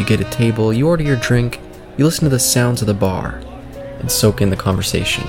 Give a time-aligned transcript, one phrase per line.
[0.00, 1.60] You get a table, you order your drink,
[1.98, 3.42] you listen to the sounds of the bar,
[3.98, 5.24] and soak in the conversation.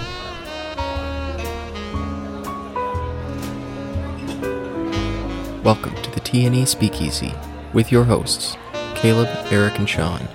[5.62, 7.34] Welcome to the TNE Speakeasy
[7.74, 8.56] with your hosts,
[8.96, 10.26] Caleb, Eric, and Sean.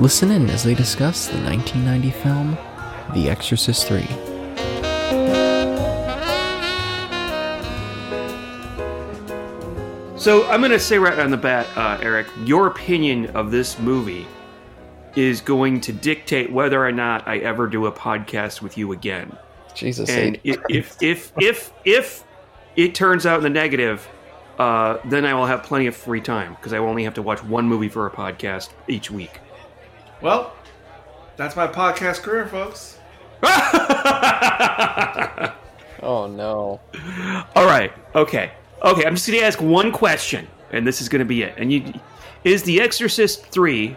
[0.00, 2.56] Listen in as they discuss the 1990 film
[3.14, 4.33] The Exorcist 3.
[10.24, 13.78] So I'm going to say right on the bat, uh, Eric, your opinion of this
[13.78, 14.26] movie
[15.16, 19.36] is going to dictate whether or not I ever do a podcast with you again.
[19.74, 20.08] Jesus.
[20.08, 22.24] And if if if if, if
[22.74, 24.08] it turns out in the negative,
[24.58, 27.22] uh, then I will have plenty of free time because I will only have to
[27.22, 29.40] watch one movie for a podcast each week.
[30.22, 30.54] Well,
[31.36, 32.98] that's my podcast career, folks.
[36.02, 36.80] oh no.
[37.54, 37.92] All right.
[38.14, 38.52] Okay.
[38.84, 39.04] Okay.
[39.04, 41.54] I'm just going to ask one question, and this is going to be it.
[41.56, 41.92] And you,
[42.44, 43.96] is The Exorcist Three,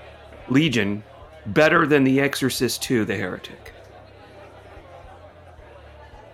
[0.49, 1.03] Legion,
[1.47, 3.73] better than The Exorcist Two, The Heretic?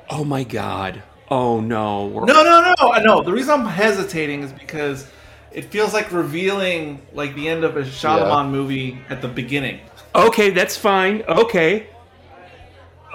[0.09, 1.01] Oh my God.
[1.29, 2.05] Oh no.
[2.07, 2.91] We're- No, no, no.
[2.91, 3.21] I know.
[3.23, 5.07] The reason I'm hesitating is because
[5.51, 9.79] it feels like revealing like the end of a Shyamalan movie at the beginning.
[10.13, 11.23] Okay, that's fine.
[11.23, 11.87] Okay.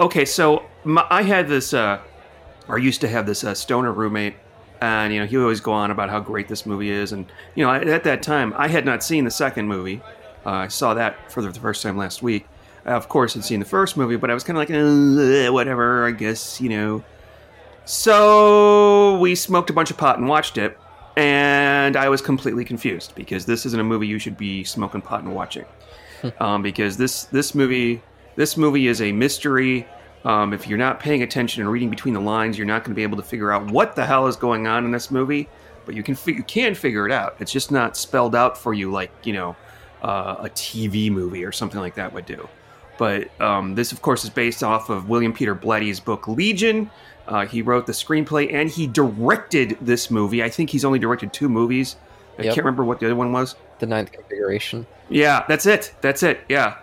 [0.01, 1.99] Okay, so my, I had this, uh,
[2.67, 4.35] or used to have this uh, stoner roommate,
[4.81, 7.25] and you know he would always go on about how great this movie is, and
[7.55, 10.01] you know at that time I had not seen the second movie.
[10.45, 12.47] Uh, I saw that for the first time last week.
[12.85, 15.51] I, of course, had seen the first movie, but I was kind of like, "Uh,
[15.51, 16.05] whatever.
[16.05, 17.03] I guess you know.
[17.85, 20.77] So we smoked a bunch of pot and watched it,
[21.17, 25.23] and I was completely confused because this isn't a movie you should be smoking pot
[25.23, 25.65] and watching
[26.39, 28.01] um, because this this movie
[28.35, 29.87] this movie is a mystery.
[30.25, 32.95] Um, if you're not paying attention and reading between the lines, you're not going to
[32.95, 35.47] be able to figure out what the hell is going on in this movie.
[35.85, 37.35] But you can fi- you can figure it out.
[37.39, 39.55] It's just not spelled out for you like you know
[40.03, 42.47] uh, a TV movie or something like that would do.
[42.97, 46.91] But um, this, of course, is based off of William Peter Blatty's book Legion.
[47.29, 50.43] Uh, he wrote the screenplay and he directed this movie.
[50.43, 51.95] I think he's only directed two movies.
[52.37, 52.55] I Yep.
[52.55, 53.55] can't remember what the other one was.
[53.79, 54.85] The ninth configuration.
[55.09, 55.93] Yeah, that's it.
[56.01, 56.41] That's it.
[56.49, 56.77] Yeah.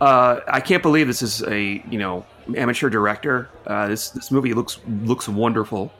[0.00, 2.24] Uh, I can't believe this is a you know
[2.56, 3.48] amateur director.
[3.66, 5.92] Uh, this this movie looks looks wonderful,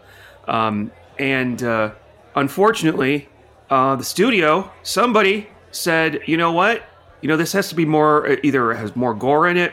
[0.49, 1.93] um, and uh,
[2.35, 3.29] unfortunately,
[3.71, 6.83] uh, the studio somebody said, you know what,
[7.21, 9.73] you know this has to be more uh, either has more gore in it,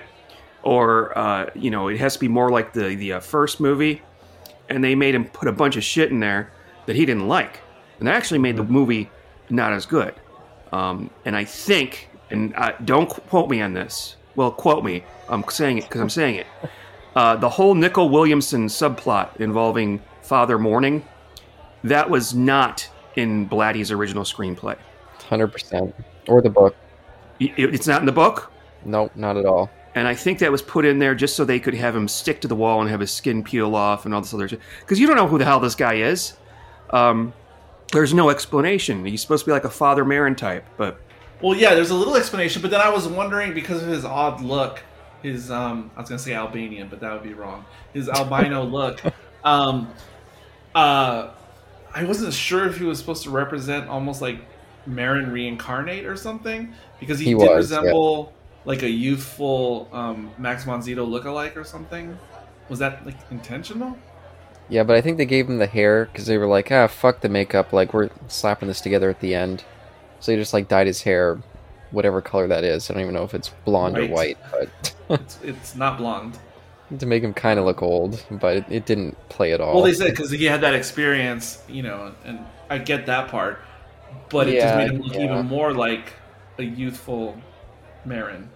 [0.64, 4.02] or uh, you know it has to be more like the the uh, first movie,
[4.70, 6.52] and they made him put a bunch of shit in there
[6.86, 7.60] that he didn't like,
[8.00, 9.10] and that actually made the movie
[9.50, 10.14] not as good.
[10.72, 14.16] Um, and I think, and uh, don't quote me on this.
[14.38, 15.04] Well, quote me.
[15.28, 16.48] I'm saying it because I'm saying it.
[17.16, 21.04] Uh, the whole Nicol Williamson subplot involving Father Morning,
[21.84, 24.78] that was not in Blatty's original screenplay.
[25.28, 25.92] 100%.
[26.28, 26.76] Or the book.
[27.40, 28.52] It- It's not in the book,
[28.86, 29.70] Nope, not at all.
[29.96, 32.40] and I think that was put in there just so they could have him stick
[32.42, 34.60] to the wall and have his skin peel off and all this other shit.
[34.82, 36.34] Because you don't know who the hell this guy is.
[36.92, 37.34] Um,
[37.92, 39.04] there's no explanation.
[39.06, 41.00] He's supposed to be like a Father Marin type, but
[41.42, 44.42] Well, yeah, there's a little explanation, but then I was wondering because of his odd
[44.42, 44.82] look,
[45.22, 47.66] his um, I was gonna say Albanian, but that would be wrong.
[47.94, 49.02] His albino look,
[49.44, 49.94] um,
[50.74, 51.32] uh,
[51.94, 54.40] I wasn't sure if he was supposed to represent almost like
[54.86, 57.78] Marin reincarnate or something because he, He did was, yeah.
[57.80, 58.34] resemble
[58.66, 62.18] like a youthful um, Max von Sydow lookalike or something.
[62.70, 63.98] Was that like intentional?
[64.70, 67.22] Yeah, but I think they gave him the hair because they were like, ah, fuck
[67.22, 67.72] the makeup.
[67.72, 69.64] Like, we're slapping this together at the end.
[70.20, 71.40] So he just, like, dyed his hair
[71.92, 72.90] whatever color that is.
[72.90, 74.38] I don't even know if it's blonde or White.
[74.52, 74.64] white,
[75.08, 76.38] but It's, it's not blonde.
[77.00, 79.76] to make him kind of look old, but it, it didn't play at all.
[79.76, 83.60] Well, they said because he had that experience, you know, and I get that part,
[84.30, 85.26] but it just made him look yeah.
[85.26, 86.14] even more like
[86.58, 87.38] a youthful
[88.06, 88.50] Marin.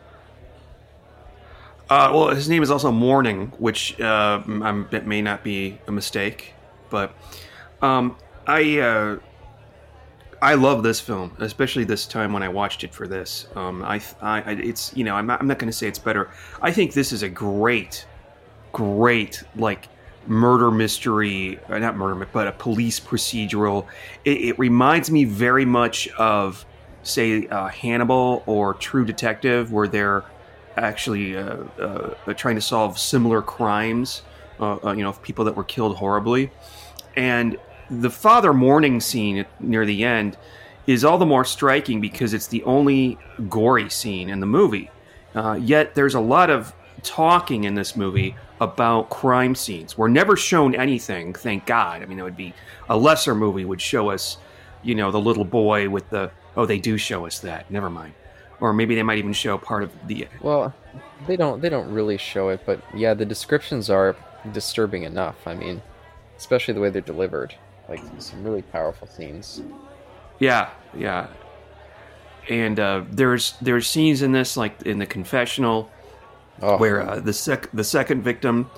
[1.90, 5.92] Uh, well, his name is also Morning, which uh, I'm, it may not be a
[5.92, 6.54] mistake,
[6.90, 7.14] but
[7.82, 8.16] um,
[8.48, 9.18] I uh,
[10.42, 13.48] I love this film, especially this time when I watched it for this.
[13.56, 16.32] Um, I, I it's you know I'm not, I'm not going to say it's better.
[16.62, 18.06] I think this is a great,
[18.72, 19.88] great like
[20.26, 23.86] murder mystery, uh, not murder, but a police procedural.
[24.26, 26.66] It, it reminds me very much of,
[27.04, 30.24] say, uh, Hannibal or True Detective, where they're
[30.76, 34.24] actually uh, uh, trying to solve similar crimes.
[34.60, 36.52] Uh, uh, you know, of people that were killed horribly,
[37.16, 37.58] and
[37.92, 40.38] the father Morning scene near the end
[40.88, 43.18] is all the more striking because it's the only
[43.50, 44.90] gory scene in the movie.
[45.36, 46.74] Uh, yet there's a lot of
[47.04, 49.98] talking in this movie about crime scenes.
[49.98, 52.02] We're never shown anything, thank God.
[52.02, 52.54] I mean, it would be
[52.90, 54.38] a lesser movie would show us,
[54.84, 57.70] you know, the little boy with the oh, they do show us that.
[57.70, 58.14] Never mind.
[58.60, 60.74] Or maybe they might even show part of the Well,
[61.28, 64.16] they don't they don't really show it, but yeah, the descriptions are
[64.54, 65.36] disturbing enough.
[65.46, 65.82] I mean,
[66.38, 67.56] especially the way they're delivered.
[67.92, 69.62] Like some really powerful scenes.
[70.40, 71.28] Yeah, yeah.
[72.50, 75.92] And uh, there's there's scenes in this like in the confessional
[76.62, 78.70] Oh, where uh, the sec the second victim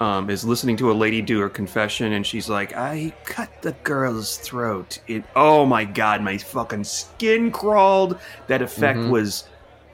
[0.00, 3.72] um, is listening to a lady do her confession, and she's like, "I cut the
[3.84, 8.18] girl's throat." It oh my god, my fucking skin crawled.
[8.46, 9.10] That effect Mhm.
[9.10, 9.44] was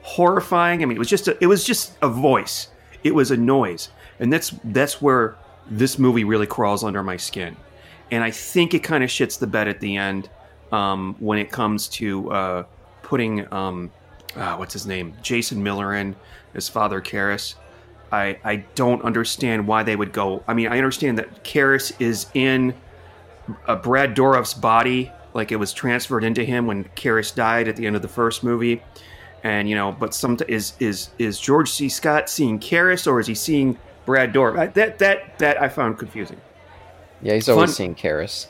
[0.03, 0.83] horrifying.
[0.83, 2.69] I mean, it was just a, it was just a voice.
[3.03, 3.89] It was a noise,
[4.21, 5.35] and that's that's where
[5.69, 7.57] this movie really crawls under my skin.
[8.11, 10.29] And I think it kind of shits the bed at the end
[10.71, 12.63] um, when it comes to uh,
[13.03, 13.91] putting um,
[14.35, 16.15] uh, what's his name, Jason Miller in
[16.53, 17.55] as Father Karras.
[18.11, 20.43] I I don't understand why they would go.
[20.47, 22.73] I mean, I understand that Karras is in
[23.67, 27.85] uh, Brad Dourif's body, like it was transferred into him when Karras died at the
[27.85, 28.81] end of the first movie,
[29.43, 31.89] and you know, but some is is is George C.
[31.89, 34.57] Scott seeing Karras or is he seeing Brad Dourif?
[34.57, 36.39] I, that that that I found confusing.
[37.21, 38.47] Yeah, he's always fun- seeing Karras.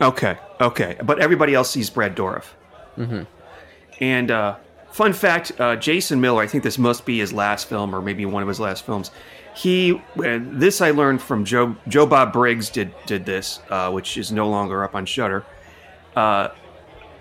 [0.00, 2.44] Okay, okay, but everybody else sees Brad Dourif.
[2.96, 3.22] hmm
[4.00, 4.56] And uh,
[4.92, 8.26] fun fact: uh, Jason Miller, I think this must be his last film, or maybe
[8.26, 9.10] one of his last films.
[9.54, 14.18] He, and this I learned from Joe Joe Bob Briggs did did this, uh, which
[14.18, 15.44] is no longer up on Shudder.
[16.14, 16.48] Uh,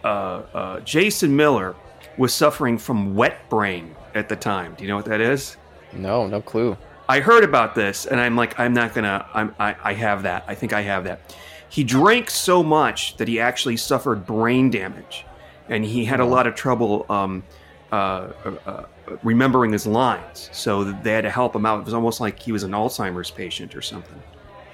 [0.03, 1.75] uh, uh, Jason Miller
[2.17, 4.75] was suffering from wet brain at the time.
[4.75, 5.55] Do you know what that is?
[5.93, 6.75] No, no clue.
[7.07, 9.25] I heard about this, and I'm like, I'm not gonna.
[9.33, 10.43] I'm, I, I have that.
[10.47, 11.35] I think I have that.
[11.69, 15.25] He drank so much that he actually suffered brain damage,
[15.69, 17.43] and he had a lot of trouble um,
[17.91, 18.83] uh, uh, uh,
[19.23, 20.49] remembering his lines.
[20.51, 21.79] So they had to help him out.
[21.79, 24.21] It was almost like he was an Alzheimer's patient or something.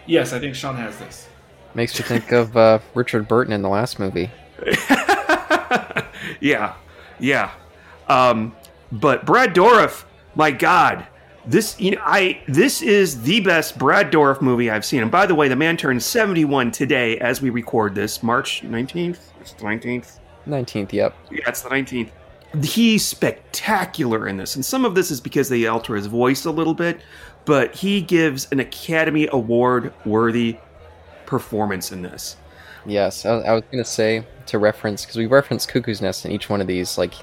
[0.06, 1.28] Yes, I think Sean has this.
[1.74, 4.30] Makes you think of uh, Richard Burton in the last movie.
[6.40, 6.76] yeah,
[7.20, 7.52] yeah.
[8.08, 8.56] Um,
[8.92, 10.04] but Brad Dourif,
[10.36, 11.08] my God,
[11.46, 15.02] this you know, I this is the best Brad Dourif movie I've seen.
[15.02, 18.64] And by the way, the man turned seventy one today as we record this, March
[18.64, 19.32] nineteenth.
[19.42, 20.20] It's the nineteenth.
[20.46, 21.16] Nineteenth, yep.
[21.30, 22.12] Yeah, it's the nineteenth.
[22.64, 26.52] He's spectacular in this, and some of this is because they alter his voice a
[26.52, 27.00] little bit,
[27.46, 30.58] but he gives an Academy Award worthy
[31.26, 32.36] performance in this.
[32.86, 36.50] Yes, I, I was gonna say to reference because we reference Cuckoo's Nest in each
[36.50, 36.98] one of these.
[36.98, 37.14] Like,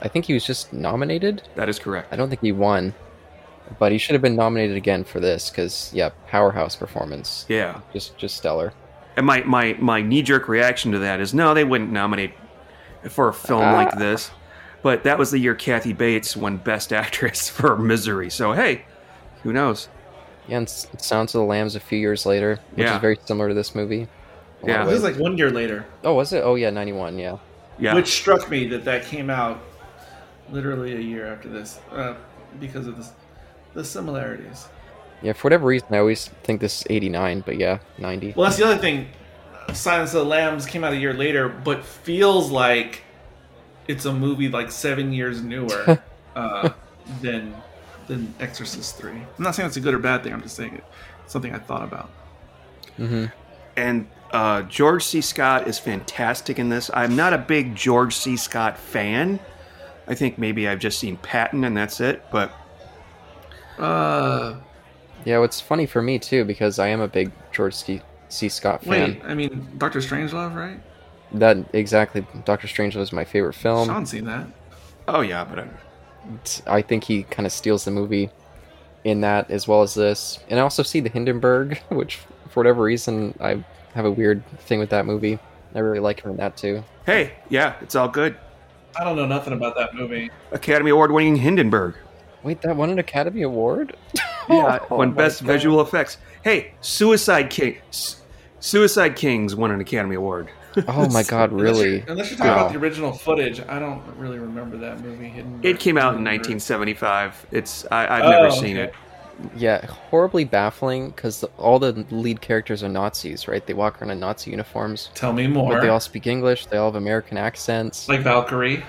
[0.00, 1.42] I think he was just nominated.
[1.54, 2.10] That is correct.
[2.12, 2.94] I don't think he won,
[3.78, 7.44] but he should have been nominated again for this because yeah, powerhouse performance.
[7.48, 7.80] Yeah.
[7.92, 8.72] Just just stellar.
[9.16, 12.32] And my, my, my knee jerk reaction to that is no, they wouldn't nominate
[13.08, 13.72] for a film Ah.
[13.74, 14.30] like this.
[14.82, 18.30] But that was the year Kathy Bates won Best Actress for Misery.
[18.30, 18.84] So hey,
[19.42, 19.88] who knows?
[20.46, 22.94] Yeah, and S- Silence of the Lambs a few years later, which Yeah.
[22.94, 24.06] is very similar to this movie.
[24.64, 24.82] Yeah.
[24.82, 26.42] of This is like one year later, oh, was it?
[26.44, 27.18] Oh yeah, ninety one.
[27.18, 27.38] Yeah.
[27.80, 27.94] Yeah.
[27.94, 29.60] which struck me that that came out
[30.50, 32.14] literally a year after this uh,
[32.60, 33.08] because of the,
[33.74, 34.68] the similarities.
[35.22, 38.34] Yeah, for whatever reason, I always think this is 89, but yeah, 90.
[38.36, 39.08] Well, that's the other thing.
[39.72, 43.02] Silence of the Lambs came out a year later, but feels like
[43.86, 46.00] it's a movie like seven years newer
[46.36, 46.70] uh,
[47.20, 47.54] than
[48.06, 49.10] than Exorcist Three.
[49.12, 50.32] I'm not saying it's a good or bad thing.
[50.32, 50.80] I'm just saying
[51.22, 52.10] it's something I thought about.
[52.96, 53.26] hmm
[53.76, 55.20] and uh, George C.
[55.20, 56.90] Scott is fantastic in this.
[56.92, 58.36] I'm not a big George C.
[58.36, 59.38] Scott fan.
[60.06, 62.24] I think maybe I've just seen Patton and that's it.
[62.32, 62.50] But
[63.78, 64.56] Uh,
[65.24, 68.02] Yeah, what's funny for me too, because I am a big George C.
[68.28, 68.48] C.
[68.48, 68.90] Scott fan.
[69.14, 70.80] wait, I mean Doctor Strangelove, right?
[71.32, 73.86] That exactly, Doctor Strangelove is my favorite film.
[73.88, 74.46] Sean's seen that.
[75.08, 75.58] oh yeah, but
[76.66, 78.30] I, I think he kind of steals the movie
[79.04, 80.38] in that as well as this.
[80.50, 82.16] And I also see the Hindenburg, which
[82.48, 85.38] for whatever reason I have a weird thing with that movie.
[85.74, 86.82] I really like him in that too.
[87.06, 88.36] hey, yeah, it's all good.
[88.98, 90.30] I don't know nothing about that movie.
[90.50, 91.94] Academy Award winning Hindenburg.
[92.42, 93.96] Wait, that won an Academy Award?
[94.50, 95.46] Yeah, Oh won my Best God.
[95.52, 96.16] Visual Effects.
[96.42, 98.16] Hey, Suicide King, Su-
[98.60, 100.48] Suicide Kings won an Academy Award.
[100.88, 101.96] Oh my god, Unless really?
[101.98, 102.60] you're, unless you're talking Wow.
[102.60, 105.28] about the original footage, I don't really remember that movie.
[105.28, 105.60] Hidden.
[105.62, 107.46] It came out in 1975.
[107.52, 108.84] It's I, I've never Oh, seen okay.
[108.84, 108.94] it.
[109.54, 113.66] yeah, horribly baffling because all the lead characters are Nazis, right?
[113.66, 115.72] They walk around in Nazi uniforms, Tell me more.
[115.74, 116.64] but they all speak English.
[116.66, 118.82] They all have American accents, like Valkyrie.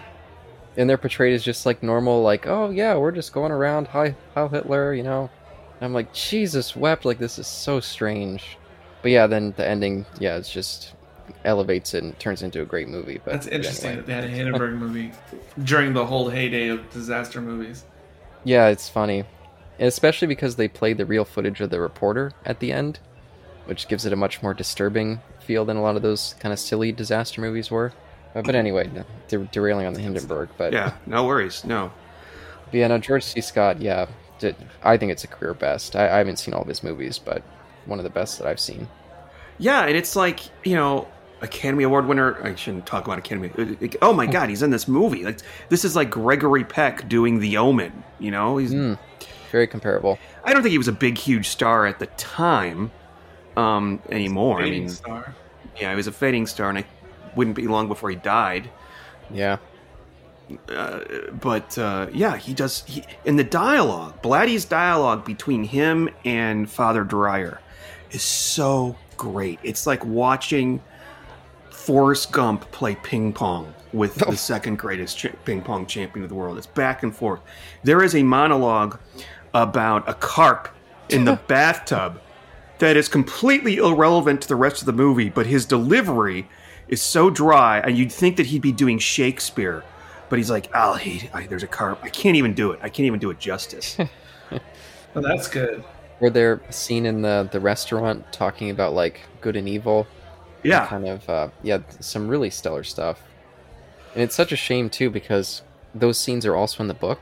[0.79, 4.15] And they're portrayed as just like normal, like, oh yeah, we're just going around, hi,
[4.33, 5.29] Heil Hitler, you know.
[5.75, 8.57] And I'm like, Jesus wept, like this is so strange.
[9.01, 10.93] But yeah, then the ending, yeah, it's just
[11.43, 13.19] elevates it and turns into a great movie.
[13.23, 14.01] But That's interesting anyway.
[14.01, 15.11] that they had a Hindenburg movie
[15.65, 17.83] during the whole heyday of disaster movies.
[18.45, 19.25] Yeah, it's funny.
[19.79, 22.99] And especially because they played the real footage of the reporter at the end,
[23.65, 26.59] which gives it a much more disturbing feel than a lot of those kind of
[26.59, 27.91] silly disaster movies were.
[28.35, 28.89] Uh, but anyway,
[29.27, 30.49] de- derailing on the Hindenburg.
[30.57, 31.63] But Yeah, no worries.
[31.65, 31.91] No.
[32.65, 33.41] but yeah, no, George C.
[33.41, 34.05] Scott, yeah,
[34.39, 35.95] did, I think it's a career best.
[35.95, 37.41] I, I haven't seen all of his movies, but
[37.85, 38.87] one of the best that I've seen.
[39.57, 41.07] Yeah, and it's like you know,
[41.41, 42.41] Academy Award winner.
[42.43, 43.51] I shouldn't talk about Academy.
[44.01, 45.23] Oh my God, he's in this movie.
[45.25, 48.03] Like this is like Gregory Peck doing The Omen.
[48.19, 48.71] You know, he's.
[48.73, 48.97] Mm,
[49.51, 50.19] very comparable.
[50.43, 52.91] I don't think he was a big, huge star at the time.
[53.57, 54.59] Um, anymore.
[54.59, 55.33] I Fading mean, star.
[55.81, 56.85] yeah, he was a fading star, and I
[57.35, 58.69] wouldn't be long before he died.
[59.31, 59.57] Yeah.
[60.67, 61.01] Uh,
[61.39, 62.83] but uh, yeah, he does.
[62.85, 67.59] He, in the dialogue, Blatty's dialogue between him and Father Dyer
[68.11, 69.59] is so great.
[69.63, 70.81] It's like watching
[71.69, 76.35] Forrest Gump play ping pong with the second greatest cha- ping pong champion of the
[76.35, 76.57] world.
[76.57, 77.41] It's back and forth.
[77.83, 78.99] There is a monologue
[79.53, 80.69] about a carp
[81.09, 82.21] in the bathtub
[82.79, 86.47] that is completely irrelevant to the rest of the movie, but his delivery
[86.89, 89.83] is so dry, and you'd think that he'd be doing Shakespeare.
[90.29, 91.99] But he's like, oh, he, I, there's a carp.
[92.03, 92.79] I can't even do it.
[92.83, 93.97] I can't even do it justice.
[95.15, 95.83] Oh, that's good.
[96.19, 100.05] Were there a scene in the, the restaurant talking about like good and evil?
[100.63, 100.87] yeah.
[100.87, 103.21] kind of uh, yeah some really stellar stuff
[104.13, 105.61] and it's such a shame too because
[105.93, 107.19] those scenes are also in the book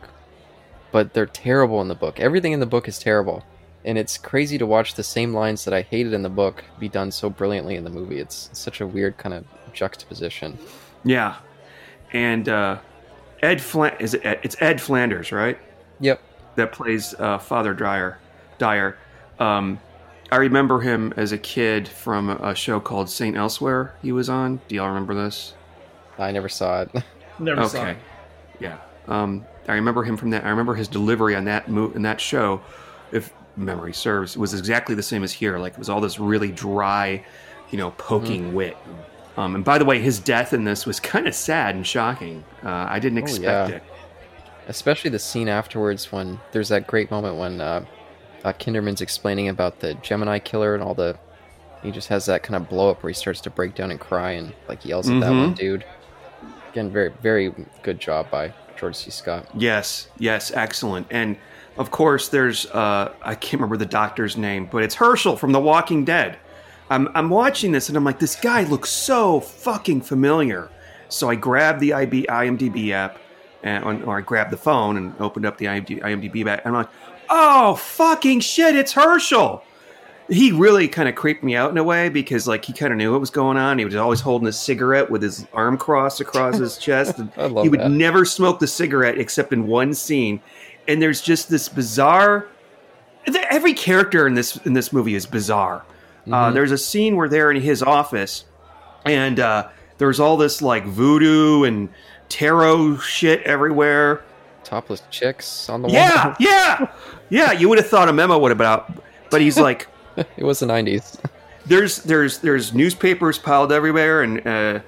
[0.91, 3.43] but they're terrible in the book everything in the book is terrible
[3.85, 6.89] and it's crazy to watch the same lines that i hated in the book be
[6.89, 9.45] done so brilliantly in the movie it's such a weird kind of
[9.77, 10.57] juxtaposition
[11.05, 11.35] Yeah,
[12.11, 12.79] and uh,
[13.41, 14.39] Ed Flan- is it Ed?
[14.43, 15.57] it's Ed Flanders, right?
[15.99, 16.19] yep
[16.55, 18.17] That plays uh, Father Dyer.
[18.57, 18.97] Dyer.
[19.39, 19.79] Um,
[20.31, 23.93] I remember him as a kid from a show called Saint Elsewhere.
[24.01, 24.59] He was on.
[24.67, 25.53] Do y'all remember this?
[26.19, 26.89] i never saw it
[27.39, 27.91] Never saw Okay.
[27.91, 27.97] it.
[28.59, 28.77] Yeah.
[29.07, 30.43] Um, I remember him from that.
[30.43, 32.61] I remember his delivery on that mo- in that show,
[33.11, 35.59] if memory serves, was exactly the same as here.
[35.59, 37.23] Like it was all this really dry,
[37.69, 38.75] you know, poking wit.
[39.37, 42.43] Um, and by the way, his death in this was kind of sad and shocking.
[42.63, 43.75] Uh, I didn't expect yeah.
[43.77, 43.83] it.
[44.67, 47.85] especially the scene afterwards when there's that great moment when uh,
[48.43, 51.17] uh, Kinderman's explaining about the Gemini killer and all the.
[51.83, 53.99] He just has that kind of blow up where he starts to break down and
[53.99, 55.39] cry and like yells at that Mhm.
[55.41, 55.85] one dude.
[56.71, 57.53] Again, very very
[57.83, 59.11] good job by George C.
[59.11, 59.47] Scott.
[59.53, 61.05] Yes, yes, excellent.
[61.11, 61.37] And
[61.77, 65.59] of course, there's uh, I can't remember the doctor's name, but it's Hershel from The
[65.59, 66.37] Walking Dead.
[66.89, 70.69] I'm I'm watching this and I'm like, this guy looks so fucking familiar.
[71.09, 73.17] So I grabbed the IB, IMDb app,
[73.63, 76.83] and or I grabbed the phone and opened up the IMDb, IMDb app, and I'm
[76.83, 76.91] like,
[77.29, 79.61] oh fucking shit, it's Hershel.
[80.29, 82.97] He really kind of creeped me out in a way because like he kind of
[82.97, 83.79] knew what was going on.
[83.79, 87.17] He was always holding a cigarette with his arm crossed across his chest.
[87.17, 87.91] And I love he would that.
[87.91, 90.41] never smoke the cigarette except in one scene.
[90.89, 92.47] And there's just this bizarre.
[93.49, 95.85] Every character in this in this movie is bizarre.
[96.31, 96.53] Uh, Mhm.
[96.53, 98.45] there's a scene where they're in his office,
[99.05, 99.67] and uh,
[99.97, 101.89] there's all this like voodoo and
[102.29, 104.21] tarot shit everywhere.
[104.63, 105.95] Topless chicks on the wall.
[105.95, 106.87] Yeah, yeah,
[107.29, 107.51] yeah.
[107.53, 108.91] You would have thought a memo would have been out,
[109.29, 111.17] but he's like, it was the '90s.
[111.65, 114.79] there's there's there's newspapers piled everywhere, and uh,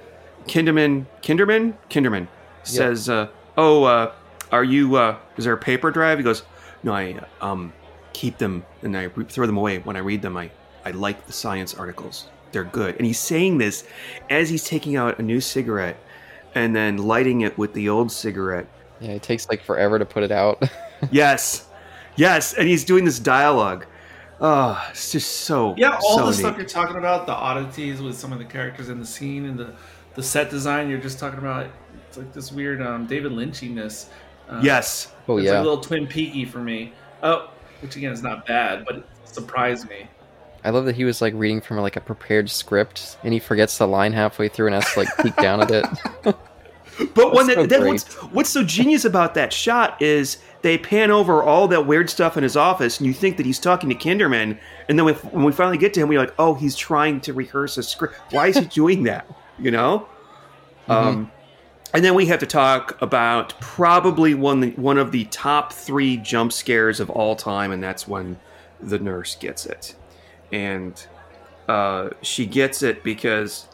[0.46, 2.28] Kinderman Kinderman Kinderman
[2.62, 4.12] says, uh, "Oh, uh,
[4.52, 4.96] are you?
[4.96, 6.42] Uh, is there a paper drive?" He goes,
[6.82, 7.72] "No, I um
[8.12, 10.36] keep them and I re- throw them away when I read them.
[10.36, 10.50] I
[10.90, 13.84] I like the science articles; they're good." And he's saying this
[14.28, 15.96] as he's taking out a new cigarette
[16.54, 18.66] and then lighting it with the old cigarette.
[19.00, 20.62] Yeah, it takes like forever to put it out.
[21.10, 21.66] Yes,
[22.16, 23.86] yes, and he's doing this dialogue.
[24.38, 26.36] Oh, it's just so Yeah, all so the neat.
[26.38, 29.58] stuff you're talking about, the oddities with some of the characters in the scene and
[29.58, 29.72] the,
[30.14, 31.68] the set design you're just talking about,
[32.06, 34.08] it's like this weird um, David Lynchiness.
[34.46, 35.14] Uh, Yes.
[35.26, 36.92] oh it's yeah, like a little Twin Peaky for me.
[37.22, 40.06] Oh, which again is not bad, but it surprised me.
[40.64, 43.78] I love that he was like reading from like a prepared script, and he forgets
[43.78, 45.86] the line halfway through and has to like peek down at it.
[47.14, 50.76] But when That's the, so that, what's what's so genius about that shot is they
[50.76, 53.88] pan over all that weird stuff in his office, and you think that he's talking
[53.88, 56.76] to Kinderman, and then when, when we finally get to him, we're like, oh, he's
[56.76, 58.16] trying to rehearse a script.
[58.30, 59.26] Why is he doing that?
[59.58, 60.08] You know.
[60.88, 60.92] Mm-hmm.
[60.92, 61.32] Um,
[61.92, 66.52] and then we have to talk about probably one one of the top three jump
[66.52, 68.38] scares of all time, and that's when
[68.80, 69.94] the nurse gets it,
[70.52, 71.06] and
[71.68, 73.66] uh, she gets it because,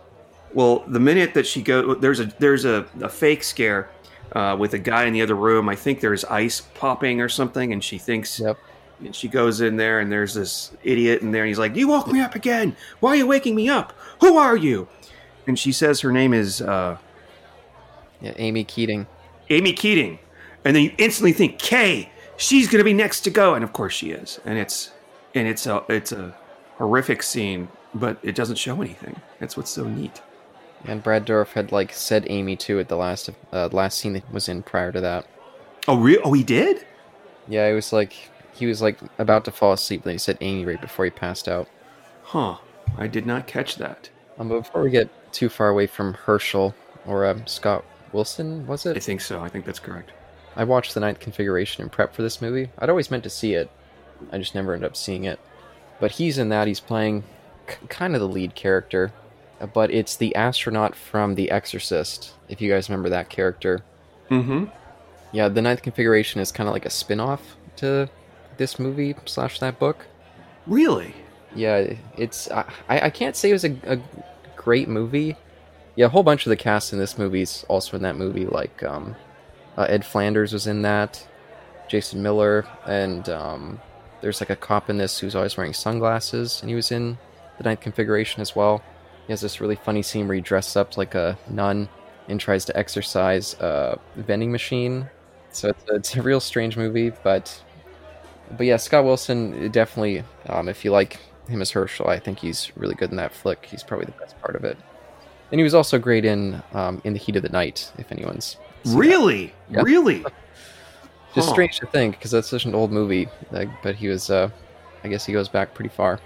[0.52, 3.88] well, the minute that she go, there's a there's a, a fake scare
[4.32, 5.68] uh, with a guy in the other room.
[5.68, 8.40] I think there's ice popping or something, and she thinks.
[8.40, 8.58] Yep.
[8.98, 11.42] And she goes in there, and there's this idiot in there.
[11.42, 12.74] And he's like, "You woke me up again.
[13.00, 13.92] Why are you waking me up?
[14.22, 14.88] Who are you?"
[15.46, 16.96] And she says her name is uh,
[18.22, 19.06] Yeah, Amy Keating.
[19.50, 20.18] Amy Keating,
[20.64, 23.74] and then you instantly think, "Kay, she's going to be next to go," and of
[23.74, 24.40] course she is.
[24.46, 24.92] And it's
[25.34, 26.34] and it's a it's a
[26.78, 29.20] horrific scene, but it doesn't show anything.
[29.38, 30.20] That's what's so neat.
[30.84, 34.32] And Brad Dourif had like said Amy too at the last uh, last scene that
[34.32, 35.26] was in prior to that.
[35.88, 36.20] Oh, real?
[36.24, 36.84] Oh, he did.
[37.48, 38.14] Yeah, it was like
[38.52, 41.48] he was like about to fall asleep, then he said Amy right before he passed
[41.48, 41.68] out.
[42.22, 42.56] Huh?
[42.96, 44.10] I did not catch that.
[44.38, 46.74] Um, but before we get too far away from Hershel
[47.06, 48.96] or um, Scott Wilson, was it?
[48.96, 49.40] I think so.
[49.40, 50.12] I think that's correct.
[50.56, 52.70] I watched the Ninth Configuration in prep for this movie.
[52.78, 53.70] I'd always meant to see it,
[54.32, 55.38] I just never ended up seeing it.
[56.00, 56.66] But he's in that.
[56.68, 57.24] He's playing
[57.66, 59.12] k- kind of the lead character,
[59.72, 62.34] but it's the astronaut from The Exorcist.
[62.48, 63.82] If you guys remember that character,
[64.30, 64.64] Mm-hmm.
[65.32, 68.08] yeah, the Ninth Configuration is kind of like a spin-off to
[68.56, 70.04] this movie slash that book.
[70.66, 71.14] Really?
[71.54, 73.98] Yeah, it's I, I can't say it was a, a
[74.56, 75.36] great movie.
[75.94, 78.44] Yeah, a whole bunch of the cast in this movie's also in that movie.
[78.46, 79.14] Like um,
[79.78, 81.26] uh, Ed Flanders was in that,
[81.88, 83.80] Jason Miller, and um,
[84.26, 87.16] there's like a cop in this who's always wearing sunglasses, and he was in
[87.58, 88.82] the Ninth Configuration as well.
[89.24, 91.88] He has this really funny scene where he dresses up like a nun
[92.26, 95.08] and tries to exercise a vending machine.
[95.52, 97.62] So it's a, it's a real strange movie, but
[98.56, 100.24] but yeah, Scott Wilson definitely.
[100.48, 103.64] Um, if you like him as Hershel, I think he's really good in that flick.
[103.64, 104.76] He's probably the best part of it.
[105.52, 107.92] And he was also great in um, in the Heat of the Night.
[107.96, 108.56] If anyone's.
[108.86, 109.54] Really?
[109.70, 109.82] Yeah.
[109.82, 110.24] Really?
[111.36, 111.52] just Huh.
[111.54, 113.28] strange to think because that's such an old movie.
[113.52, 114.50] Like, but he was, uh,
[115.04, 116.18] I guess he goes back pretty far.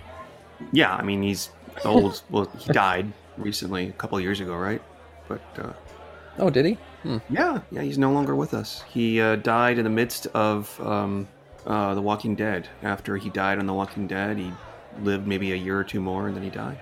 [0.72, 0.94] Yeah.
[0.94, 1.50] I mean, he's
[1.84, 2.22] old.
[2.30, 4.80] well, he died recently, a couple of years ago, right?
[5.28, 5.72] But uh,
[6.38, 6.78] Oh, did he?
[7.02, 7.18] Hmm.
[7.28, 8.82] yeah, yeah, he's no longer with us.
[8.88, 11.28] He uh, died in the midst of um,
[11.66, 12.68] uh, The Walking Dead.
[12.82, 14.52] After he died on The Walking Dead, he
[15.00, 16.78] lived maybe a year or two more, and then he died.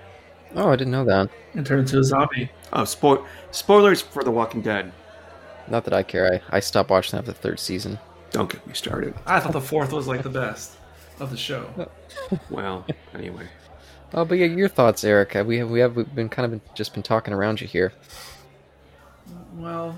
[0.55, 1.29] Oh, I didn't know that.
[1.53, 2.49] And turn into a zombie.
[2.73, 4.91] Oh, spo- spoilers for The Walking Dead.
[5.69, 6.41] Not that I care.
[6.51, 7.97] I, I stopped watching after the third season.
[8.31, 9.13] Don't get me started.
[9.25, 10.75] I thought the fourth was like the best
[11.19, 11.89] of the show.
[12.49, 13.47] Well, anyway.
[14.13, 15.35] Oh, but yeah, your thoughts, Eric?
[15.45, 17.93] We have we have we've been kind of just been talking around you here.
[19.55, 19.95] Well,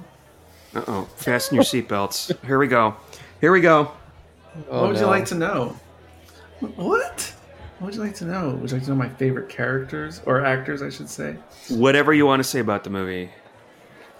[0.76, 1.10] Uh oh.
[1.16, 2.34] Fasten your seatbelts.
[2.46, 2.96] Here we go.
[3.40, 3.92] Here we go.
[4.70, 5.76] Oh, what would you like to know?
[6.60, 7.34] What?
[7.80, 8.52] What would you like to know?
[8.62, 11.36] Would you like to know my favorite characters or actors, I should say?
[11.70, 13.32] Whatever you want to say about the movie.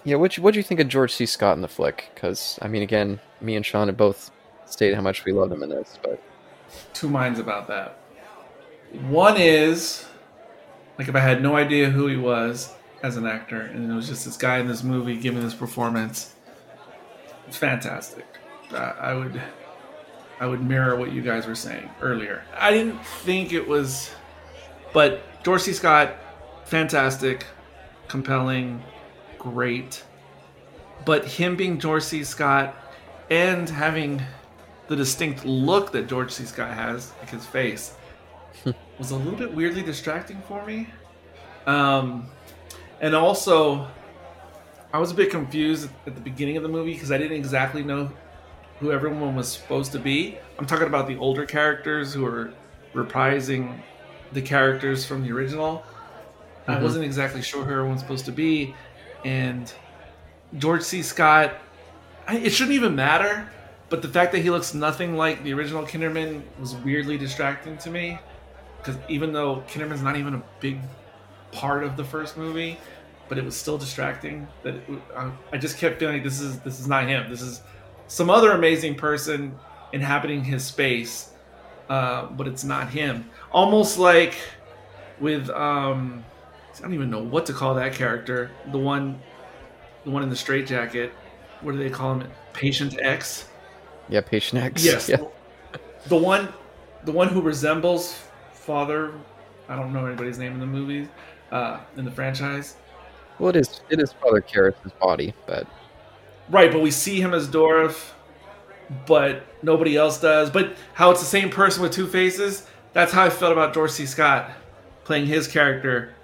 [0.04, 1.26] Yeah, what what do you think of George C.
[1.26, 2.10] Scott in the flick?
[2.14, 4.30] Because I mean, again, me and Sean have both
[4.66, 6.22] stated how much we love him in this, but
[6.94, 7.98] Two minds about that.
[9.08, 10.06] One is
[10.98, 14.06] like if I had no idea who he was as an actor, and it was
[14.06, 16.34] just this guy in this movie giving this performance.
[17.48, 18.24] It's fantastic.
[18.72, 19.40] I would,
[20.40, 22.42] I would mirror what you guys were saying earlier.
[22.56, 24.10] I didn't think it was,
[24.92, 25.72] but C.
[25.72, 26.16] Scott,
[26.64, 27.44] fantastic,
[28.08, 28.82] compelling,
[29.38, 30.04] great.
[31.04, 32.24] But him being C.
[32.24, 32.74] Scott
[33.30, 34.22] and having
[34.88, 36.44] the distinct look that George C.
[36.44, 37.94] Scott has, like his face,
[38.98, 40.88] was a little bit weirdly distracting for me.
[41.66, 42.26] Um,
[43.00, 43.88] and also,
[44.92, 47.82] I was a bit confused at the beginning of the movie because I didn't exactly
[47.82, 48.10] know
[48.80, 50.38] who everyone was supposed to be.
[50.58, 52.52] I'm talking about the older characters who are
[52.94, 53.80] reprising
[54.32, 55.84] the characters from the original.
[56.66, 56.82] I Mhm.
[56.82, 58.74] wasn't exactly sure who everyone's supposed to be,
[59.24, 59.72] and
[60.58, 61.02] George C.
[61.02, 61.54] Scott.
[62.28, 63.48] It shouldn't even matter,
[63.88, 67.90] but the fact that he looks nothing like the original Kinderman was weirdly distracting to
[67.90, 68.18] me.
[68.78, 70.78] Because even though Kinderman's not even a big
[71.52, 72.78] part of the first movie,
[73.28, 74.48] but it was still distracting.
[74.62, 74.84] That it,
[75.16, 77.30] I, I just kept feeling like this is this is not him.
[77.30, 77.60] This is
[78.08, 79.58] some other amazing person
[79.92, 81.30] inhabiting his space,
[81.88, 83.30] uh, but it's not him.
[83.50, 84.34] Almost like
[85.20, 86.24] with um,
[86.78, 88.50] I don't even know what to call that character.
[88.70, 89.20] The one,
[90.04, 91.12] the one in the straitjacket.
[91.62, 92.30] What do they call him?
[92.52, 93.48] Patient X.
[94.08, 94.84] yeah, Patient X.
[94.84, 95.08] Yes.
[95.08, 95.18] Yeah.
[96.06, 96.48] The one
[97.04, 98.18] the one who resembles
[98.52, 99.12] Father
[99.68, 101.08] I don't know anybody's name in the movie,
[101.52, 102.74] uh, in the franchise.
[103.38, 105.66] Well, it is it is Father Karras' body, but
[106.48, 108.10] Right, but we see him as Dourif,
[109.06, 110.50] but nobody else does.
[110.50, 114.06] But how it's the same person with two faces, that's how I felt about Dorsey
[114.06, 114.50] Scott
[115.04, 116.14] playing his character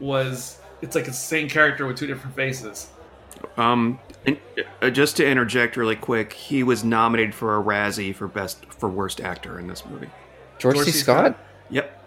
[0.00, 2.90] was it's like the same character with two different faces.
[3.56, 3.98] Um,
[4.28, 8.64] and, uh, just to interject really quick, he was nominated for a Razzie for best
[8.72, 10.10] for worst actor in this movie.
[10.58, 10.92] George, George C.
[10.92, 10.98] C.
[11.00, 11.34] Scott?
[11.34, 11.38] Scott?
[11.70, 12.04] Yep.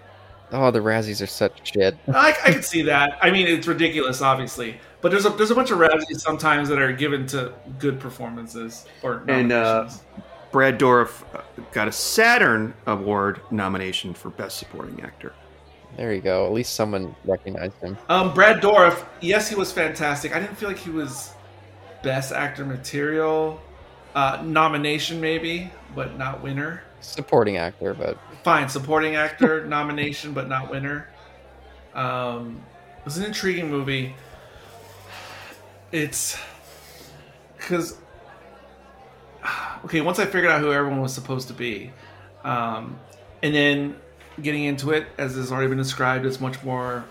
[0.54, 1.98] Oh, the Razzies are such shit.
[2.14, 3.18] I, I can see that.
[3.22, 6.82] I mean, it's ridiculous, obviously, but there's a there's a bunch of Razzies sometimes that
[6.82, 9.90] are given to good performances or And, uh.
[10.52, 15.34] Brad Dourif uh, got a Saturn Award nomination for best supporting actor.
[15.96, 16.46] There you go.
[16.46, 17.98] At least someone recognized him.
[18.10, 20.36] Um, Brad Dourif, yes, he was fantastic.
[20.36, 21.34] I didn't feel like he was
[22.04, 23.60] best actor material.
[24.14, 26.84] Uh, nomination maybe, but not winner.
[27.00, 31.08] Supporting actor, but Fine, supporting actor nomination, but not winner.
[31.94, 32.62] Um,
[33.00, 34.16] it was an intriguing movie.
[35.92, 36.38] It's
[37.58, 37.98] because
[39.86, 41.92] okay, once I figured out who everyone was supposed to be,
[42.44, 43.00] um,
[43.44, 43.96] and then
[44.42, 47.06] getting into it, as has already been described, it's much more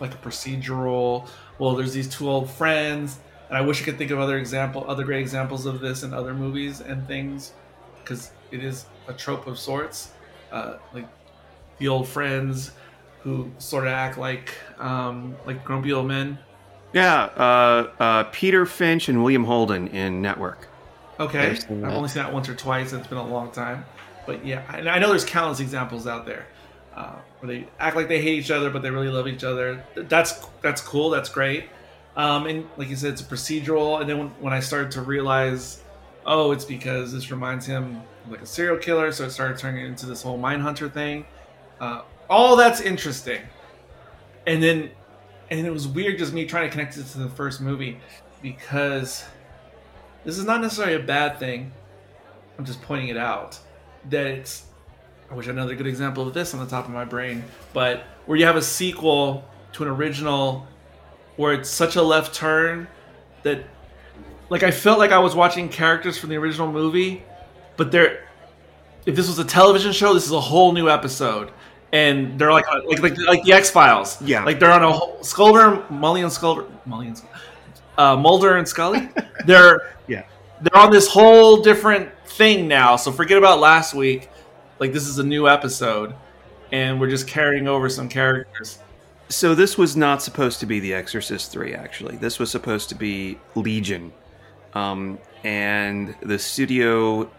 [0.00, 1.28] like a procedural.
[1.58, 3.18] Well, there's these two old friends,
[3.52, 6.14] and I wish I could think of other example, other great examples of this in
[6.14, 7.52] other movies and things,
[7.98, 10.12] because it is a trope of sorts,
[10.50, 11.06] uh, like
[11.76, 12.70] the old friends
[13.20, 16.38] who sort of act like um, like grumpy old men.
[16.94, 20.68] Yeah, uh, uh, Peter Finch and William Holden in Network.
[21.20, 23.84] Okay, I've only seen that once or twice, and it's been a long time.
[24.26, 26.46] But yeah, I, I know there's countless examples out there
[26.96, 29.84] uh, where they act like they hate each other, but they really love each other.
[29.94, 31.10] That's that's cool.
[31.10, 31.64] That's great.
[32.16, 34.00] Um, and like you said, it's a procedural.
[34.00, 35.82] And then when, when I started to realize,
[36.26, 40.06] oh, it's because this reminds him like a serial killer, so it started turning into
[40.06, 41.24] this whole Mindhunter thing.
[41.80, 43.40] Uh, all that's interesting.
[44.46, 44.90] And then,
[45.50, 47.98] and it was weird just me trying to connect it to the first movie
[48.40, 49.24] because
[50.24, 51.72] this is not necessarily a bad thing.
[52.58, 53.58] I'm just pointing it out
[54.10, 54.64] that it's.
[55.30, 57.42] I wish I had another good example of this on the top of my brain,
[57.72, 60.66] but where you have a sequel to an original,
[61.36, 62.86] where it's such a left turn
[63.42, 63.64] that,
[64.50, 67.24] like, I felt like I was watching characters from the original movie,
[67.76, 68.24] but they're.
[69.04, 71.50] If this was a television show, this is a whole new episode,
[71.92, 74.20] and they're like like like, like the X Files.
[74.22, 74.44] Yeah.
[74.44, 77.22] like they're on a whole, Sculder, Mully and Sculder, Mully and
[77.98, 79.08] uh, Mulder and Scully.
[79.46, 80.22] they're Yeah.
[80.60, 82.94] they're on this whole different thing now.
[82.94, 84.30] So forget about last week.
[84.78, 86.14] Like this is a new episode,
[86.70, 88.78] and we're just carrying over some characters.
[89.32, 92.16] So this was not supposed to be The Exorcist 3, actually.
[92.16, 94.12] This was supposed to be Legion.
[94.74, 97.30] Um, and the studio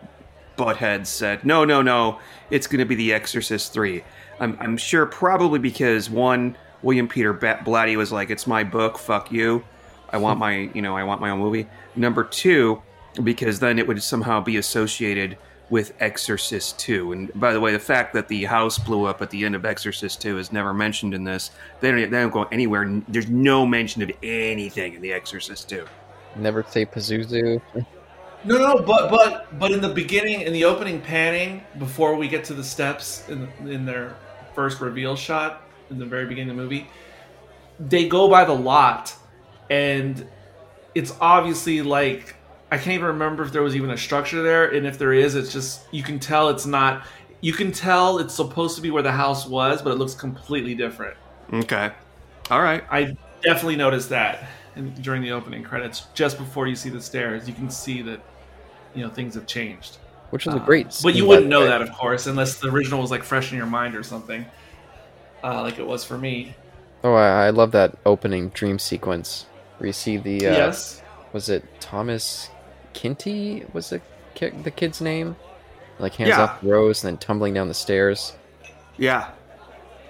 [0.58, 4.04] butthead said, no, no, no, it's going to be The Exorcist 3.
[4.40, 9.32] I'm, I'm sure probably because, one, William Peter Blatty was like, it's my book, fuck
[9.32, 9.64] you.
[10.10, 11.68] I want my, you know, I want my own movie.
[11.96, 12.82] Number two,
[13.24, 15.38] because then it would somehow be associated
[15.74, 17.14] with Exorcist 2.
[17.14, 19.66] And by the way, the fact that the house blew up at the end of
[19.66, 21.50] Exorcist 2 is never mentioned in this.
[21.80, 23.02] They don't, they don't go anywhere.
[23.08, 25.84] There's no mention of anything in the Exorcist 2.
[26.36, 27.60] never say Pazuzu.
[28.46, 32.44] No, no, but but but in the beginning, in the opening panning, before we get
[32.44, 34.16] to the steps in in their
[34.54, 36.88] first reveal shot in the very beginning of the movie,
[37.80, 39.16] they go by the lot,
[39.72, 40.28] and
[40.94, 42.36] it's obviously like
[42.74, 45.36] I can't even remember if there was even a structure there, and if there is,
[45.36, 47.06] it's just you can tell it's not.
[47.40, 50.74] You can tell it's supposed to be where the house was, but it looks completely
[50.74, 51.16] different.
[51.54, 51.92] Okay.
[52.50, 52.84] All right.
[52.90, 57.48] I definitely noticed that in, during the opening credits, just before you see the stairs,
[57.48, 58.20] you can see that
[58.96, 59.98] you know things have changed.
[60.32, 63.02] Which is a Uh, great but you wouldn't know that, of course, unless the original
[63.02, 64.48] was like fresh in your mind or something,
[65.44, 66.56] uh, like it was for me.
[67.04, 69.46] Oh, I, I love that opening dream sequence
[69.78, 70.48] where you see the.
[70.48, 72.50] Uh, yes, Was it Thomas
[72.94, 73.66] Kinty?
[73.74, 74.02] Was the
[74.36, 75.36] ki- the kid's name?
[76.00, 76.42] Like hands Yeah.
[76.44, 78.34] off the rose and then tumbling down the stairs.
[78.98, 79.30] Yeah.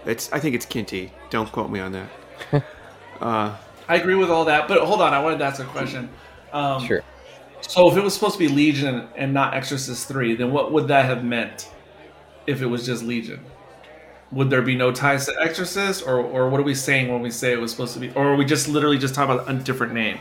[0.05, 0.31] It's.
[0.33, 1.11] I think it's Kinty.
[1.29, 2.09] Don't quote me on that.
[3.21, 3.55] uh,
[3.87, 4.67] I agree with all that.
[4.67, 6.09] But hold on, I wanted to ask a question.
[6.51, 7.01] Um, Sure.
[7.61, 10.89] So if it was supposed to be Legion and not Exorcist three, then what would
[10.89, 11.69] that have meant?
[12.45, 13.39] If it was just Legion,
[14.33, 17.31] would there be no ties to Exorcist, or or what are we saying when we
[17.31, 19.53] say it was supposed to be, or are we just literally just talking about a
[19.53, 20.17] different name?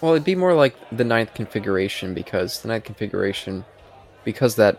[0.00, 3.64] Well, it'd be more like the ninth configuration because the ninth configuration,
[4.24, 4.78] because that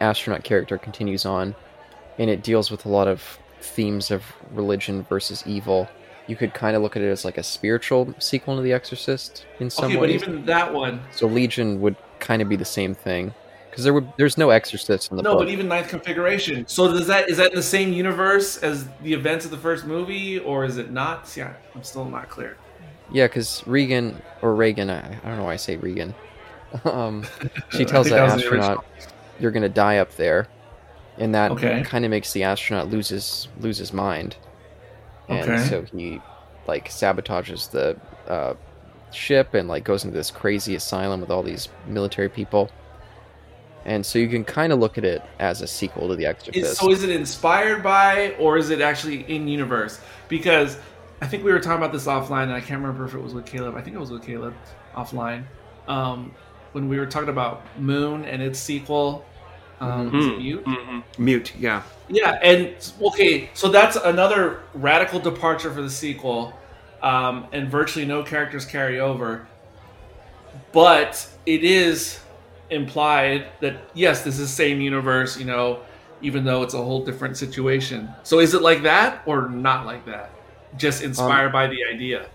[0.00, 1.54] astronaut character continues on,
[2.18, 5.88] and it deals with a lot of themes of religion versus evil.
[6.26, 9.46] You could kind of look at it as like a spiritual sequel to The Exorcist
[9.58, 9.90] in some way.
[9.90, 10.22] okay, but ways.
[10.22, 13.34] even that one, So Legion would kind of be the same thing
[13.70, 15.40] because there would there's no Exorcist in the no, book.
[15.40, 16.66] but even Ninth Configuration.
[16.68, 19.84] So does that is that in the same universe as the events of the first
[19.86, 21.26] movie, or is it not?
[21.38, 22.56] I- I'm still not clear.
[23.12, 26.14] Yeah, because Regan or Reagan, I, I don't know why I say Regan.
[26.84, 27.24] um,
[27.70, 28.84] she tells that that the astronaut,
[29.38, 30.46] "You're gonna die up there,"
[31.18, 31.82] and that Okay.
[31.84, 34.36] kind of makes the astronaut lose his lose his mind,
[35.28, 35.68] and Okay.
[35.68, 36.20] so he
[36.66, 37.96] like sabotages the
[38.30, 38.54] uh,
[39.12, 42.70] ship and like goes into this crazy asylum with all these military people.
[43.84, 46.64] And so you can kind of look at it as a sequel to The Exorcist.
[46.64, 50.00] Is, so is it inspired by, or is it actually in universe?
[50.28, 50.78] Because
[51.20, 53.34] I think we were talking about this offline, and I can't remember if it was
[53.34, 53.76] with Caleb.
[53.76, 54.54] I think it was with Caleb
[54.94, 55.44] offline.
[55.86, 56.34] Um,
[56.72, 59.24] when we were talking about Moon and its sequel,
[59.80, 60.64] um, it Mute?
[60.64, 61.24] Mm-hmm.
[61.24, 61.82] Mute, yeah.
[62.08, 66.52] Yeah, and okay, so that's another radical departure for the sequel,
[67.02, 69.46] um, and virtually no characters carry over.
[70.72, 72.20] But it is
[72.70, 75.80] implied that yes, this is the same universe, you know,
[76.22, 78.08] even though it's a whole different situation.
[78.22, 80.30] So is it like that or not like that?
[80.76, 82.26] Just inspired um, by the idea.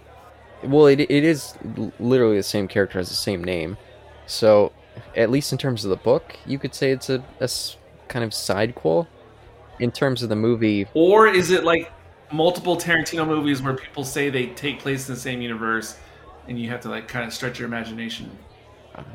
[0.63, 1.53] Well, it, it is
[1.99, 3.77] literally the same character has the same name,
[4.25, 4.71] so
[5.15, 7.49] at least in terms of the book, you could say it's a, a
[8.07, 9.07] kind of sidequel.
[9.77, 11.91] In terms of the movie, or is it like
[12.31, 15.99] multiple Tarantino movies where people say they take place in the same universe,
[16.47, 18.31] and you have to like kind of stretch your imagination?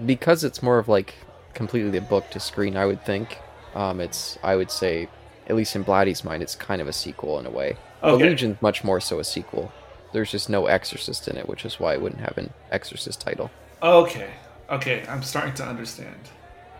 [0.05, 1.15] Because it's more of like
[1.55, 3.39] completely the book to screen, I would think.
[3.75, 5.09] Um, it's I would say,
[5.47, 7.79] at least in Blatty's mind, it's kind of a sequel in a way.
[8.03, 8.29] Okay.
[8.29, 9.73] Legion's much more so a sequel.
[10.13, 13.51] There's just no Exorcist in it, which is why it wouldn't have an Exorcist title.
[13.83, 14.31] Okay,
[14.71, 16.15] Okay, I'm starting to understand.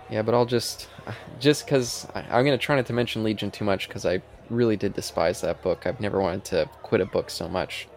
[0.09, 0.88] Yeah, but I'll just,
[1.40, 4.94] just because I'm gonna try not to mention Legion too much because I really did
[4.94, 5.87] despise that book.
[5.87, 7.88] I've never wanted to quit a book so much.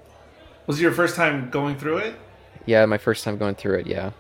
[0.66, 2.16] Was it your first time going through it?
[2.66, 3.88] Yeah, my first time going through it.
[3.88, 4.12] Yeah.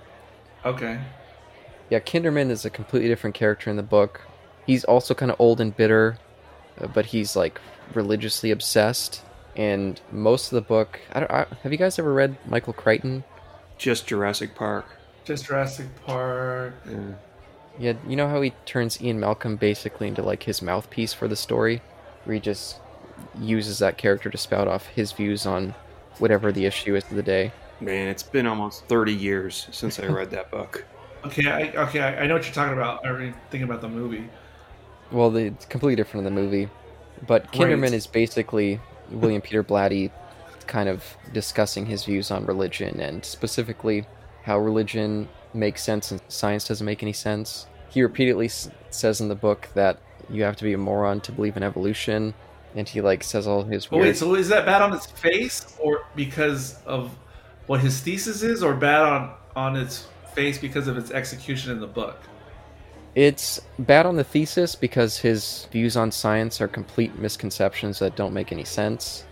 [0.63, 0.99] Okay.
[1.89, 4.21] Yeah, Kinderman is a completely different character in the book.
[4.67, 6.17] He's also kind of old and bitter,
[6.79, 7.59] uh, but he's like
[7.95, 9.21] religiously obsessed.
[9.55, 11.31] And most of the book, I don't.
[11.31, 13.23] I, have you guys ever read Michael Crichton?
[13.77, 14.85] Just Jurassic Park.
[15.25, 16.73] Just Jurassic Park.
[16.89, 16.99] Yeah.
[17.79, 21.35] yeah, you know how he turns Ian Malcolm basically into like his mouthpiece for the
[21.35, 21.81] story,
[22.23, 22.77] where he just
[23.39, 25.75] uses that character to spout off his views on
[26.17, 27.51] whatever the issue is of the day.
[27.79, 30.85] Man, it's been almost thirty years since I read that book.
[31.25, 33.05] Okay, I, okay, I know what you're talking about.
[33.05, 34.27] I already thinking about the movie.
[35.09, 36.67] Well, the, it's completely different in the movie,
[37.27, 40.11] but Kinderman is basically William Peter Blatty,
[40.67, 44.05] kind of discussing his views on religion and specifically
[44.43, 47.67] how religion makes sense and science doesn't make any sense.
[47.89, 51.31] He repeatedly s- says in the book that you have to be a moron to
[51.31, 52.33] believe in evolution,
[52.75, 53.91] and he like says all his.
[53.91, 54.03] Weird...
[54.03, 57.15] Wait, so is that bad on its face, or because of
[57.67, 61.79] what his thesis is, or bad on on its face because of its execution in
[61.79, 62.17] the book?
[63.15, 68.33] It's bad on the thesis because his views on science are complete misconceptions that don't
[68.33, 69.25] make any sense.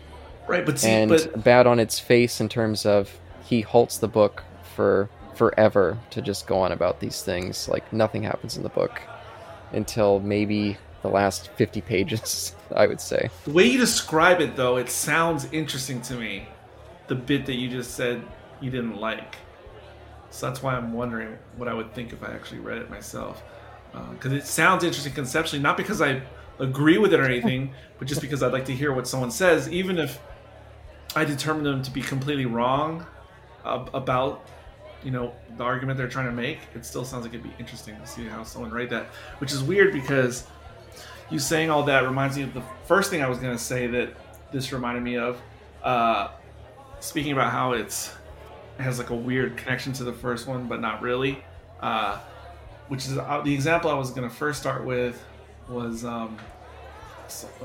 [0.48, 1.44] Right, but see, and but...
[1.44, 4.44] bad on its face in terms of he halts the book
[4.76, 7.68] for forever to just go on about these things.
[7.68, 9.02] Like nothing happens in the book
[9.72, 13.30] until maybe the last 50 pages, I would say.
[13.46, 16.48] The way you describe it, though, it sounds interesting to me.
[17.08, 18.22] The bit that you just said
[18.60, 19.38] you didn't like.
[20.30, 23.44] So that's why I'm wondering what I would think if I actually read it myself.
[23.92, 26.22] Because uh, it sounds interesting conceptually, not because I
[26.60, 29.70] agree with it or anything, but just because I'd like to hear what someone says,
[29.70, 30.20] even if
[31.16, 33.06] I determine them to be completely wrong
[33.64, 34.48] about
[35.04, 37.96] you know the argument they're trying to make, it still sounds like it'd be interesting
[38.00, 39.08] to see how someone write that.
[39.40, 40.46] Which is weird because
[41.30, 43.88] you saying all that reminds me of the first thing I was going to say
[43.88, 44.14] that
[44.52, 45.42] this reminded me of.
[45.82, 46.30] Uh,
[47.00, 48.14] speaking about how it's
[48.78, 51.44] it has like a weird connection to the first one, but not really.
[51.80, 52.20] Uh,
[52.92, 55.24] which is uh, the example I was going to first start with
[55.70, 56.38] was um,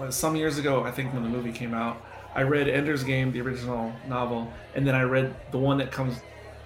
[0.08, 0.84] some years ago.
[0.84, 2.00] I think when the movie came out,
[2.36, 6.14] I read Ender's Game, the original novel, and then I read the one that comes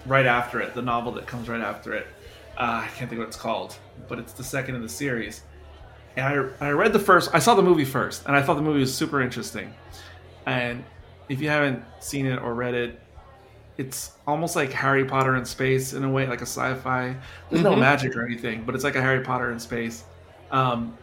[0.05, 2.07] right after it, the novel that comes right after it.
[2.59, 5.40] Uh, I can't think what it's called, but it's the second in the series.
[6.18, 6.27] And
[6.61, 8.81] I, I read the first, I saw the movie first, and I thought the movie
[8.81, 9.73] was super interesting.
[10.44, 10.85] And
[11.31, 13.01] if you haven't seen it or read it,
[13.80, 17.16] it's almost like Harry Potter in space in a way, like a sci-fi.
[17.48, 17.70] There's mm-hmm.
[17.70, 20.04] no magic or anything, but it's like a Harry Potter in space.
[20.50, 20.98] Um,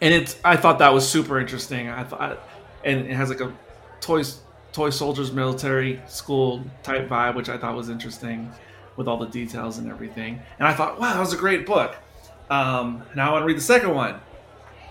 [0.00, 1.90] and it's, I thought that was super interesting.
[1.90, 2.48] I thought,
[2.86, 3.52] and it has like a
[4.00, 4.40] toys
[4.72, 8.50] toy soldiers military school type vibe, which I thought was interesting
[8.96, 10.40] with all the details and everything.
[10.58, 11.94] And I thought, wow, that was a great book.
[12.48, 14.18] Um, now I want to read the second one.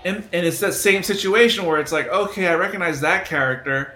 [0.05, 3.95] And, and it's that same situation where it's like, okay, I recognize that character,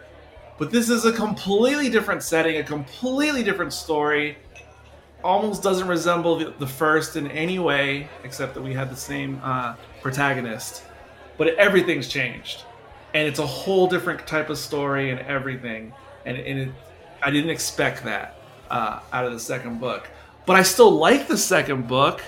[0.57, 4.37] but this is a completely different setting, a completely different story.
[5.23, 9.75] Almost doesn't resemble the, first in any way, except that we had the same uh,
[10.01, 10.83] protagonist.
[11.37, 12.63] But everything's changed
[13.15, 15.93] and it's a whole different type of story and everything.
[16.25, 16.69] And, and it,
[17.23, 18.37] I didn't expect that
[18.69, 20.09] uh, out of the second book,
[20.45, 22.21] but I still like the second book.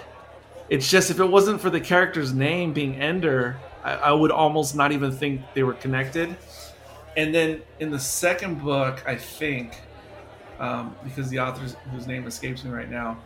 [0.70, 4.78] It's just if it wasn't for the character's name being Ender, I, I would almost
[4.78, 6.38] not even think they were connected.
[7.17, 9.82] And then in the second book, I think
[10.60, 13.17] um, because the author whose name escapes me right now,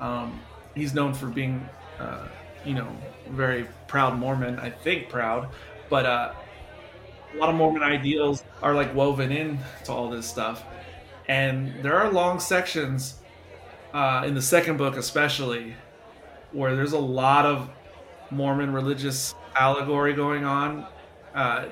[0.00, 0.40] um,
[0.74, 2.28] he's known for being, uh,
[2.64, 2.88] you know,
[3.30, 4.58] very proud Mormon.
[4.58, 5.48] I think proud,
[5.90, 6.32] but uh,
[7.34, 10.64] a lot of Mormon ideals are like woven in to all this stuff,
[11.28, 13.16] and there are long sections
[13.92, 15.74] uh, in the second book, especially,
[16.52, 17.70] where there's a lot of
[18.30, 20.86] Mormon religious allegory going on.
[21.34, 21.66] Uh,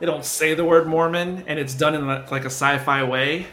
[0.00, 3.46] they don't say the word Mormon, and it's done in like a sci-fi way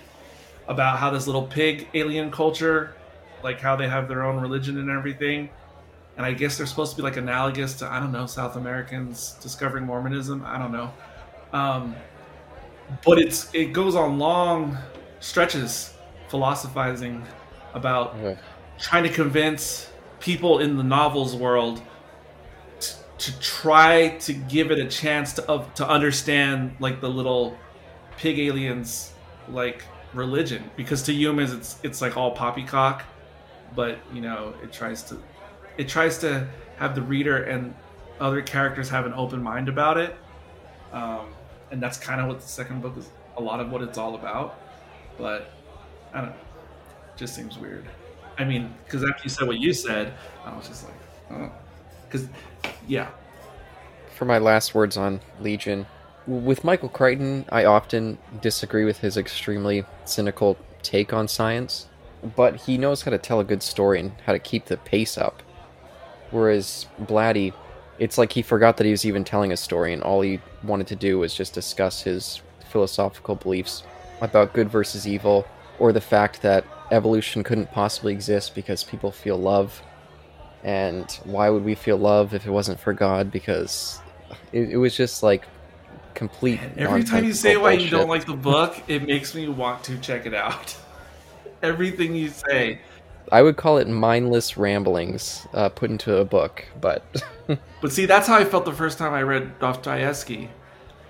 [0.68, 2.96] about how this little pig alien culture,
[3.44, 5.50] like how they have their own religion and everything.
[6.18, 9.34] And I guess they're supposed to be like analogous to I don't know South Americans
[9.42, 10.44] discovering Mormonism.
[10.46, 10.94] I don't know,
[11.54, 11.96] um,
[13.06, 14.78] but it's it goes on long
[15.20, 15.94] stretches
[16.30, 17.26] philosophizing
[17.74, 18.40] about Okay.
[18.80, 21.82] trying to convince people in the novels world
[23.18, 27.58] to try to give it a chance to of, to understand like the little
[28.18, 29.14] pig aliens
[29.50, 30.70] like religion.
[30.76, 33.04] Because to humans it's it's like all poppycock.
[33.76, 35.18] But you know it tries to
[35.78, 37.74] it tries to have the reader and
[38.20, 40.16] other characters have an open mind about it.
[40.92, 41.28] Um,
[41.72, 44.16] and that's kind of what the second book is a lot of what it's all
[44.16, 44.60] about.
[45.18, 45.52] But
[46.14, 46.36] i don't know.
[46.36, 47.86] It just seems weird.
[48.38, 50.14] I mean because after you said what you said
[50.46, 51.52] i was just like
[52.10, 52.28] because
[52.88, 53.10] yeah
[54.18, 55.86] for my last words on Legion,
[56.26, 61.88] with Michael Crichton, I often disagree with his extremely cynical take on science,
[62.36, 65.20] but he knows how to tell a good story and how to keep the pace
[65.20, 65.44] up.
[66.32, 67.54] Whereas Blatty,
[68.00, 70.88] it's like he forgot that he was even telling a story, and all he wanted
[70.88, 72.42] to do was just discuss his
[72.72, 73.84] philosophical beliefs
[74.22, 79.38] about good versus evil, or the fact that evolution couldn't possibly exist because people feel
[79.38, 79.82] love.
[80.64, 83.32] And why would we feel love if it wasn't for God?
[83.32, 84.02] Because
[84.52, 85.46] it, it was just like
[86.14, 86.60] complete.
[86.78, 89.98] Every time you say why you don't like the book, it makes me want to
[90.00, 90.76] check it out.
[91.64, 92.80] Everything you say.
[93.32, 97.04] I would call it mindless ramblings uh, put into a book, but
[97.82, 100.50] But see, that's how I felt the first time I read Dostoevsky.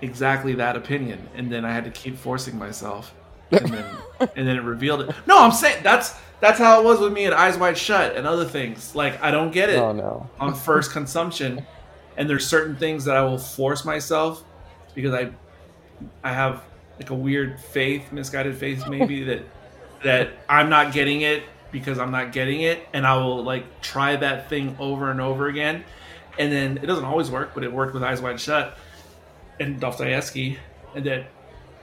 [0.00, 3.12] Exactly that opinion, and then I had to keep forcing myself,
[3.50, 3.84] and then
[4.36, 5.14] and then it revealed it.
[5.26, 8.26] No, I'm saying that's that's how it was with me at Eyes Wide Shut and
[8.26, 8.94] other things.
[8.94, 11.66] Like I don't get it oh no, on first consumption,
[12.16, 14.44] and there's certain things that I will force myself
[14.94, 15.30] because I
[16.22, 16.62] I have
[16.98, 19.42] like a weird faith, misguided faith maybe that
[20.04, 24.16] that I'm not getting it because I'm not getting it, and I will like try
[24.16, 25.84] that thing over and over again,
[26.38, 28.78] and then it doesn't always work, but it worked with Eyes Wide Shut
[29.60, 30.58] and Dostoevsky,
[30.94, 31.26] and that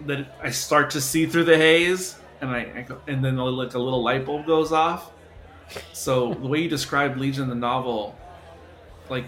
[0.02, 3.74] that I start to see through the haze, and I, I go, and then like
[3.74, 5.12] a little light bulb goes off.
[5.94, 8.16] So the way you described Legion the novel,
[9.10, 9.26] like,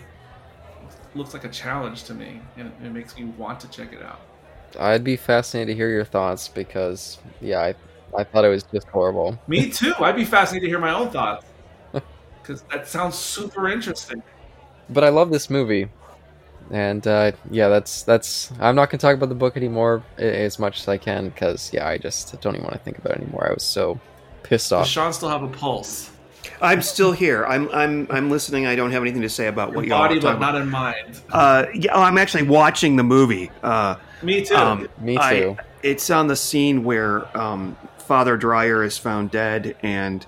[1.15, 4.21] looks like a challenge to me, and it makes me want to check it out.
[4.79, 7.75] I'd be fascinated to hear your thoughts because yeah, I
[8.17, 9.39] I thought it was just horrible.
[9.47, 9.93] Me too.
[9.99, 11.45] I'd be fascinated to hear my own thoughts
[12.41, 14.21] because that sounds super interesting.
[14.89, 15.89] But I love this movie,
[16.71, 18.51] and uh, yeah, that's that's.
[18.59, 21.87] I'm not gonna talk about the book anymore as much as I can because yeah,
[21.87, 23.47] I just don't even want to think about it anymore.
[23.49, 23.99] I was so
[24.43, 24.87] pissed Does off.
[24.87, 26.11] Sean still have a pulse?
[26.61, 27.45] I'm still here.
[27.45, 28.65] I'm I'm I'm listening.
[28.65, 30.69] I don't have anything to say about Your what y'all are body, but not in
[30.69, 31.21] mind.
[31.31, 33.51] Uh, yeah, oh, I'm actually watching the movie.
[33.61, 34.55] Uh, Me too.
[34.55, 35.57] um, Me I- too.
[35.83, 40.25] it's on the scene where um, Father Dyer is found dead, and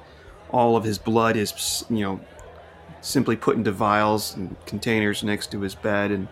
[0.52, 2.20] all of his blood is, you know,
[3.02, 6.12] simply put into vials and containers next to his bed.
[6.12, 6.28] And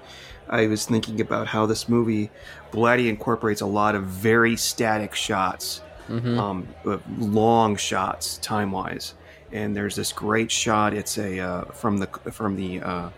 [0.50, 2.30] I was thinking about how this movie,
[2.72, 9.14] Blatty, incorporates a lot of very static shots, hmm um, uh, long shots time wise.
[9.52, 10.94] And there's this great shot.
[10.94, 13.10] It's a uh, from the from the uh,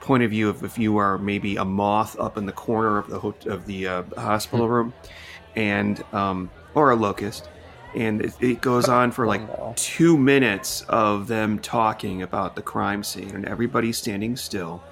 [0.00, 3.08] point of view of if you are maybe a moth up in the corner of
[3.08, 4.94] the hot- of the uh, hospital room,
[5.56, 7.48] and um, or a locust,
[7.96, 9.72] and it, it goes on for like no.
[9.76, 14.82] two minutes of them talking about the crime scene, and everybody's standing still.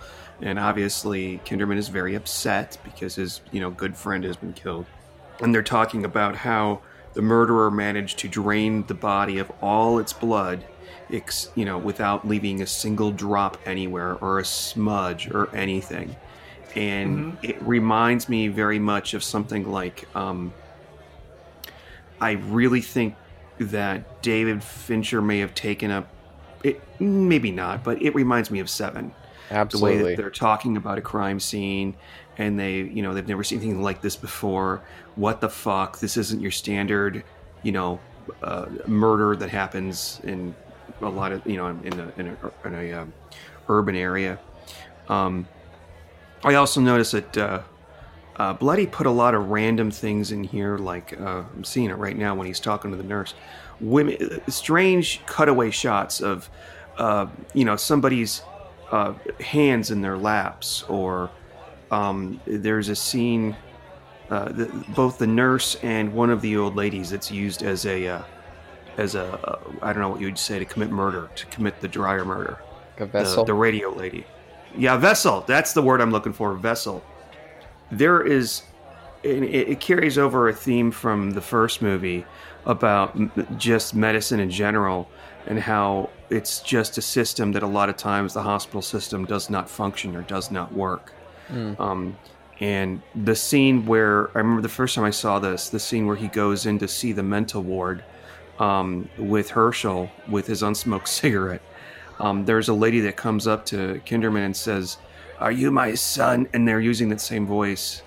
[0.42, 4.86] And obviously, Kinderman is very upset because his you know good friend has been killed
[5.40, 6.80] and they're talking about how
[7.14, 10.64] the murderer managed to drain the body of all its blood
[11.12, 16.14] ex- you know without leaving a single drop anywhere or a smudge or anything
[16.76, 20.52] and it reminds me very much of something like um,
[22.20, 23.14] i really think
[23.58, 26.08] that david fincher may have taken up
[26.64, 29.12] it maybe not but it reminds me of seven.
[29.50, 29.98] Absolutely.
[29.98, 31.94] the way that they're talking about a crime scene
[32.38, 34.82] and they you know they've never seen anything like this before.
[35.14, 36.00] What the fuck?
[36.00, 37.22] This isn't your standard
[37.62, 38.00] you know
[38.42, 40.54] uh, murder that happens in
[41.02, 43.12] a lot of you know in a, in a, in a um,
[43.68, 44.38] urban area.
[45.08, 45.46] Um,
[46.42, 47.62] i also noticed that uh,
[48.36, 51.94] Uh, Blatty put a lot of random things in here, like uh, I'm seeing it
[51.94, 53.34] right now when he's talking to the nurse.
[53.80, 56.50] Women, uh, strange cutaway shots of,
[56.98, 58.42] uh, you know, somebody's
[58.90, 61.30] uh, hands in their laps, or
[61.90, 63.56] um, there's a scene.
[64.30, 64.66] Uh, the,
[64.96, 68.22] both the nurse and one of the old ladies that's used as a uh,
[68.96, 71.78] as a uh, I don't know what you would say to commit murder to commit
[71.80, 72.58] the Dyer murder
[72.98, 73.44] A vessel.
[73.44, 74.24] the, the radio lady.
[74.76, 75.44] Yeah, vessel.
[75.46, 76.54] That's the word I'm looking for.
[76.54, 77.04] Vessel.
[77.98, 78.62] There is,
[79.22, 82.24] it, it carries over a theme from the first movie
[82.66, 83.16] about
[83.58, 85.08] just medicine in general
[85.46, 89.50] and how it's just a system that a lot of times the hospital system does
[89.50, 91.12] not function or does not work.
[91.80, 92.16] Um,
[92.60, 96.16] and the scene where I remember the first time I saw this, the scene where
[96.16, 98.04] he goes in to see the mental ward
[98.58, 101.62] um, with Hershel with his unsmoked cigarette.
[102.20, 104.98] Um, there's a lady that comes up to Kinderman and says,
[105.38, 108.02] "Are you my son?" And they're using that same voice,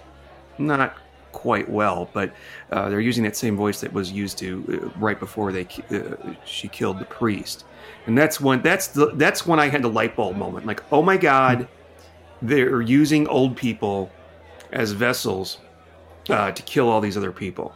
[0.58, 0.98] not
[1.32, 2.34] quite well, but
[2.72, 6.34] uh, they're using that same voice that was used to uh, right before they uh,
[6.46, 7.64] she killed the priest.
[8.08, 10.66] And that's when that's the that's when I had the light bulb moment.
[10.66, 11.68] Like, oh my god,
[12.42, 14.12] they're using old people
[14.72, 15.60] as vessels
[16.30, 17.74] uh, to kill all these other people.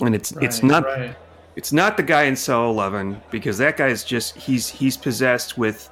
[0.00, 1.16] And it's it's not right.
[1.56, 5.90] it's not the guy in cell 11 because that guy's just he's he's possessed with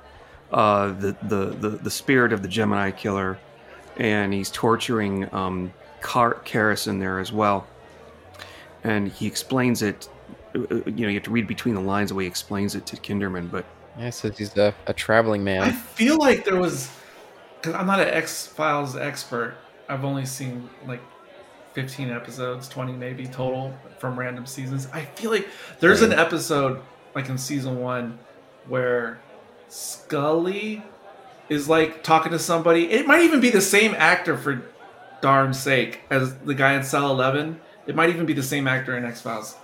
[0.52, 3.38] uh, the, the the the spirit of the Gemini killer,
[3.96, 7.66] and he's torturing um, Car- Karras in there as well.
[8.84, 10.08] And he explains it.
[10.54, 12.74] uh, uh, You know, you have to read between the lines the way he explains
[12.74, 13.50] it to Kinderman.
[13.50, 13.64] But
[13.98, 15.62] Yeah, says he's a, a traveling man.
[15.62, 16.88] I feel like there was
[17.56, 19.54] because I'm not an X Files expert.
[19.88, 21.00] I've only seen like
[21.74, 24.88] 15 episodes, 20 maybe total from random seasons.
[24.92, 25.48] I feel like
[25.80, 26.80] there's an episode
[27.14, 28.18] like in season one
[28.68, 29.18] where
[29.68, 30.82] Scully
[31.48, 32.90] is like talking to somebody.
[32.90, 34.62] It might even be the same actor for
[35.20, 37.60] darn sake as the guy in Cell 11.
[37.86, 39.56] It might even be the same actor in X Files,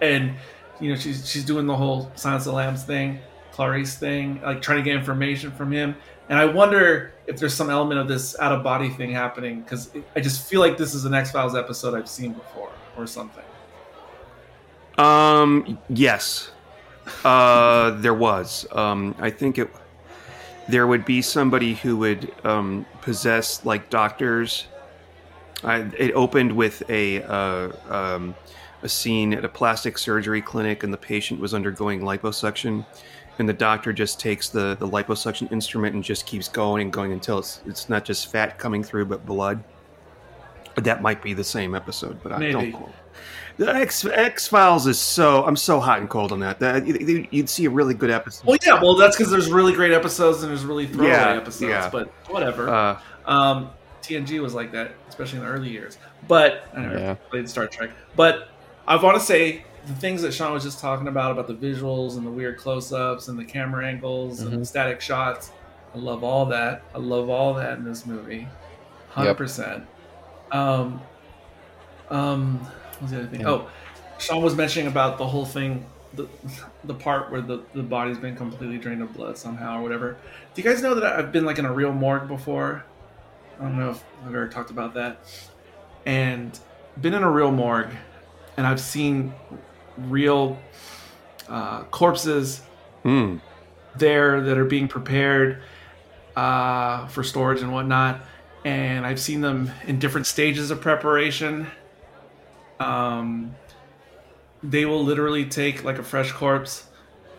[0.00, 0.34] and
[0.80, 3.20] you know she's she's doing the whole Silence of the Lambs thing,
[3.52, 5.94] Clarice thing, like trying to get information from him.
[6.28, 9.90] And I wonder if there's some element of this out of body thing happening because
[10.14, 13.44] I just feel like this is an X Files episode I've seen before or something.
[14.98, 15.78] Um.
[15.88, 16.50] Yes.
[17.24, 17.90] Uh.
[18.00, 18.66] there was.
[18.72, 19.14] Um.
[19.18, 19.70] I think it.
[20.68, 24.66] There would be somebody who would um, possess like doctors.
[25.64, 28.34] I, it opened with a uh, um,
[28.82, 32.84] a scene at a plastic surgery clinic, and the patient was undergoing liposuction,
[33.38, 37.12] and the doctor just takes the the liposuction instrument and just keeps going and going
[37.12, 39.62] until it's it's not just fat coming through, but blood.
[40.76, 42.92] That might be the same episode, but I don't.
[43.58, 46.60] The X X Files is so I'm so hot and cold on that.
[46.60, 48.46] that you- you'd see a really good episode.
[48.46, 51.70] Well, yeah, well that's because there's really great episodes and there's really throwaway Yeah, episodes,
[51.70, 51.90] yeah.
[51.90, 52.68] but whatever.
[52.70, 53.70] Uh, Um,
[54.02, 55.98] TNG was like that, especially in the early years.
[56.28, 57.14] But I never Yeah.
[57.30, 57.90] played Star Trek.
[58.16, 58.48] But
[58.86, 62.16] I want to say the things that Sean was just talking about about the visuals
[62.16, 65.50] and the weird close-ups and the camera angles and the static shots.
[65.94, 66.82] I love all that.
[66.94, 68.46] I love all that in this movie,
[69.10, 69.84] hundred percent.
[70.52, 71.00] Um,
[72.10, 72.60] um,
[73.00, 73.40] was the other thing?
[73.40, 73.50] Yeah.
[73.50, 73.70] Oh,
[74.18, 75.84] Sean was mentioning about the whole thing.
[76.14, 76.26] The,
[76.84, 80.16] the part where the, the body's been completely drained of blood somehow or whatever.
[80.54, 82.84] Do you guys know that I've been like in a real morgue before?
[83.58, 85.18] I don't know if I've ever talked about that.
[86.06, 86.58] And
[87.00, 87.90] been in a real morgue,
[88.56, 89.34] and I've seen
[89.96, 90.58] real
[91.48, 92.62] uh, corpses
[93.02, 93.36] hmm.
[93.96, 95.62] there that are being prepared
[96.36, 98.20] uh, for storage and whatnot.
[98.64, 101.68] And I've seen them in different stages of preparation.
[102.80, 103.54] Um,
[104.62, 106.86] they will literally take like a fresh corpse,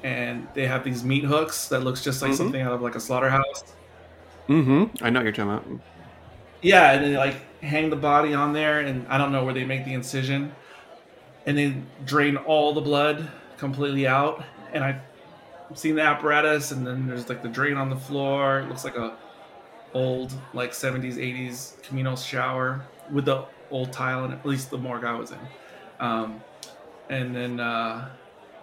[0.03, 2.35] and they have these meat hooks that looks just like Mhm.
[2.37, 3.63] something out of like a slaughterhouse.
[4.47, 5.03] Mm-hmm.
[5.03, 5.65] I know you're talking about.
[6.61, 9.65] Yeah, and they like hang the body on there, and I don't know where they
[9.65, 10.53] make the incision,
[11.45, 14.43] and then drain all the blood completely out.
[14.73, 14.99] And I've
[15.75, 18.59] seen the apparatus, and then there's like the drain on the floor.
[18.59, 19.13] It looks like a
[19.93, 22.81] old like 70s, 80s communal shower
[23.11, 25.39] with the old tile, and at least the morgue I was in.
[25.99, 26.41] Um,
[27.09, 28.09] and then uh,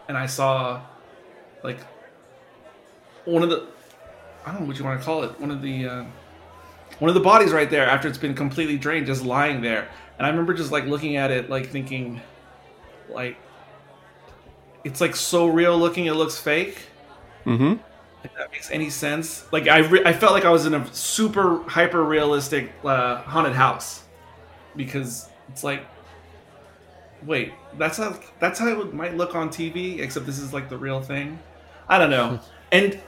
[0.08, 0.82] and I saw
[1.62, 1.78] like
[3.24, 3.66] one of the
[4.44, 6.04] I don't know what you want to call it, one of the uh,
[6.98, 9.88] one of the bodies right there after it's been completely drained, just lying there.
[10.18, 12.20] And I remember just like looking at it, like thinking,
[13.10, 13.36] like
[14.84, 16.78] it's like so real looking, it looks fake.
[17.44, 17.82] Mm-hmm.
[18.24, 19.46] If that makes any sense.
[19.52, 23.52] Like I, re- I felt like I was in a super hyper realistic uh, haunted
[23.52, 24.04] house
[24.76, 25.82] because it's like,
[27.24, 30.78] wait, that's how that's how it might look on TV, except this is like the
[30.78, 31.38] real thing.
[31.88, 32.40] I don't know,
[32.72, 33.00] and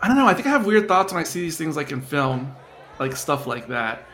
[0.00, 0.26] I don't know.
[0.26, 2.54] I think I have weird thoughts when I see these things like in film,
[2.98, 4.04] like stuff like that,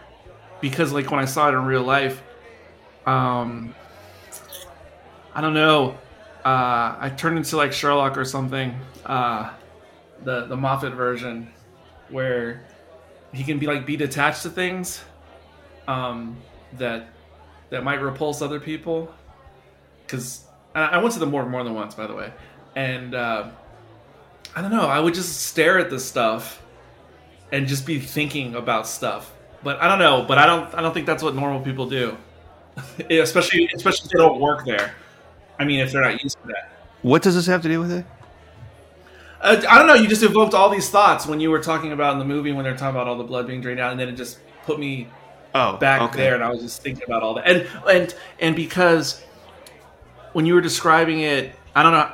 [0.61, 2.23] because like when I saw it in real life,
[3.07, 3.75] um,
[5.35, 5.99] I don't know.
[6.45, 8.75] Uh, I turned into like Sherlock or something.
[9.05, 9.51] Uh,
[10.23, 11.51] the the Moffat version,
[12.09, 12.65] where
[13.33, 15.03] he can be like be detached to things,
[15.87, 16.37] um,
[16.75, 17.09] that
[17.71, 19.13] that might repulse other people.
[20.07, 22.33] Because I went to the more more than once, by the way,
[22.77, 23.51] and uh,
[24.55, 24.87] I don't know.
[24.87, 26.63] I would just stare at this stuff
[27.53, 29.33] and just be thinking about stuff.
[29.63, 30.25] But I don't know.
[30.27, 30.75] But I don't.
[30.75, 32.17] I don't think that's what normal people do,
[33.11, 34.95] especially especially if they don't work there.
[35.59, 36.71] I mean, if they're not used to that.
[37.03, 38.07] What does this have to do with it?
[39.41, 39.95] Uh, I don't know.
[39.95, 42.65] You just evoked all these thoughts when you were talking about in the movie when
[42.65, 45.09] they're talking about all the blood being drained out, and then it just put me
[45.55, 46.17] Oh, back okay.
[46.17, 47.47] there, and I was just thinking about all that.
[47.47, 49.23] And and and because
[50.33, 52.11] when you were describing it, I don't know,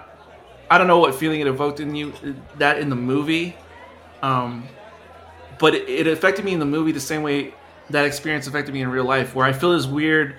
[0.70, 2.12] I don't know what feeling it evoked in you
[2.58, 3.56] that in the movie,
[4.22, 4.68] um,
[5.58, 7.54] but it, it affected me in the movie the same way
[7.88, 10.36] that experience affected me in real life, where I feel this weird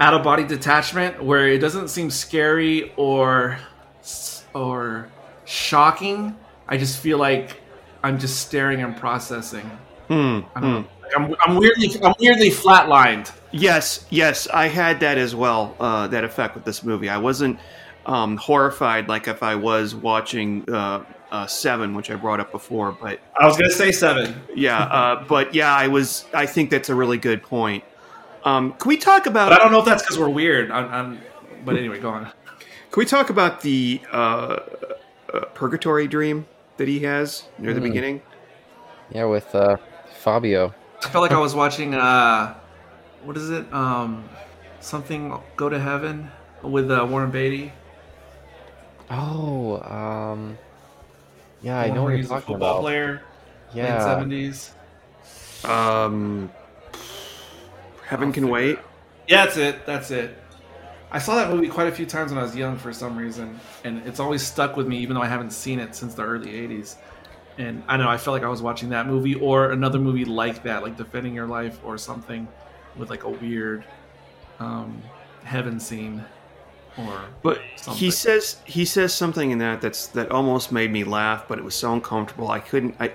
[0.00, 3.58] out of body detachment where it doesn't seem scary or
[4.52, 5.08] or
[5.44, 6.36] shocking.
[6.66, 7.60] I just feel like
[8.02, 9.70] I'm just staring and processing.
[10.08, 10.84] Hmm, I don't know.
[11.12, 13.32] Like I'm, I'm weirdly I'm weirdly flatlined.
[13.52, 15.74] Yes, yes, I had that as well.
[15.80, 17.08] Uh, that effect with this movie.
[17.08, 17.58] I wasn't
[18.06, 22.92] um, horrified like if I was watching uh, uh, Seven, which I brought up before.
[22.92, 24.40] But I was gonna say seven.
[24.54, 26.26] yeah, uh, but yeah, I was.
[26.32, 27.82] I think that's a really good point.
[28.44, 29.50] Um, can we talk about?
[29.50, 30.70] But I don't know if that's because we're weird.
[30.70, 31.20] I'm, I'm,
[31.64, 32.24] but anyway, go on.
[32.24, 34.16] Can we talk about the uh,
[35.32, 36.46] uh, purgatory dream
[36.76, 37.86] that he has near the Hmm.
[37.86, 38.22] beginning?
[39.12, 39.76] Yeah, with uh,
[40.20, 40.74] Fabio.
[41.04, 42.54] I felt like I was watching uh,
[43.22, 43.72] what is it?
[43.72, 44.24] Um,
[44.80, 46.30] something Go to Heaven
[46.62, 47.72] with uh, Warren Beatty.
[49.10, 50.58] Oh, um,
[51.62, 52.80] yeah, I know what where you're he's a talking football about.
[52.80, 53.22] player,
[53.80, 54.72] late Yeah, seventies.
[55.64, 56.50] Um,
[58.06, 58.78] Heaven can wait.
[58.78, 58.84] it
[59.28, 59.86] Yeah, that's it.
[59.86, 60.36] That's it.
[61.10, 63.60] I saw that movie quite a few times when I was young for some reason,
[63.84, 66.52] and it's always stuck with me, even though I haven't seen it since the early
[66.52, 66.96] '80s.
[67.60, 70.24] And I don't know, I felt like I was watching that movie or another movie
[70.24, 72.48] like that, like Defending Your Life or something,
[72.96, 73.84] with like a weird
[74.58, 75.02] um,
[75.44, 76.24] heaven scene.
[76.96, 78.00] Or But something.
[78.00, 81.64] he says he says something in that that's that almost made me laugh, but it
[81.64, 82.50] was so uncomfortable.
[82.50, 82.96] I couldn't.
[82.98, 83.12] I.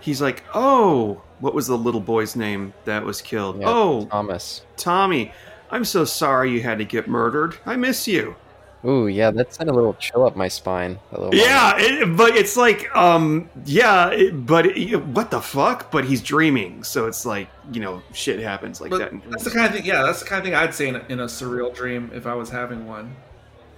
[0.00, 3.60] He's like, oh, what was the little boy's name that was killed?
[3.60, 4.62] yeah, oh, Thomas.
[4.76, 5.32] Tommy.
[5.70, 7.58] I'm so sorry you had to get murdered.
[7.66, 8.36] I miss you.
[8.84, 11.00] Ooh, yeah, that sent a little chill up my spine.
[11.12, 15.90] A little Yeah, it, but it's like, um, yeah, it, but it, what the fuck?
[15.90, 19.30] But he's dreaming, so it's like, you know, shit happens like but that.
[19.30, 19.84] that's the kind of thing.
[19.84, 22.26] Yeah, that's the kind of thing I'd say in a, in a surreal dream if
[22.26, 23.16] I was having one.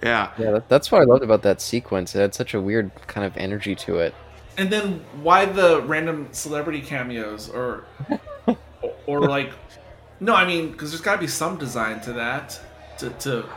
[0.03, 2.13] yeah, Yeah, that, that's what I loved about that sequence.
[2.15, 4.13] It had such a weird kind of energy to it.
[4.57, 7.85] And then why the random celebrity cameos or
[8.45, 8.57] or,
[9.07, 9.51] or like
[10.19, 12.59] no, I mean because there's got to be some design to that
[12.99, 13.49] to to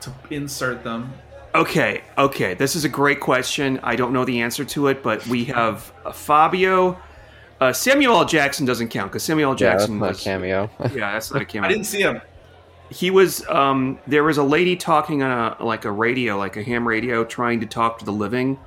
[0.00, 1.12] to to insert them.
[1.54, 2.54] Okay, okay.
[2.54, 3.80] This is a great question.
[3.82, 7.00] I don't know the answer to it, but we have uh, Fabio.
[7.60, 8.24] Uh, Samuel L.
[8.24, 9.56] Jackson doesn't count because Samuel L.
[9.58, 10.70] Yeah, that's Jackson my was cameo.
[10.94, 11.68] yeah, that's not a I cameo.
[11.68, 12.20] I didn't see him.
[12.90, 16.62] He was um, there was a lady talking on a like a radio, like a
[16.62, 18.58] ham radio, trying to talk to the living,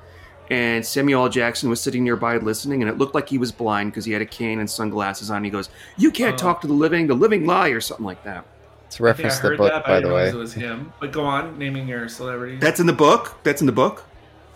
[0.50, 1.30] and Samuel L.
[1.30, 4.22] Jackson was sitting nearby listening, and it looked like he was blind because he had
[4.22, 5.44] a cane and sunglasses on.
[5.44, 6.38] He goes, "You can't Oh.
[6.38, 8.46] talk to the living, the living lie," or something like that.
[8.92, 10.14] It's a I think I reference to the book, that, but I by the way.
[10.26, 10.92] realize it was him.
[11.00, 12.60] But go on, naming your celebrities.
[12.60, 13.38] That's in the book.
[13.44, 14.04] That's in the book.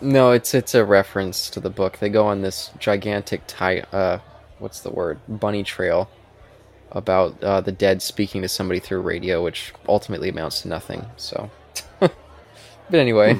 [0.02, 1.98] No, it's it's a reference to the book.
[2.00, 3.80] They go on this gigantic tie.
[3.92, 4.18] Uh,
[4.58, 5.20] what's the word?
[5.26, 6.10] Bunny trail
[6.92, 11.06] about uh, the dead speaking to somebody through radio, which ultimately amounts to nothing.
[11.16, 11.50] So,
[11.98, 12.12] but
[12.92, 13.38] anyway,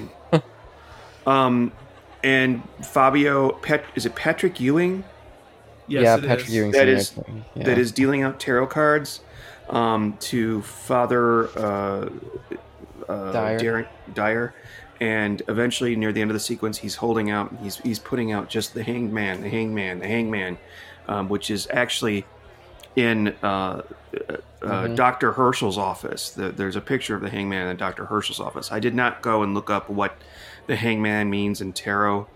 [1.26, 1.72] Um,
[2.24, 5.04] and Fabio, Pet, is it Patrick Ewing
[5.88, 6.54] yes, yeah, it Patrick is.
[6.54, 7.24] Ewing's That in is- there.
[7.54, 7.64] Yeah.
[7.64, 9.20] that is dealing out tarot cards
[9.68, 12.08] um, to Father uh,
[13.08, 13.58] uh, Dyer.
[13.58, 13.88] Dyer.
[14.14, 14.54] Dyer.
[15.00, 17.54] And eventually, near the end of the sequence, he's holding out.
[17.62, 20.56] He's he's putting out just the Hanged Man, the Hanged Man, the Hanged Man,
[21.06, 22.24] um, which is actually
[22.96, 23.82] in uh, uh,
[24.62, 24.96] Mhm.
[24.96, 25.32] Dr.
[25.32, 26.30] Hershel's office.
[26.30, 28.06] The, there's a picture of the Hangman in Dr.
[28.06, 28.72] Hershel's office.
[28.72, 30.16] I did not go and look up what
[30.66, 32.26] the Hangman means in tarot,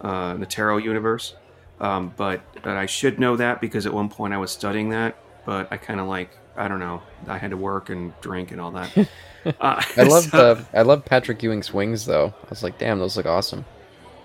[0.00, 1.34] uh, in the tarot universe,
[1.80, 5.16] um, but, but I should know that because at one point I was studying that.
[5.44, 7.02] But I kind of like I don't know.
[7.28, 8.96] I had to work and drink and all that.
[9.46, 12.34] uh, I love so- the I love Patrick Ewing's wings though.
[12.44, 13.64] I was like, damn, those look awesome.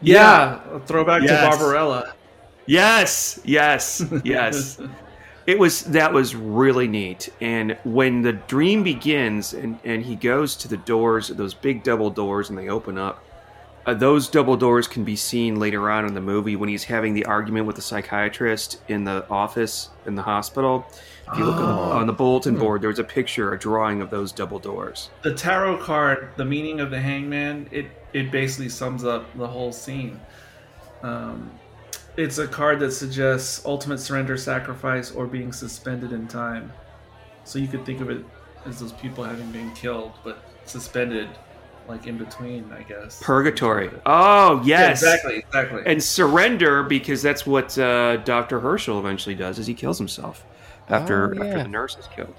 [0.02, 1.30] Yeah, a throwback Yes.
[1.44, 2.14] to Barbarella.
[2.66, 4.80] Yes, yes, yes.
[5.46, 7.30] it was that was really neat.
[7.42, 12.10] And when the dream begins and, and he goes to the doors, those big double
[12.10, 13.24] doors, and they open up,
[13.86, 17.14] uh, those double doors can be seen later on in the movie when he's having
[17.14, 20.86] the argument with the psychiatrist in the office in the hospital.
[21.32, 21.92] If you look on, the, Oh.
[22.00, 25.10] on the bulletin board, there's a picture, a drawing of those double doors.
[25.22, 29.72] the tarot card, the meaning of the hangman, it it basically sums up the whole
[29.72, 30.20] scene.
[31.04, 31.50] Um,
[32.18, 36.74] it's a card that suggests ultimate surrender, sacrifice, or being suspended in time.
[37.46, 38.26] So you could think of it
[38.66, 41.30] as those people having been killed, but suspended,
[41.88, 43.22] like in between, I guess.
[43.24, 43.90] Purgatory.
[44.06, 45.02] Oh, Yeah, yes.
[45.02, 45.84] exactly, exactly.
[45.86, 48.60] And surrender because that's what uh, Dr.
[48.60, 50.46] Hershel eventually does is he kills himself
[50.92, 52.36] after, Oh, after the nurse is killed.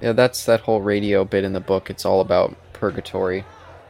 [0.00, 1.90] Yeah, that's that whole radio bit in the book.
[1.90, 3.44] It's all about purgatory,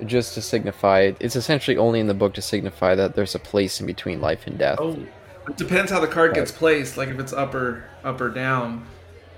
[0.05, 1.13] just to signify.
[1.21, 4.47] It's essentially only in the book to signify that there's a place in between life
[4.47, 4.79] and death.
[4.81, 4.99] Oh,
[5.49, 6.97] it depends how the card gets placed.
[6.97, 8.87] Like if it's up or up or down.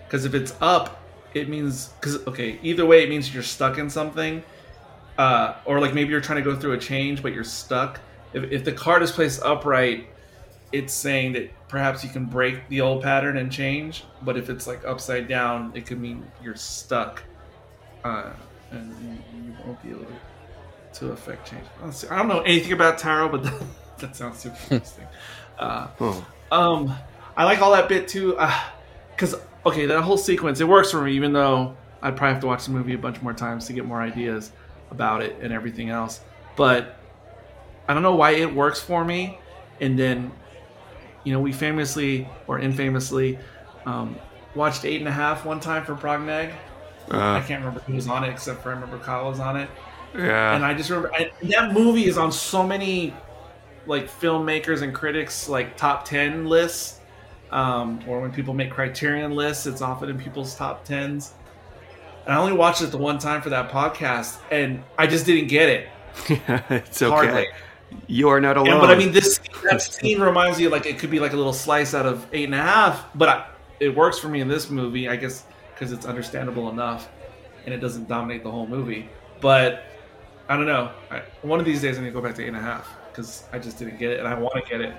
[0.05, 1.03] Because if it's up,
[1.35, 4.43] it means because okay, either way, it means you're stuck in something,
[5.19, 8.01] uh, or like maybe you're trying to go through a change, but you're stuck.
[8.33, 10.07] If, if the card is placed upright,
[10.73, 14.05] it's saying that perhaps you can break the old pattern and change.
[14.23, 17.23] But if it's like upside down, it could mean you're stuck,
[18.05, 18.31] uh,
[18.71, 19.11] and you,
[19.49, 20.07] you won't be able
[20.95, 21.65] to, affect change.
[22.11, 23.63] I don't know anything about tarot, but that,
[23.99, 25.05] that sounds super interesting.
[25.59, 26.27] Uh, Oh.
[26.51, 26.95] um,
[27.37, 28.39] I like all that bit too,
[29.15, 29.35] because
[29.67, 31.13] okay, that whole sequence it works for me.
[31.13, 33.85] Even though I'd probably have to watch the movie a bunch more times to get
[33.85, 34.53] more ideas
[34.91, 36.21] about it and everything else.
[36.57, 36.99] But
[37.89, 39.39] I don't know why it works for me.
[39.81, 40.33] And then,
[41.27, 43.43] you know, we famously or infamously
[43.87, 44.23] um,
[44.55, 46.55] watched Eight and a Half one time for Prognag.
[47.11, 49.57] I Uh, can't remember who was on it, except for I remember Kyle was on
[49.57, 49.71] it
[50.15, 50.55] yeah.
[50.57, 53.23] and I just remember I, that movie is on so many
[53.87, 57.01] like filmmakers and critics like top 10 lists
[57.51, 61.35] um, or when people make criterion lists it's often in people's top 10s
[62.27, 65.49] and i only watched it the one time for that podcast and i just didn't
[65.49, 65.89] get it
[66.29, 67.11] yeah, it's okay.
[67.15, 67.47] hardly
[68.07, 68.73] You are not alone.
[68.73, 71.37] and, but i mean this that scene reminds you like it could be like a
[71.37, 73.47] little slice out of eight and a half but I,
[73.81, 75.45] it works for me in this movie i guess
[75.75, 77.09] because it's understandable enough
[77.65, 79.09] and it doesn't dominate the whole movie
[79.41, 79.85] but
[80.49, 80.93] I don't know.
[81.11, 83.45] I, one of these days, I'm gonna go back to eight and a half because
[83.53, 84.95] I just didn't get it, and I want to get it.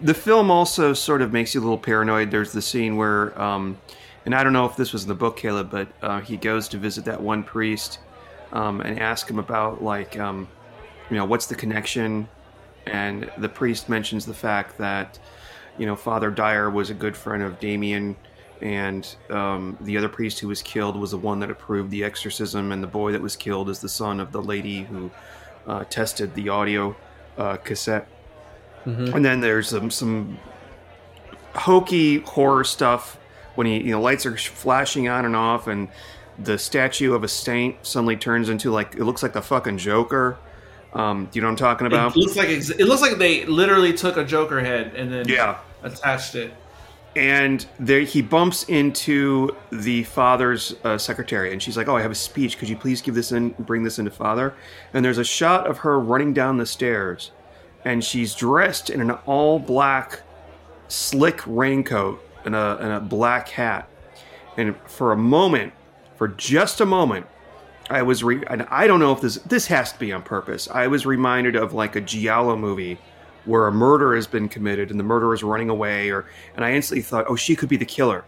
[0.00, 2.30] the film also sort of makes you a little paranoid.
[2.30, 3.78] There's the scene where, um,
[4.24, 6.68] and I don't know if this was in the book, Caleb, but uh, he goes
[6.68, 8.00] to visit that one priest
[8.52, 10.48] um, and ask him about like, um,
[11.10, 12.28] you know, what's the connection?
[12.86, 15.18] And the priest mentions the fact that,
[15.78, 18.16] you know, Father Dyer was a good friend of Damien,
[18.60, 22.72] and um, the other priest who was killed was the one that approved the exorcism,
[22.72, 25.10] and the boy that was killed is the son of the lady who
[25.66, 26.96] uh, tested the audio
[27.38, 28.08] uh, cassette.
[29.14, 30.38] And then there's some some
[31.54, 33.18] hokey horror stuff
[33.56, 35.88] when he you know lights are flashing on and off, and
[36.38, 40.38] the statue of a saint suddenly turns into like it looks like the fucking Joker.
[40.96, 42.16] Um, do you know what I'm talking about?
[42.16, 45.28] It looks like ex- it looks like they literally took a Joker head and then
[45.28, 45.58] Yeah.
[45.82, 46.52] attached it.
[47.14, 52.10] and there he bumps into the father's uh, secretary and she's like oh i have
[52.10, 54.52] a speech could you please give this in bring this into father
[54.92, 57.30] and there's a shot of her running down the stairs
[57.86, 60.20] and she's dressed in an all black
[60.88, 63.88] slick raincoat and a, and a black hat
[64.58, 65.72] and for a moment
[66.16, 67.24] for just a moment
[67.90, 70.68] i was re- and i don't know if this this has to be on purpose.
[70.70, 72.98] I was reminded of like a giallo movie
[73.44, 76.26] where a murder has been committed and the murderer is running away or
[76.56, 78.24] and i instantly thought oh she could be the killer.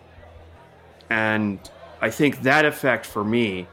[1.10, 1.58] And
[2.00, 3.66] i think that effect for me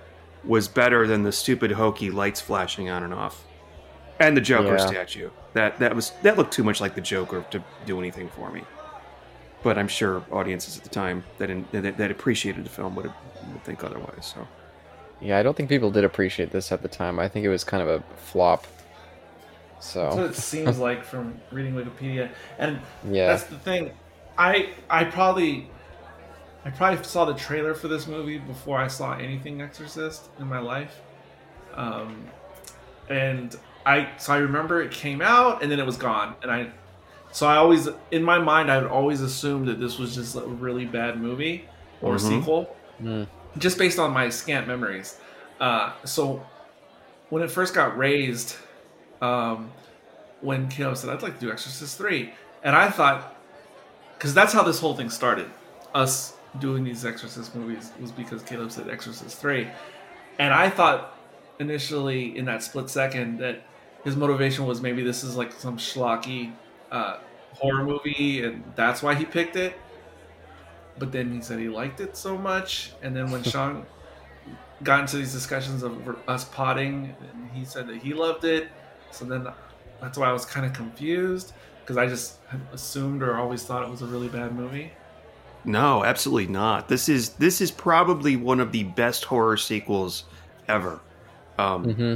[0.44, 3.44] was better than the stupid hokey lights flashing on and off
[4.20, 4.86] and the joker Yeah.
[4.88, 5.30] statue.
[5.54, 8.64] That that was that looked too much like the joker to do anything for me.
[9.64, 13.06] But i'm sure audiences at the time that in, that, that appreciated the film would,
[13.52, 14.48] would think otherwise so
[15.26, 17.19] Yeah, I don't think people did appreciate this at the time.
[17.19, 18.67] I think it was kind of a flop.
[19.95, 22.30] That's what So it seems like from reading Wikipedia.
[22.57, 23.28] And Yeah.
[23.28, 23.91] that's the thing.
[24.38, 25.69] I I probably
[26.65, 30.59] I probably saw the trailer for this movie before I saw anything Exorcist in my
[30.59, 31.01] life.
[31.73, 32.28] Um,
[33.09, 33.55] and
[33.86, 36.36] I so I remember it came out and then it was gone.
[36.41, 36.71] And I
[37.32, 40.41] so I always in my mind I would always assume that this was just a
[40.41, 41.65] really bad movie
[42.01, 42.19] or Mhm.
[42.19, 43.28] sequel Mm.
[43.58, 45.20] Just based on my scant memories.
[45.60, 46.45] Uh, so
[47.30, 48.56] when it first got raised,
[49.22, 49.72] um,
[50.41, 52.32] when Caleb said, I'd like to do Exorcist 3,
[52.64, 53.36] and I thought,
[54.18, 55.47] because that's how this whole thing started.
[55.93, 59.68] Us doing these Exorcist movies was because Caleb said Exorcist 3.
[60.39, 61.18] And I thought
[61.60, 63.64] initially in that split second that
[64.03, 66.51] his motivation was maybe this is like some schlocky
[66.91, 67.18] uh,
[67.53, 69.74] horror movie and that's why he picked it.
[70.98, 72.93] But then he said he liked it so much.
[73.02, 73.86] And then when Sean
[74.84, 78.70] got into these discussions of us potting, and he said that he loved it.
[79.12, 79.48] So then
[80.02, 82.39] that's why I was kind of confused because I just
[82.74, 84.91] assumed or always thought it was a really bad movie.
[85.64, 86.88] No, absolutely not.
[86.89, 90.26] This is this is probably one of the best horror sequels
[90.68, 91.02] ever.
[91.58, 92.16] Um, hmm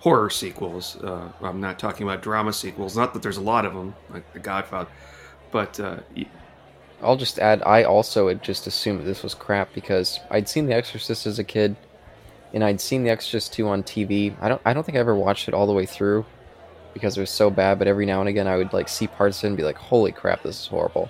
[0.00, 0.96] Horror sequels.
[1.02, 2.96] Uh, I'm not talking about drama sequels.
[2.96, 4.88] Not that there's a lot of them, like The Godfather,
[5.50, 6.26] but uh, y-
[7.02, 10.74] I'll just add, I also had just assumed this was crap because I'd seen The
[10.74, 11.76] Exorcist as a kid,
[12.52, 14.34] and I'd seen The Exorcist 2 on TV.
[14.40, 16.26] I don't, I don't think I ever watched it all the way through
[16.94, 17.78] because it was so bad.
[17.78, 19.76] But every now and again, I would like see parts of it and be like,
[19.76, 21.08] "Holy crap, this is horrible!"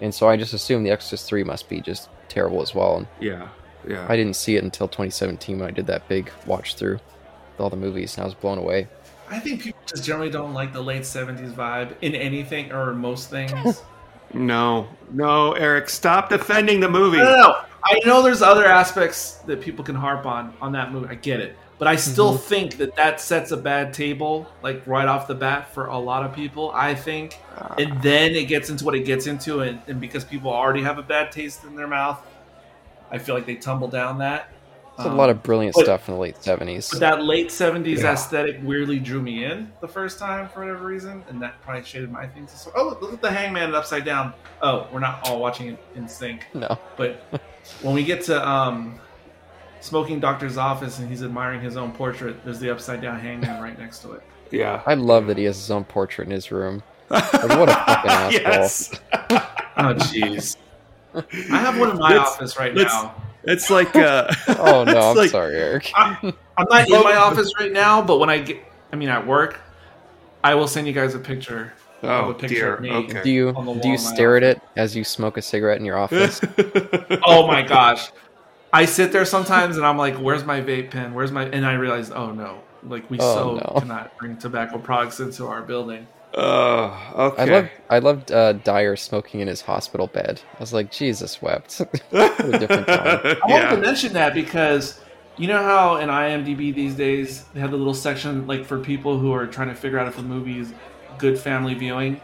[0.00, 2.98] And so I just assumed The Exorcist 3 must be just terrible as well.
[2.98, 3.48] And yeah,
[3.88, 4.06] yeah.
[4.08, 7.70] I didn't see it until 2017 when I did that big watch through with all
[7.70, 8.88] the movies, and I was blown away.
[9.28, 13.30] I think people just generally don't like the late 70s vibe in anything or most
[13.30, 13.82] things.
[14.34, 17.18] no, no, Eric, stop defending the movie.
[17.18, 17.56] No, no, no.
[17.84, 21.08] I know there's other aspects that people can harp on on that movie.
[21.10, 22.48] I get it, but I still mm-hmm.
[22.48, 26.24] think that that sets a bad table, like right off the bat, for a lot
[26.24, 26.70] of people.
[26.74, 27.74] I think, ah.
[27.78, 30.98] and then it gets into what it gets into, and, and because people already have
[30.98, 32.24] a bad taste in their mouth,
[33.10, 34.53] I feel like they tumble down that.
[34.96, 36.88] There's a Um, lot of brilliant but- stuff in the late 70s.
[36.90, 38.12] But that late '70s Yeah.
[38.12, 42.12] aesthetic weirdly drew me in the first time for whatever reason, and that probably shaded
[42.12, 42.52] my things.
[42.52, 44.32] So, oh, look, look at the Hangman upside down.
[44.62, 46.46] Oh, we're not all watching it in sync.
[46.54, 46.78] no.
[46.96, 47.22] But
[47.82, 49.00] when we get to um,
[49.80, 53.76] smoking doctor's office and he's admiring his own portrait, there's the upside down hangman right
[53.78, 54.22] next to it.
[54.52, 54.80] Yeah.
[54.86, 56.84] I love that he has his own portrait in his room.
[57.08, 58.30] what a fucking asshole.
[58.30, 58.90] yes.
[59.76, 60.56] Oh, jeez.
[61.14, 63.14] I have one in my Let's- office right let's- now.
[63.46, 65.90] It's like uh Oh no, I'm like- sorry, Eric.
[65.94, 68.58] I'm, I'm not in my office right now, but when I get,
[68.92, 69.60] I mean, at work,
[70.42, 71.72] I will send you guys a picture.
[72.02, 72.74] of Oh a picture dear.
[72.74, 72.90] of me.
[72.90, 73.22] Okay.
[73.22, 75.84] Do you do you in my stare at it as you smoke a cigarette in
[75.84, 76.40] your office?
[77.26, 78.10] Oh my gosh.
[78.72, 81.14] I sit there sometimes and I'm like, where's my vape pen?
[81.14, 81.44] Where's my.
[81.44, 82.60] And I realize, oh no.
[82.82, 83.80] Like, we Oh, so no.
[83.80, 86.06] cannot bring tobacco products into our building.
[86.36, 87.42] Oh, okay.
[87.42, 90.40] I loved I loved uh, Dyer smoking in his hospital bed.
[90.56, 91.80] I was like, Jesus wept.
[92.12, 92.86] a different time.
[92.88, 93.76] I wanted to yeah.
[93.76, 95.00] mention that because
[95.36, 99.18] you know how in IMDb these days they have the little section like for people
[99.18, 100.72] who are trying to figure out if a movie is
[101.18, 102.20] good family viewing.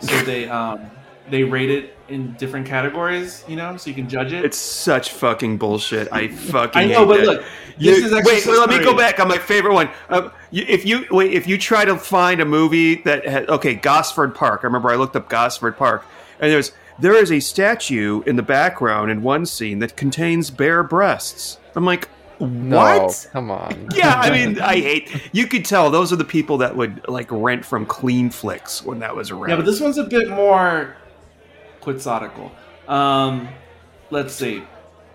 [0.00, 0.88] So they um
[1.28, 4.44] they rate it in different categories, you know, so you can judge it.
[4.44, 6.08] It's such fucking bullshit.
[6.12, 7.26] I fucking I know, hate but that.
[7.26, 7.44] look,
[7.78, 8.32] You- this is actually.
[8.32, 9.88] wait, Exorcist let me go back on my favorite one.
[10.08, 13.74] Uh, you, if you wait, if you try to find a movie that had okay,
[13.74, 14.60] Gosford Park.
[14.62, 16.04] I remember I looked up Gosford Park,
[16.40, 20.82] and there's there is a statue in the background in one scene that contains bare
[20.82, 21.56] breasts.
[21.74, 22.08] I'm like,
[22.40, 23.28] No, what?
[23.32, 23.88] come on.
[23.94, 25.30] Yeah, I mean, I hate.
[25.32, 28.98] You could tell those are the people that would like rent from Clean Flicks when
[28.98, 29.48] that was around.
[29.50, 30.94] Yeah, but this one's a bit more
[31.80, 32.50] quixotical.
[32.88, 33.48] Um
[34.10, 34.62] let's see.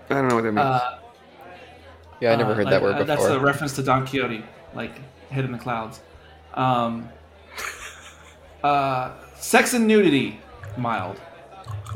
[0.09, 0.65] I don't know what that means.
[0.65, 0.99] Uh,
[2.21, 3.15] yeah, I never Uh, heard like, that word uh, before.
[3.15, 4.43] That's a reference to Don Quixote,
[4.73, 4.91] like
[5.29, 5.99] head in the clouds.
[6.53, 7.09] Um,
[8.63, 10.39] uh, sex and nudity,
[10.77, 11.19] mild.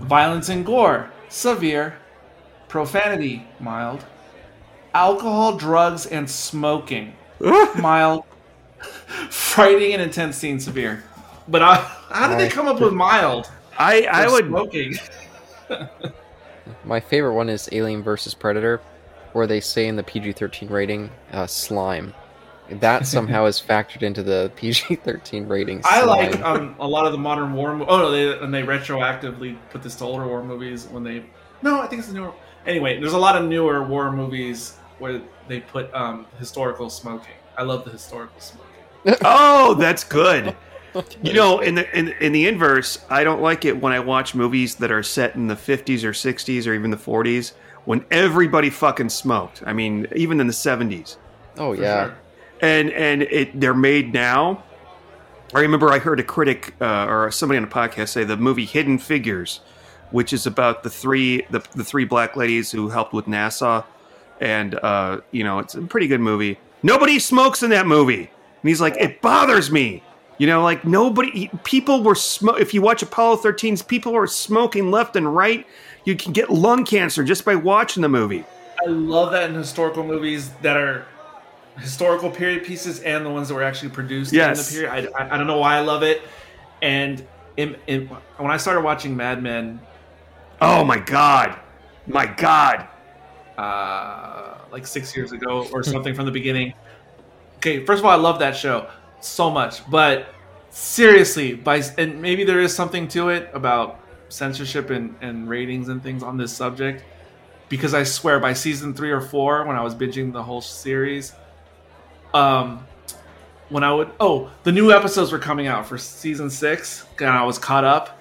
[0.01, 1.97] Violence and gore, severe.
[2.67, 4.03] Profanity, mild.
[4.93, 7.13] Alcohol, drugs, and smoking,
[7.79, 8.25] mild.
[9.29, 11.03] Frightening and intense scenes, severe.
[11.47, 11.75] But I,
[12.09, 13.49] how did they come up with mild?
[13.79, 14.95] I I would smoking.
[16.83, 18.81] My favorite one is Alien versus Predator,
[19.33, 22.13] where they say in the PG-13 rating, uh, slime.
[22.69, 25.81] That somehow is factored into the PG-13 rating.
[25.85, 27.73] I like um, a lot of the modern war.
[27.73, 31.25] Mo- oh no, they and they retroactively put this to older war movies when they.
[31.63, 32.33] No, I think it's the newer.
[32.67, 37.33] Anyway, there's a lot of newer war movies where they put um, historical smoking.
[37.57, 38.65] I love the historical smoking.
[39.23, 40.55] Oh, that's good.
[41.21, 44.33] You know, in the in, in the inverse, I don't like it when I watch
[44.33, 47.53] movies that are set in the 50s or 60s or even the 40s
[47.85, 49.63] when everybody fucking smoked.
[49.65, 51.17] I mean, even in the 70s.
[51.57, 52.17] oh yeah, sure.
[52.61, 54.63] And and it they're made now.
[55.53, 58.65] I remember I heard a critic uh, or somebody on a podcast say the movie
[58.65, 59.61] Hidden Figures,
[60.11, 63.85] which is about the three the, the three black ladies who helped with NASA,
[64.39, 66.59] and uh, you know it's a pretty good movie.
[66.83, 68.29] Nobody smokes in that movie,
[68.61, 70.03] and he's like, it bothers me.
[70.39, 72.59] You know, like nobody, people were smoke.
[72.59, 75.67] If you watch Apollo 13's, people were smoking left and right.
[76.05, 78.45] You can get lung cancer just by watching the movie.
[78.81, 81.05] I love that in historical movies that are
[81.77, 84.73] historical period pieces and the ones that were actually produced Yes.
[84.73, 85.11] in the period.
[85.17, 86.21] I, I, I don't know why I love it.
[86.81, 87.25] And
[87.57, 89.81] in, in, when I started watching Mad Men,
[90.61, 91.59] Oh my god,
[92.07, 92.87] my god.
[93.57, 96.73] uh, like six years ago or something from the beginning.
[97.57, 98.87] Okay, first of all, I love that show
[99.21, 100.33] so much, but
[100.69, 103.99] seriously, by and maybe there is something to it about
[104.29, 107.03] censorship and, and ratings and things on this subject,
[107.67, 111.33] because I swear by season three or four, when I was binging the whole series,
[112.33, 112.85] um,
[113.69, 117.43] when I would oh the new episodes were coming out for season six, and I
[117.43, 118.17] was caught up.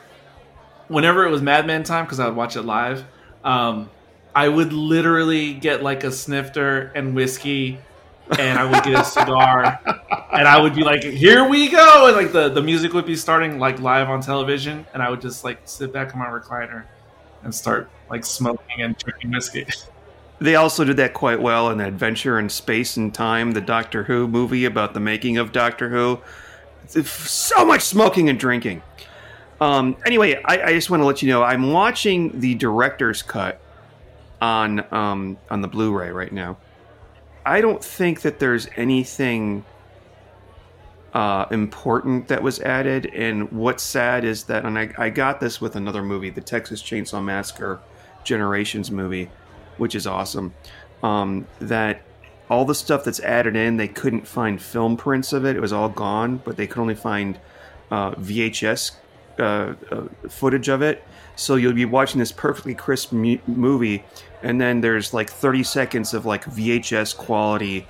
[0.88, 3.04] Whenever it was Mad Men time, because I would watch it live,
[3.44, 3.90] um,
[4.34, 7.78] I would literally get like a snifter and whiskey,
[8.38, 9.80] and I would get a cigar,
[10.32, 13.16] and I would be like, "Here we go!" And like the the music would be
[13.16, 16.84] starting like live on television, and I would just like sit back in my recliner
[17.42, 19.66] and start like smoking and drinking whiskey.
[20.40, 24.28] They also did that quite well in Adventure in Space and Time, the Doctor Who
[24.28, 26.20] movie about the making of Doctor Who.
[26.86, 28.82] So much smoking and drinking.
[29.60, 33.60] Um, anyway, I, I just want to let you know I'm watching the director's cut
[34.40, 36.58] on um, on the Blu-ray right now.
[37.48, 39.64] I don't think that there's anything
[41.14, 43.06] uh, important that was added.
[43.06, 46.82] And what's sad is that, and I, I got this with another movie, the Texas
[46.82, 47.80] Chainsaw Massacre
[48.24, 49.30] Generations movie
[49.78, 50.52] which is awesome.
[51.02, 52.02] Um, that
[52.50, 55.56] all the stuff that's added in, they couldn't find film prints of it.
[55.56, 57.38] It was all gone, but they could only find
[57.90, 58.92] uh, VHS
[59.38, 59.42] uh,
[59.90, 61.02] uh, footage of it.
[61.36, 64.04] So you'll be watching this perfectly crisp mu- movie,
[64.42, 67.86] and then there's like 30 seconds of like VHS quality,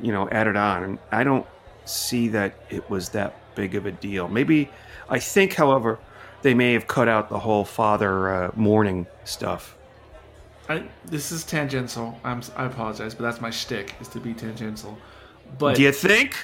[0.00, 0.82] you know, added on.
[0.82, 1.46] And I don't
[1.84, 4.28] see that it was that big of a deal.
[4.28, 4.70] Maybe
[5.08, 5.98] I think, however,
[6.42, 9.76] they may have cut out the whole father uh, Morning stuff.
[10.68, 12.18] I, this is tangential.
[12.24, 14.96] I'm, I apologize, but that's my shtick is to be tangential.
[15.58, 16.36] But do you think?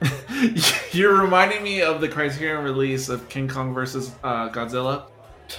[0.92, 5.04] you're reminding me of the Criterion release of King Kong versus uh, Godzilla,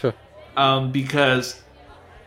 [0.57, 1.63] um, because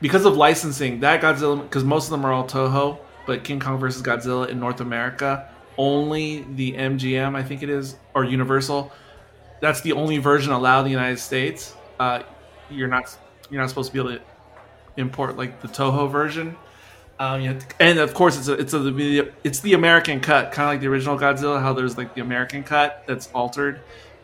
[0.01, 3.78] because of licensing that Godzilla, because most of them are all Toho, but King Kong
[3.78, 8.92] versus Godzilla in North America, only the MGM, I think it is, or Universal.
[9.61, 11.74] That's the only version allowed in the United States.
[11.99, 12.22] Uh,
[12.70, 13.16] you're not
[13.51, 14.24] you're not supposed to be able to
[14.97, 16.57] import like the Toho version.
[17.18, 20.74] Um, to, and of course, it's a, it's a, it's the American cut, kind of
[20.74, 21.61] like the original Godzilla.
[21.61, 23.80] How there's like the American cut that's altered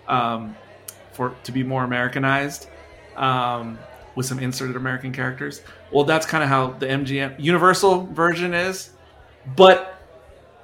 [0.06, 0.54] um,
[1.12, 2.68] for to be more Americanized
[3.16, 3.78] um,
[4.14, 5.62] with some inserted American characters.
[5.90, 8.90] Well, that's kind of how the MGM Universal version is,
[9.56, 10.00] but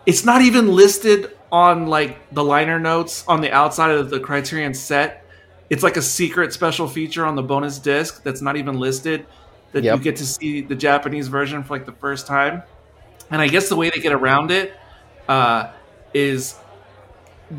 [0.06, 4.74] it's not even listed on like the liner notes on the outside of the Criterion
[4.74, 5.24] set.
[5.70, 9.26] It's like a secret special feature on the bonus disc that's not even listed
[9.72, 9.98] that yep.
[9.98, 12.62] you get to see the Japanese version for like the first time.
[13.30, 14.72] And I guess the way they get around it
[15.28, 15.72] uh,
[16.14, 16.56] is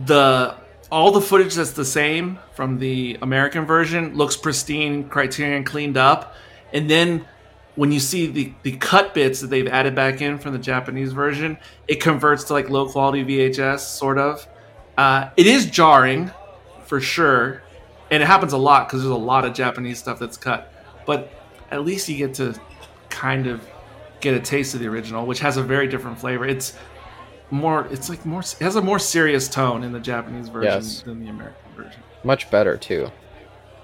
[0.05, 0.55] the
[0.91, 6.35] all the footage that's the same from the American version looks pristine, Criterion cleaned up,
[6.73, 7.25] and then
[7.75, 11.13] when you see the the cut bits that they've added back in from the Japanese
[11.13, 14.45] version, it converts to like low quality VHS sort of.
[14.97, 16.31] Uh, it is jarring,
[16.85, 17.63] for sure,
[18.11, 20.73] and it happens a lot because there's a lot of Japanese stuff that's cut.
[21.05, 21.31] But
[21.71, 22.59] at least you get to
[23.09, 23.65] kind of
[24.19, 26.45] get a taste of the original, which has a very different flavor.
[26.45, 26.73] It's
[27.51, 31.01] more, it's like more, it has a more serious tone in the Japanese version yes.
[31.01, 32.01] than the American version.
[32.23, 33.09] Much better too.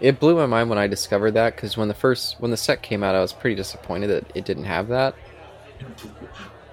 [0.01, 2.82] It blew my mind when I discovered that because when the first when the set
[2.82, 5.16] came out, I was pretty disappointed that it didn't have that.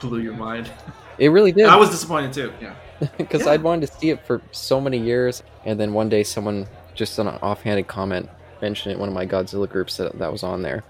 [0.01, 0.71] blew your mind.
[1.19, 1.67] It really did.
[1.67, 2.53] I was disappointed too.
[2.61, 2.75] Yeah,
[3.19, 3.53] because yeah.
[3.53, 7.19] I'd wanted to see it for so many years, and then one day someone just
[7.19, 8.29] on an offhanded comment
[8.61, 10.83] mentioned it in one of my Godzilla groups that that was on there.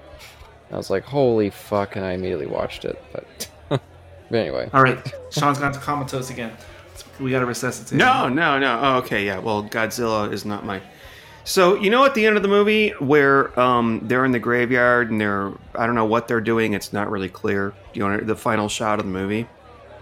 [0.71, 3.03] I was like, holy fuck, and I immediately watched it.
[3.13, 3.51] But,
[4.33, 4.71] but anyway.
[4.73, 4.99] All right.
[5.31, 6.53] Sean's gone to comatose again.
[7.21, 7.99] We got to resuscitate.
[7.99, 8.81] No, no, no.
[8.83, 9.39] Oh, okay, yeah.
[9.39, 10.81] Well, Godzilla is not my.
[11.45, 15.11] So you know, at the end of the movie, where um, they're in the graveyard
[15.11, 16.73] and they're I don't know what they're doing.
[16.73, 17.75] It's not really clear.
[17.93, 19.47] You know, the final shot of the movie.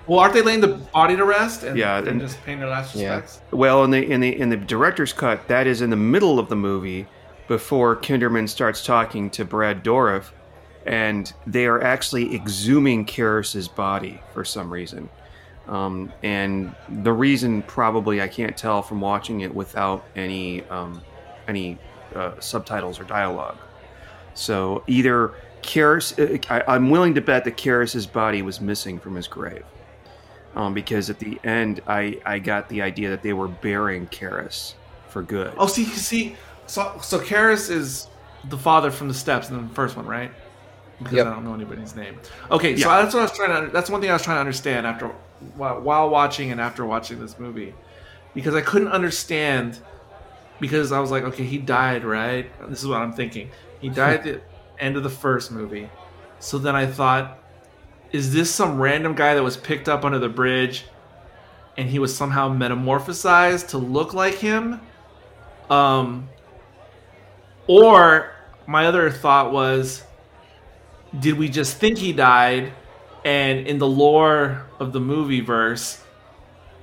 [0.06, 1.64] Well, aren't they laying the body to rest?
[1.64, 3.40] And, yeah, and, and just paying their last respects.
[3.42, 3.58] Yeah.
[3.58, 6.48] Well, in the in the in the director's cut, that is in the middle of
[6.48, 7.06] the movie
[7.48, 10.30] before Kinderman starts talking to Brad Dourif
[10.86, 15.08] and they are actually exhuming Karras's body for some reason.
[15.68, 21.00] Um, and the reason probably I can't tell from watching it without any um,
[21.46, 21.78] any
[22.14, 23.58] uh, subtitles or dialogue.
[24.34, 29.14] So either Karras, uh, I, am willing to bet that Karras's body was missing from
[29.14, 29.64] his grave,
[30.56, 34.74] um, because at the end I I got the idea that they were burying Karras
[35.08, 35.52] for good.
[35.56, 38.08] Oh, see, see, so so Karras is
[38.48, 40.32] the father from the steps in the first one, right?
[41.02, 41.26] Because yep.
[41.26, 42.18] I don't know anybody's name.
[42.50, 43.72] Okay, so that's what I was trying to.
[43.72, 45.08] That's one thing I was trying to understand after
[45.56, 47.74] while, while watching and after watching this movie,
[48.34, 49.78] because I couldn't understand.
[50.60, 52.50] Because I was like, okay, he died, right?
[52.68, 53.50] This is what I'm thinking.
[53.80, 54.40] He died at the
[54.78, 55.88] end of the first movie.
[56.38, 57.38] So then I thought,
[58.12, 60.84] is this some random guy that was picked up under the bridge,
[61.78, 64.80] and he was somehow metamorphosized to look like him?
[65.70, 66.28] Um.
[67.66, 68.32] Or
[68.66, 70.02] my other thought was
[71.18, 72.72] did we just think he died
[73.24, 76.02] and in the lore of the movie verse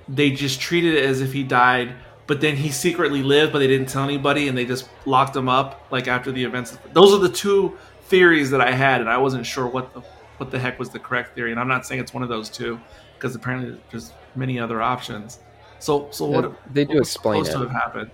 [0.09, 1.93] they just treated it as if he died,
[2.27, 5.49] but then he secretly lived, but they didn't tell anybody, and they just locked him
[5.49, 6.77] up like after the events.
[6.93, 10.01] Those are the two theories that I had, and I wasn't sure what the
[10.37, 11.51] what the heck was the correct theory.
[11.51, 12.79] And I'm not saying it's one of those two,
[13.15, 15.39] because apparently there's many other options.
[15.79, 16.73] So, so what?
[16.73, 17.65] They do what explain supposed it.
[17.65, 18.11] to have happened.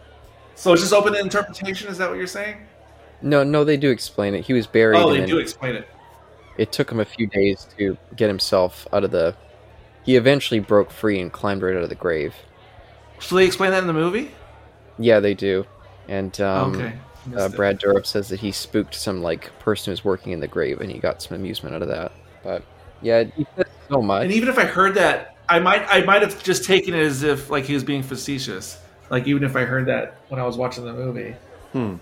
[0.55, 1.89] So it's just open to interpretation.
[1.89, 2.57] Is that what you're saying?
[3.21, 4.45] No, no, they do explain it.
[4.45, 4.97] He was buried.
[4.97, 5.87] Oh, they do explain it.
[6.57, 9.35] It took him a few days to get himself out of the.
[10.03, 12.35] He eventually broke free and climbed right out of the grave.
[13.19, 14.31] So they explain that in the movie.
[14.99, 15.65] Yeah, they do.
[16.07, 16.93] And um, okay.
[17.35, 20.81] uh, Brad Dourif says that he spooked some like person who's working in the grave,
[20.81, 22.11] and he got some amusement out of that.
[22.43, 22.63] But
[23.01, 24.23] yeah, he says so much.
[24.23, 27.23] And even if I heard that, I might I might have just taken it as
[27.23, 28.79] if like he was being facetious.
[29.09, 31.35] Like even if I heard that when I was watching the movie.
[31.71, 31.95] Hmm.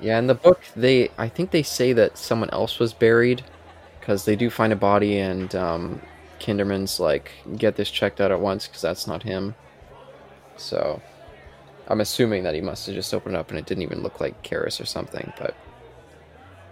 [0.00, 3.42] Yeah, in the book, they I think they say that someone else was buried
[4.00, 6.00] because they do find a body, and um,
[6.40, 9.54] Kinderman's like, "Get this checked out at once," because that's not him.
[10.56, 11.00] So,
[11.88, 14.20] I'm assuming that he must have just opened it up and it didn't even look
[14.20, 15.32] like Karras or something.
[15.38, 15.54] But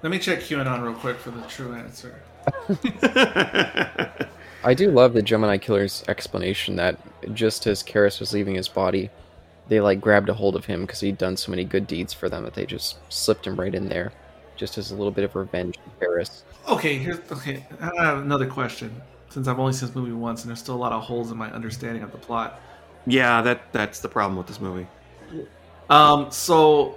[0.02, 2.22] Let me check QAnon real quick for the true answer.
[4.64, 6.98] I do love the Gemini Killer's explanation that
[7.34, 9.10] just as Karras was leaving his body,
[9.68, 12.28] they like grabbed a hold of him because he'd done so many good deeds for
[12.28, 14.12] them that they just slipped him right in there,
[14.58, 16.42] just as a little bit of revenge for Karras.
[16.68, 17.64] Okay, here's okay.
[17.80, 19.00] I have another question.
[19.30, 21.38] Since I've only seen this movie once, and there's still a lot of holes in
[21.38, 22.60] my understanding of the plot.
[23.06, 24.86] yeah, that that's the problem with this movie.
[25.90, 26.96] Um, so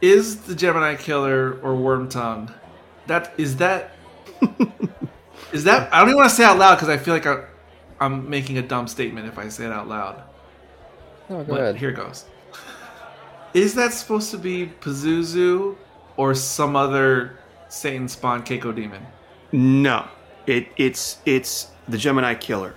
[0.00, 2.52] is the Gemini Killer or Worm Tongue?
[3.06, 3.92] That is that
[5.52, 5.92] is that?
[5.92, 7.44] I don't even want to say it out loud because I feel like I,
[8.00, 10.22] I'm making a dumb statement if I say it out loud.
[11.30, 11.76] Oh, go But ahead.
[11.76, 12.24] here goes.
[13.54, 15.76] Is that supposed to be Pazuzu
[16.18, 17.38] or some other
[17.70, 19.06] Satan spawn Keiko demon?
[19.52, 20.06] No,
[20.46, 22.74] it it's it's the Gemini Killer.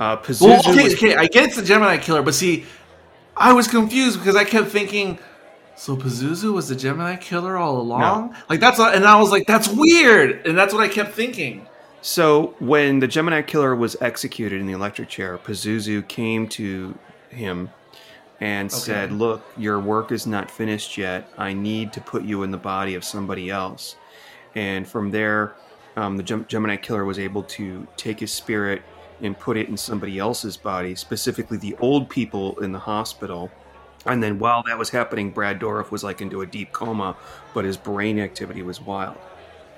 [0.00, 2.64] Uh, Pazuzu Well, okay, was- okay, I get it's the Gemini killer, but see,
[3.36, 5.16] I was confused because I kept thinking,
[5.76, 8.34] so Pazuzu was the Gemini killer all along?
[8.48, 11.68] Like that's, and I was like, that's weird, and that's what I kept thinking.
[12.00, 16.98] So when the Gemini Killer was executed in the electric chair, Pazuzu came to
[17.30, 17.70] him
[18.42, 21.28] and said, "Look, your work is not finished yet.
[21.38, 23.96] I need to put you in the body of somebody else."
[24.54, 25.52] And from there,
[25.96, 28.82] um, the Gem- Gemini Killer was able to take his spirit
[29.22, 33.50] and put it in somebody else's body, specifically the old people in the hospital.
[34.06, 37.14] And then while that was happening, Brad Dourif was like into a deep coma,
[37.54, 39.16] but his brain activity was wild.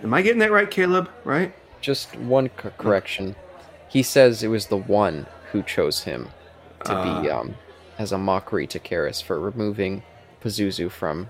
[0.02, 1.10] Am I getting that right, Caleb?
[1.24, 1.52] Right?
[1.82, 3.36] Just one c- correction.
[3.88, 6.28] He says it was the one who chose him
[6.84, 7.40] to be Ah.
[7.40, 7.54] um,
[7.99, 10.03] as a mockery to Karras for removing
[10.42, 11.28] Pazuzu from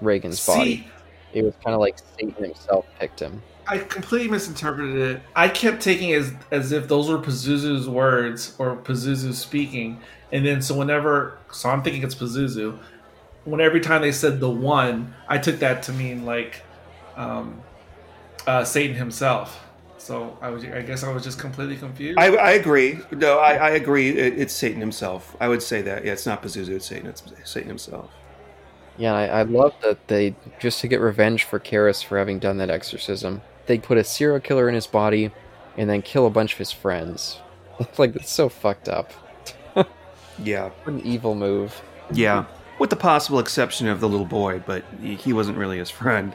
[0.00, 0.86] Regan's body.
[1.32, 3.42] It was kind of like Satan himself picked him.
[3.66, 5.22] I completely misinterpreted it.
[5.34, 10.00] I kept taking it as as if those were Pazuzu's words or Pazuzu speaking,
[10.32, 12.78] and then so whenever, so I'm thinking it's Pazuzu.
[13.44, 16.62] When every time they said the one, I took that to mean like
[17.16, 17.62] um,
[18.46, 19.64] uh, Satan himself.
[20.02, 22.18] So I was, I guess I was just completely confused.
[22.18, 22.98] I, I agree.
[23.12, 24.08] No, I, I agree.
[24.10, 25.36] It, it's Satan himself.
[25.40, 26.04] I would say that.
[26.04, 26.70] Yeah, it's not Pazuzu.
[26.70, 27.06] It's Satan.
[27.06, 28.10] It's Satan himself.
[28.98, 32.58] Yeah, I, I love that they just to get revenge for Karras for having done
[32.58, 33.42] that exorcism.
[33.66, 35.30] They put a serial killer in his body,
[35.76, 37.38] and then kill a bunch of his friends.
[37.96, 39.12] like that's so fucked up.
[40.42, 41.80] Yeah, What an evil move.
[42.12, 42.46] yeah.
[42.78, 46.34] With the possible exception of the little boy, but he, he wasn't really his friend.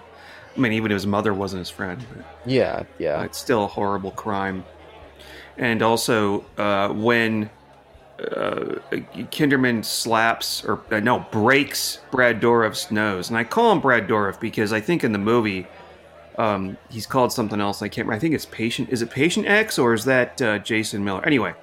[0.57, 2.03] I mean, even if his mother wasn't his friend.
[2.15, 3.23] But Yeah, yeah.
[3.23, 4.65] it's still a horrible crime.
[5.57, 7.49] And also, uh, when
[8.19, 8.79] uh,
[9.31, 14.39] Kinderman slaps or uh, no breaks Brad Dourif's nose, and I call him Brad Dourif
[14.39, 15.67] because I think in the movie
[16.37, 17.81] um, he's called something else.
[17.81, 18.07] I can't.
[18.07, 18.15] remember.
[18.15, 18.89] I think it's Patient.
[18.89, 21.23] Is it Patient X or is that uh, Jason Miller?
[21.25, 21.53] Anyway,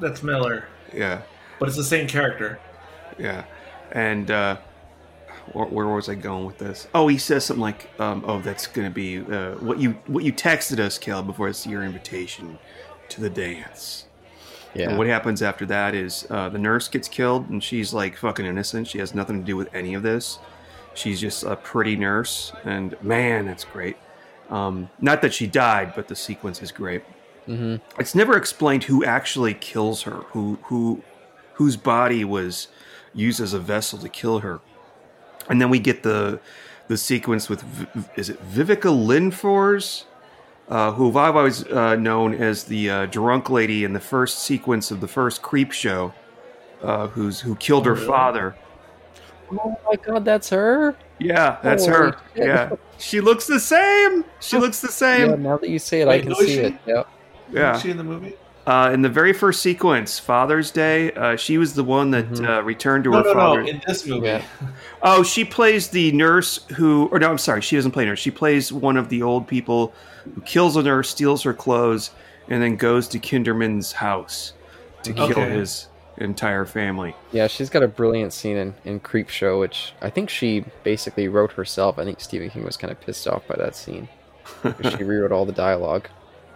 [0.00, 0.64] That's Miller,
[0.94, 1.22] yeah,
[1.58, 2.58] but it's the same character.
[3.18, 3.44] yeah.
[3.92, 4.56] And uh,
[5.52, 6.88] where, where was I going with this?
[6.94, 10.24] Oh, he says something like, um, "Oh, that's going to be uh, what you what
[10.24, 12.58] you texted us, Caleb, before it's your invitation
[13.10, 14.06] to the dance."
[14.74, 14.90] Yeah.
[14.90, 18.44] And what happens after that is uh, the nurse gets killed, and she's like fucking
[18.44, 18.88] innocent.
[18.88, 20.38] She has nothing to do with any of this.
[20.94, 23.96] She's just a pretty nurse, and man, that's great.
[24.50, 27.02] Um, not that she died, but the sequence is great.
[27.46, 31.02] hmm It's never explained who actually kills her, who who
[31.54, 32.68] whose body was
[33.14, 34.60] used as a vessel to kill her,
[35.48, 36.40] and then we get the
[36.88, 37.86] the sequence with V-
[38.16, 40.04] is it Viveca Lindfors,
[40.68, 44.90] uh, who I've always uh, known as the uh, drunk lady in the first sequence
[44.90, 46.12] of the first Creepshow,
[46.82, 48.06] uh, who's who killed her really?
[48.06, 48.54] father.
[49.50, 50.96] Oh my god, that's her.
[51.18, 52.16] Yeah, that's Holy her.
[52.34, 52.46] shit.
[52.46, 54.24] Yeah, she looks the same.
[54.40, 55.42] She looks the Yeah, same.
[55.42, 56.60] now that you say it, I can see she?
[56.60, 56.74] it.
[56.86, 57.02] Yeah.
[57.50, 57.76] Yeah.
[57.76, 58.34] Is she in the movie?
[58.66, 62.48] Uh, in the very first sequence, Father's Day, uh, she was the one that Mhm.
[62.48, 63.62] uh, returned to No, her no, father.
[63.62, 63.68] no.
[63.68, 64.42] In this movie, Yeah.
[65.02, 68.18] Oh, she plays the nurse who, or no, I'm sorry, she doesn't play nurse.
[68.18, 69.92] She plays one of the old people
[70.34, 72.10] who kills a nurse, steals her clothes,
[72.48, 74.52] and then goes to Kinderman's house
[75.04, 75.86] to kill his
[76.16, 77.14] entire family.
[77.30, 81.52] Yeah, she's got a brilliant scene in, in Creepshow, which I think she basically wrote
[81.52, 81.98] herself.
[82.00, 84.08] I think Stephen King was kind of pissed off by that scene.
[84.90, 86.08] she rewrote all the dialogue.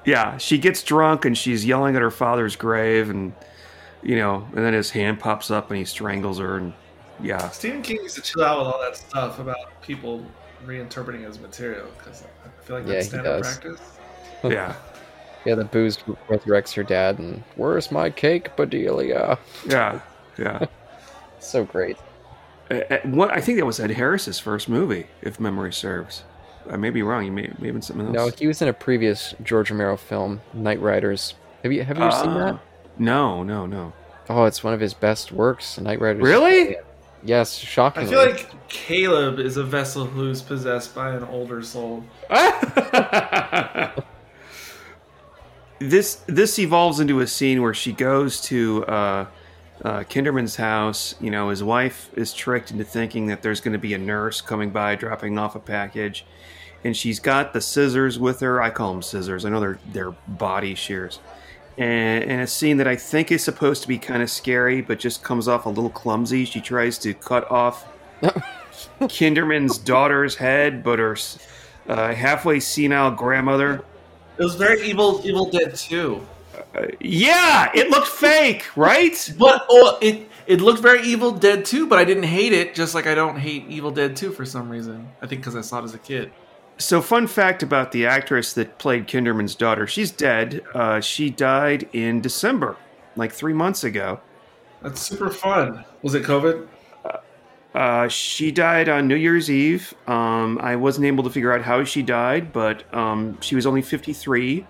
[0.05, 3.33] Yeah, she gets drunk and she's yelling at her father's grave, and
[4.03, 6.73] you know, and then his hand pops up and he strangles her, and
[7.23, 10.25] yeah, Stephen King used to chill out with all that stuff about people
[10.65, 13.59] reinterpreting his material because I feel like Yeah, that's he standard does.
[13.59, 13.81] practice.
[14.45, 14.75] yeah,
[15.45, 15.99] Yeah, the booze
[16.29, 19.39] resurrects her dad, and where's my cake, Bedelia?
[19.67, 20.01] yeah,
[20.39, 20.67] yeah.
[21.43, 21.97] So great.
[22.71, 26.23] Uh, what I think that was Ed Harris's first movie, if memory serves.
[26.69, 27.25] I may be wrong.
[27.25, 28.15] You may, may have been something else.
[28.15, 31.35] No, he was in a previous George Romero film, Knightriders.
[31.63, 32.39] Have you have you seen Ah.
[32.53, 32.61] that?
[32.99, 33.93] No, no, no.
[34.29, 35.79] Oh, it's one of his best works.
[35.81, 36.23] Knightriders.
[36.23, 36.77] Really?
[37.23, 38.05] Yes, shocking.
[38.05, 42.05] I feel like Caleb is a vessel who's possessed by an older soul.
[45.79, 49.27] this this evolves into a scene where she goes to uh,
[49.85, 51.15] uh, Kinderman's house.
[51.21, 54.41] You know, his wife is tricked into thinking that there's going to be a nurse
[54.41, 56.25] coming by dropping off a package,
[56.85, 58.63] and she's got the scissors with her.
[58.63, 59.45] I call them scissors.
[59.45, 61.21] I know they're they're body shears.
[61.79, 64.99] And, and a scene that I think is supposed to be kind of scary, but
[64.99, 66.45] just comes off a little clumsy.
[66.45, 67.87] She tries to cut off
[69.01, 71.17] Kinderman's daughter's head, but her
[71.89, 73.83] uh, halfway senile grandmother
[74.39, 75.79] It was very evil, Evil Dead
[76.75, 76.97] 2.
[77.01, 79.33] Yeah, it looked fake, right?
[79.39, 82.75] But oh, it it looked very Evil Dead 2, but I didn't hate it.
[82.75, 85.09] Just like I don't hate Evil Dead 2 for some reason.
[85.23, 86.33] I think because I saw it as a kid.
[86.79, 90.63] So, fun fact about the actress that played Kinderman's daughter: she's dead.
[90.75, 92.77] Uh, she died in December,
[93.17, 94.21] like three months ago.
[94.83, 95.85] That's super fun.
[96.03, 96.67] Was it COVID?
[97.75, 99.95] Uh, she died on New Year's Eve.
[100.07, 103.83] Um, I wasn't able to figure out how she died, but um, she was only
[103.83, 104.67] 53.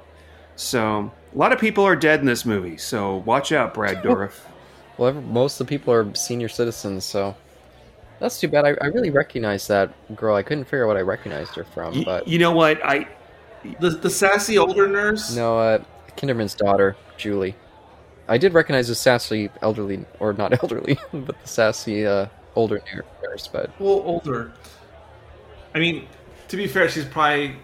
[0.56, 2.76] So, a lot of people are dead in this movie.
[2.76, 4.40] So, watch out, Brad Dourif.
[4.98, 7.34] Well, most of the people are senior citizens, so
[8.18, 8.66] that's too bad.
[8.66, 10.36] I, I really recognize that girl.
[10.36, 12.84] I couldn't figure out what I recognized her from, but you know what?
[12.84, 13.08] I
[13.80, 15.34] The the sassy older nurse.
[15.34, 15.82] no, uh,
[16.16, 17.54] Kinderman's daughter, Julie.
[18.28, 22.82] I did recognize the sassy elderly, or not elderly, but the sassy uh, older
[23.22, 23.48] nurse.
[23.48, 24.52] But Well, older.
[25.74, 26.06] I mean,
[26.48, 27.56] to be fair, she's probably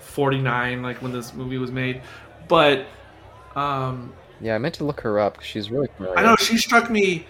[0.00, 2.00] forty nine, like when this movie was made.
[2.48, 2.86] But
[3.56, 5.36] um, yeah, I meant to look her up.
[5.38, 6.18] 'cause She's really familiar.
[6.18, 7.26] I know she struck me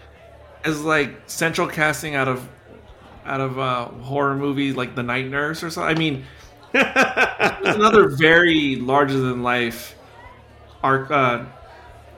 [0.64, 2.47] as like central casting out of
[3.27, 5.95] out of uh, horror movies like The Night Nurse or something.
[5.97, 6.25] I mean,
[6.75, 9.95] it's another very larger than life
[10.83, 11.11] arc.
[11.11, 11.45] Uh,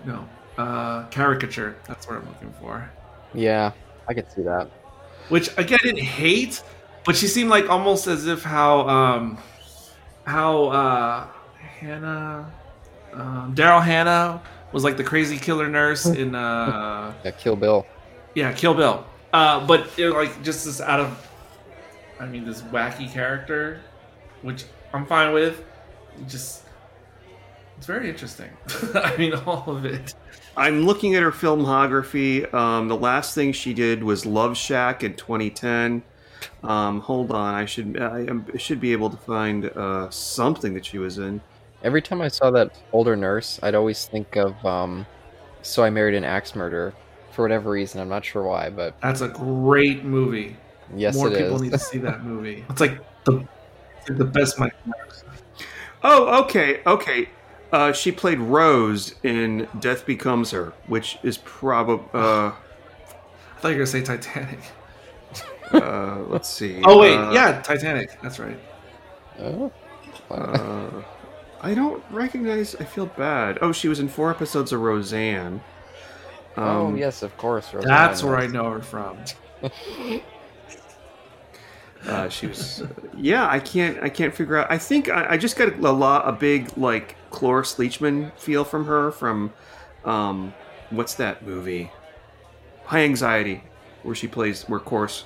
[0.05, 0.29] no,
[0.59, 1.77] uh, caricature.
[1.87, 2.91] That's what I'm looking for.
[3.35, 3.73] Yeah,
[4.09, 4.69] I could see that.
[5.29, 6.63] Which again, I didn't hate,
[7.05, 9.39] but she seemed like almost as if how um,
[10.27, 11.27] how uh,
[11.81, 12.53] Hannah
[13.13, 14.43] um, Daryl Hannah
[14.73, 17.87] was like the crazy killer nurse in uh, Yeah, Kill Bill.
[18.35, 19.05] yeah Kill Bill.
[19.33, 21.29] Uh, but it, like just this out of,
[22.21, 23.81] I mean, this wacky character,
[24.43, 25.65] which I'm fine with.
[26.29, 26.63] Just
[27.79, 28.51] it's very interesting.
[28.95, 30.15] I mean, all of it.
[30.57, 32.53] I'm looking at her filmography.
[32.53, 36.03] Um, the last thing she did was Love Shack in 2010.
[36.63, 40.85] Um, hold on, I should I, I should be able to find uh, something that
[40.85, 41.41] she was in.
[41.85, 45.07] Every time I saw that older nurse, I'd always think of um,
[45.63, 46.95] So I Married an Axe Murderer.
[47.33, 50.57] For whatever reason, I'm not sure why, but That's a great movie.
[50.95, 51.63] yes, More it people is.
[51.63, 52.65] need to see that movie.
[52.69, 53.47] It's like the
[54.07, 55.25] the best Mike Myers.
[56.05, 57.29] Oh, okay, okay.
[57.73, 62.55] Uh, she played Rose in Death Becomes Her, which is probably uh, I
[63.61, 64.59] thought you were gonna say Titanic.
[65.73, 66.83] uh, let's see.
[66.85, 68.11] Oh wait, Uh, yeah, Titanic.
[68.21, 68.59] That's right.
[69.39, 69.73] Oh,
[70.29, 71.05] wow.
[71.63, 72.75] I don't recognize.
[72.77, 73.59] I feel bad.
[73.63, 75.61] Oh, she was in four episodes of Roseanne.
[76.57, 77.71] oh Um, yes, of course.
[77.73, 79.19] That's where I know her from.
[82.07, 83.49] Uh, she was, uh, yeah.
[83.49, 84.67] I can't, I can't figure out.
[84.71, 88.87] I think I, I just got a lot, a big like Cloris Leachman feel from
[88.87, 89.53] her from,
[90.05, 90.53] um,
[90.91, 91.93] what's that movie?
[92.87, 93.63] High Anxiety,
[94.03, 95.25] where she plays, where Cloris,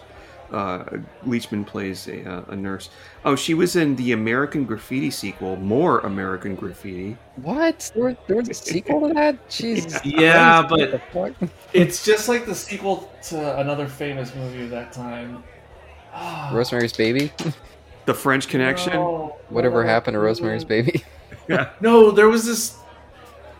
[0.52, 0.84] uh,
[1.26, 2.88] Leachman plays a, uh, a nurse.
[3.24, 7.16] Oh, she was in the American Graffiti sequel, more American Graffiti.
[7.36, 7.90] What?
[7.94, 9.48] There, there was a sequel to that?
[9.50, 10.04] Jesus.
[10.04, 11.50] Yeah, Christ, but- what the fuck?
[11.72, 15.42] It's just like the sequel to another famous movie of that time.
[16.52, 17.32] Rosemary's Baby.
[18.06, 18.92] The French Connection.
[18.94, 19.36] no.
[19.48, 19.88] Whatever No.
[19.90, 21.04] happened to Rosemary's Baby?
[21.48, 21.70] yeah.
[21.80, 22.76] No, there was this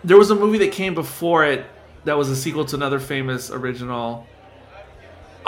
[0.05, 1.67] there was a movie that came before it
[2.05, 4.25] that was a sequel to another famous original.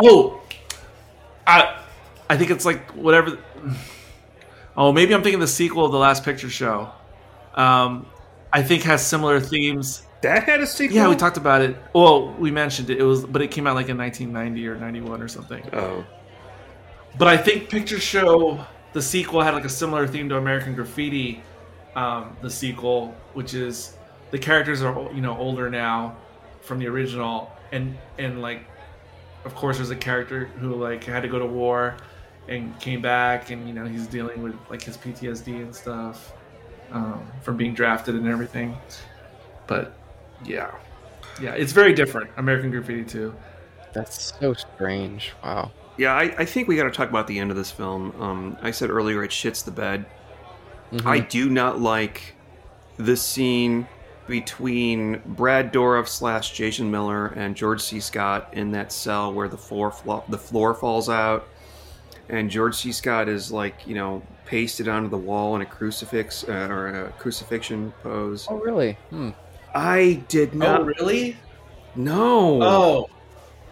[0.02, 0.40] Oh,
[1.48, 1.82] I
[2.30, 3.38] I think it's like whatever.
[4.76, 6.90] Oh, maybe I'm thinking the sequel of the Last Picture Show.
[7.54, 8.06] Um,
[8.52, 10.02] I think has similar themes.
[10.20, 10.96] That had a sequel.
[10.96, 11.76] Yeah, we talked about it.
[11.92, 12.98] Well, we mentioned it.
[12.98, 15.62] It was, but it came out like in 1990 or 91 or something.
[15.72, 16.04] Oh,
[17.18, 21.42] But I think Picture Show, the sequel, had like a similar theme to American Graffiti,
[21.96, 23.96] um, the sequel, which is
[24.30, 26.16] the characters are you know older now
[26.60, 28.64] from the original, and and like,
[29.44, 31.96] of course, there's a character who like had to go to war
[32.48, 36.32] and came back, and you know he's dealing with like his PTSD and stuff
[36.92, 38.76] um, from being drafted and everything.
[39.66, 39.94] But
[40.44, 40.70] yeah,
[41.40, 42.30] yeah, it's very different.
[42.36, 43.34] American Graffiti too.
[43.92, 45.32] That's so strange.
[45.42, 45.72] Wow.
[45.96, 46.12] yeah.
[46.14, 48.14] I, I think we got to talk about the end of this film.
[48.20, 50.04] Um, I said earlier it shits the bed.
[50.92, 51.06] Mhm.
[51.06, 52.34] I do not like
[52.96, 53.86] the scene
[54.28, 57.98] between Brad Dourif slash Jason Miller and George C.
[57.98, 61.48] Scott in that cell where the floor flo- the floor falls out,
[62.28, 62.92] and George C.
[62.92, 67.10] Scott is like you know pasted onto the wall in a crucifix uh, or a
[67.18, 68.46] crucifixion pose.
[68.48, 68.92] Oh, really?
[69.10, 69.30] Hmm.
[69.74, 71.36] I did not Oh, really?
[71.96, 72.62] No.
[72.62, 73.10] Oh,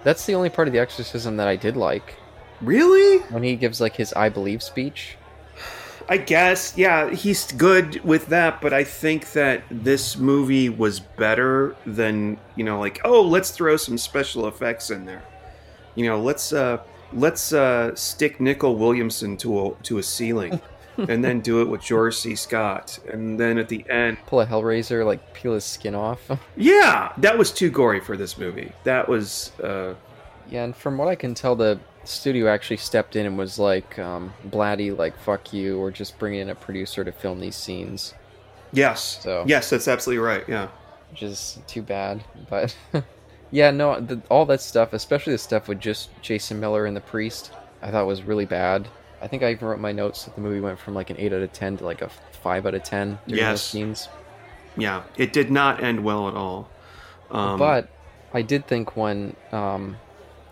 [0.04, 2.16] That's the only part of the exorcism that I did like.
[2.60, 3.18] really?
[3.30, 5.16] When he gives like his "I believe" speech.
[6.08, 11.74] I guess, yeah, he's good with that, but I think that this movie was better
[11.84, 15.24] than, you know, like, oh, let's throw some special effects in there.
[15.96, 16.78] You know, let's uh
[17.12, 20.60] let's uh stick Nicol Williamson to a to a ceiling
[20.96, 22.36] and then do it with George C.
[22.36, 22.98] Scott.
[23.10, 26.30] And then at the end Pull a Hellraiser, like peel his skin off.
[26.56, 28.72] Yeah, that was too gory for this movie.
[28.84, 29.94] That was uh
[30.48, 33.98] yeah, and from what I can tell, the studio actually stepped in and was like,
[33.98, 38.14] um, "Blatty, like fuck you," or just bring in a producer to film these scenes,
[38.72, 39.20] yes.
[39.22, 40.44] So- Yes, that's absolutely right.
[40.48, 40.68] Yeah.
[41.10, 42.24] which is too bad.
[42.50, 42.76] But
[43.50, 47.00] yeah, no, the, all that stuff, especially the stuff with just Jason Miller and the
[47.00, 48.88] priest, I thought was really bad.
[49.22, 51.32] I think I even wrote my notes that the movie went from like an eight
[51.32, 52.10] out of ten to like a
[52.42, 53.62] five out of ten during those Yes.
[53.62, 54.08] scenes.
[54.76, 55.04] Yeah.
[55.16, 56.68] It did not end well at all.
[57.30, 57.88] Um but
[58.34, 59.96] I did think when um,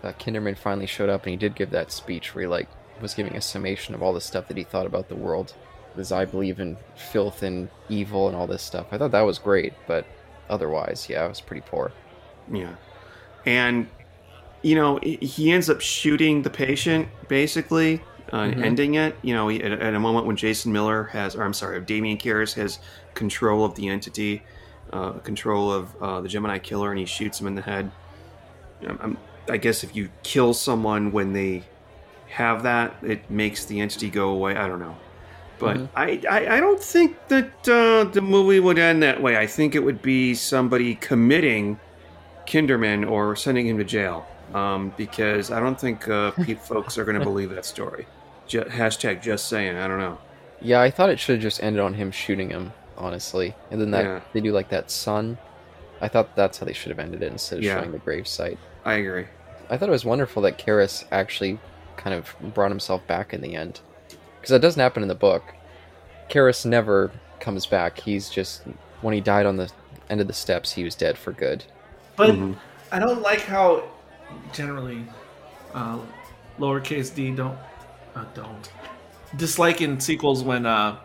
[0.05, 2.67] uh, Kinderman finally showed up and he did give that speech where he like
[3.01, 5.53] was giving a summation of all the stuff that he thought about the world,
[5.97, 8.87] as I believe in filth and evil and all this stuff.
[8.91, 10.05] I thought that was great, but
[10.49, 11.91] otherwise, yeah, it was pretty poor.
[12.51, 12.75] Yeah.
[13.45, 13.87] And,
[14.61, 18.01] you know, he- ends up shooting the patient, basically,
[18.31, 18.63] uh, Mhm.
[18.63, 19.15] ending it.
[19.21, 22.53] You know, at, at a moment when Jason Miller has, or I'm sorry, Damien Karras
[22.55, 22.79] has
[23.13, 24.41] control of the entity,
[24.93, 27.91] uh, control of uh, the Gemini killer, and he shoots him in the head.
[28.87, 29.17] I'm,
[29.49, 31.63] I guess if you kill someone when they
[32.29, 34.55] have that, it makes the entity go away.
[34.55, 34.95] I don't know.
[35.59, 35.89] But Mhm.
[35.95, 39.37] I, I, I don't think that uh, the movie would end that way.
[39.37, 41.79] I think it would be somebody committing
[42.47, 44.25] Kinderman or sending him to jail.
[44.53, 46.31] Um, because I don't think uh,
[46.61, 48.05] folks are going to believe that story.
[48.47, 49.75] Ju- hashtag just saying.
[49.77, 50.17] I don't know.
[50.61, 53.55] Yeah, I thought it should have just ended on him shooting him, honestly.
[53.71, 54.19] And then that Yeah.
[54.33, 55.37] they do like that sun.
[56.01, 57.79] I thought that's how they should have ended it instead of Yeah.
[57.79, 58.59] showing the grave site.
[58.85, 59.25] I agree.
[59.69, 61.59] I thought it was wonderful that Karras actually
[61.97, 63.81] kind of brought himself back in the end.
[64.39, 65.43] Because that doesn't happen in the book.
[66.29, 67.99] Karras never comes back.
[67.99, 68.61] He's just,
[69.01, 69.71] when he died on the
[70.09, 71.63] end of the steps, he was dead for good.
[72.15, 72.55] But Mhm.
[72.91, 73.83] I don't like how
[74.53, 75.05] generally
[75.73, 75.99] uh,
[76.59, 77.57] lowercase d don't
[78.15, 78.69] uh, don't
[79.35, 80.97] dislike in sequels when uh,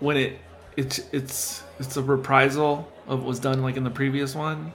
[0.00, 0.38] when it
[0.76, 4.72] it's it's it's a reprisal of what was done like in the previous one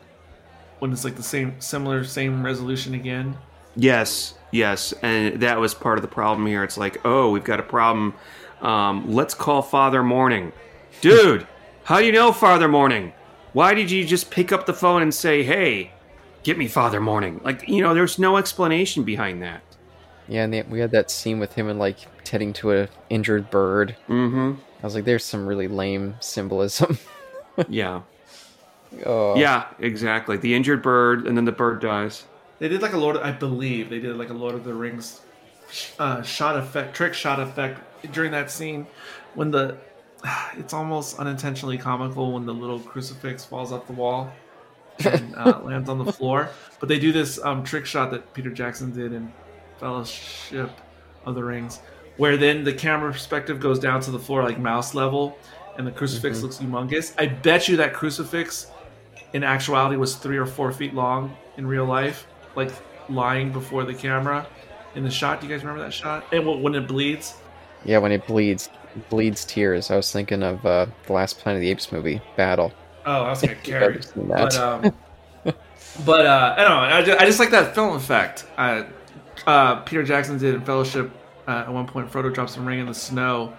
[0.81, 3.37] when it's like the same similar same resolution again.
[3.75, 6.63] Yes, yes, and that was part of the problem here.
[6.63, 8.15] It's like, oh, we've got a problem.
[8.61, 10.51] Um, let's call Father Morning,
[11.01, 11.47] dude.
[11.83, 13.13] how do you know Father Morning?
[13.53, 15.91] Why did you just pick up the phone and say, "Hey,
[16.43, 17.39] get me Father Morning"?
[17.43, 19.61] Like, you know, there's no explanation behind that.
[20.27, 23.49] Yeah, and they, we had that scene with him and like tending to a injured
[23.51, 23.95] bird.
[24.09, 24.59] Mm-hmm.
[24.81, 26.97] I was like, there's some really lame symbolism.
[27.67, 28.01] Yeah.
[29.05, 29.35] Oh.
[29.35, 30.37] Yeah, exactly.
[30.37, 32.25] The injured bird, and then the bird dies.
[32.59, 35.21] They did like a Lord, I believe they did like a Lord of the Rings
[35.99, 37.79] uh, shot effect, trick shot effect
[38.11, 38.85] during that scene
[39.35, 39.77] when the
[40.57, 44.31] it's almost unintentionally comical when the little crucifix falls off the wall
[45.05, 46.49] and uh, lands on the floor.
[46.79, 49.31] But they do this um, trick shot that Peter Jackson did in
[49.79, 50.69] Fellowship
[51.25, 51.79] of the Rings,
[52.17, 55.37] where then the camera perspective goes down to the floor like mouse level,
[55.77, 57.13] and the crucifix looks humongous.
[57.17, 58.67] I bet you that crucifix
[59.33, 62.71] in actuality was three or four feet long in real life, like
[63.09, 64.45] lying before the camera
[64.95, 65.41] in the shot.
[65.41, 66.25] Do you guys remember that shot?
[66.31, 67.35] And when when it bleeds,
[67.85, 68.69] Yeah, when it bleeds,
[69.09, 69.89] bleeds tears.
[69.91, 72.71] I was thinking of uh, the last Planet of the Apes movie, Battle.
[73.05, 74.01] Oh, I was like I've Carrie.
[74.15, 74.93] But um,
[76.05, 76.77] but uh, I don't know.
[76.77, 78.45] I just, I just like that film effect.
[78.57, 78.83] Uh,
[79.47, 81.11] uh, Peter Jackson did in Fellowship
[81.47, 82.11] uh, at one point.
[82.11, 83.53] Frodo drops a ring in the snow,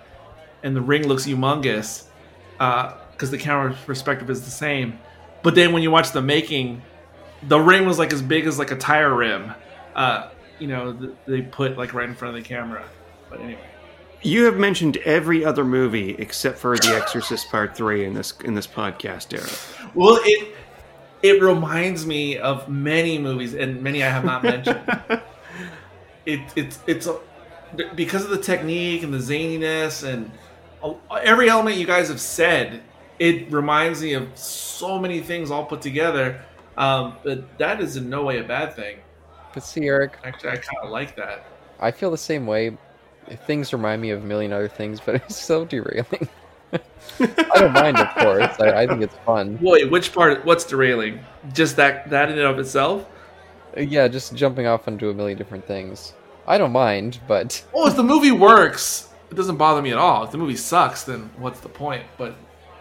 [0.62, 2.04] and the ring looks humongous
[2.52, 4.98] because the camera perspective is the same.
[5.42, 6.82] But then when you watch the making,
[7.42, 9.52] the ring was like as big as like a tire rim.
[9.94, 12.84] Uh, you know, th- they put like right in front of the camera.
[13.28, 13.60] But anyway.
[14.22, 18.54] You have mentioned every other movie except for The Exorcist Part Three in this in
[18.54, 19.90] this podcast, era.
[19.94, 20.54] Well, it
[21.22, 24.80] it reminds me of many movies and many I have not mentioned.
[26.26, 27.18] it it's it's a,
[27.96, 30.30] because of the technique and the zaniness and
[31.20, 32.82] every element you guys have said.
[33.22, 36.42] It reminds me of so many things all put together.
[36.76, 38.96] Um, but that is in no way a bad thing.
[39.54, 41.46] but see, Eric, Actually, I kind of like that.
[41.78, 42.76] I feel the same way.
[43.46, 46.28] Things remind me of a million other things, but it's so derailing.
[47.20, 48.58] I don't mind, of course.
[48.58, 49.56] I, I think it's fun.
[49.62, 50.44] Wait, which part?
[50.44, 51.20] What's derailing?
[51.52, 53.06] Just that that in and of itself?
[53.76, 56.14] Yeah, just jumping off onto a million different things.
[56.48, 60.24] I don't mind, but Well, if the movie works, it doesn't bother me at all.
[60.24, 62.02] If the movie sucks, then what's the point?
[62.18, 62.34] But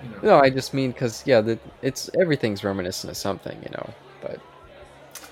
[0.04, 0.18] you know.
[0.22, 3.90] no, I just mean because yeah, the, it's everything's reminiscent of something, you know.
[4.22, 4.40] But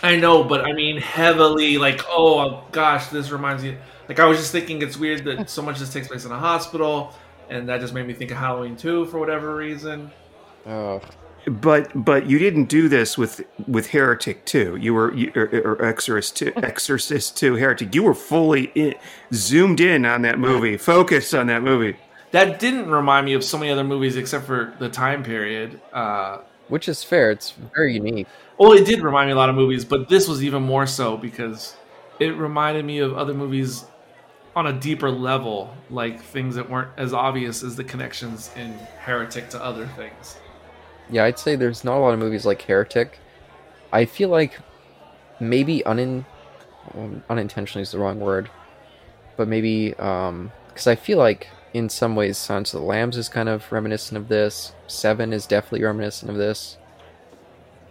[0.01, 3.77] I know, but I mean heavily like, oh gosh, this reminds me.
[4.07, 6.31] Like I was just thinking, it's weird that so much of this takes place in
[6.31, 7.13] a hospital,
[7.49, 10.11] and that just made me think of Halloween too for whatever reason.
[10.65, 11.01] oh,
[11.47, 14.75] But but you didn't do this with with Heretic too.
[14.77, 17.93] You were you, or, or Exorcist Two, Exorcist Two, Heretic.
[17.93, 18.95] You were fully in,
[19.33, 21.97] zoomed in on that movie, focused on that movie.
[22.31, 25.81] That didn't remind me of so many other movies except for the time period.
[25.91, 27.31] Uh, which is fair.
[27.31, 28.27] It's very unique.
[28.57, 31.17] well, it did remind me a lot of movies, but this was even more so
[31.17, 31.75] because
[32.19, 33.85] it reminded me of other movies
[34.55, 39.49] on a deeper level, like things that weren't as obvious as the connections in Heretic
[39.49, 40.37] to other things.
[41.09, 43.19] Yeah, I'd say there's not a lot of movies like Heretic.
[43.91, 44.59] I feel like
[45.39, 46.25] maybe unin
[46.93, 48.49] um, unintentionally is the wrong word,
[49.37, 53.49] but maybe because I feel like in some ways Silence of the Lambs is kind
[53.49, 54.73] of reminiscent of this.
[54.87, 56.77] Seven is definitely reminiscent of this.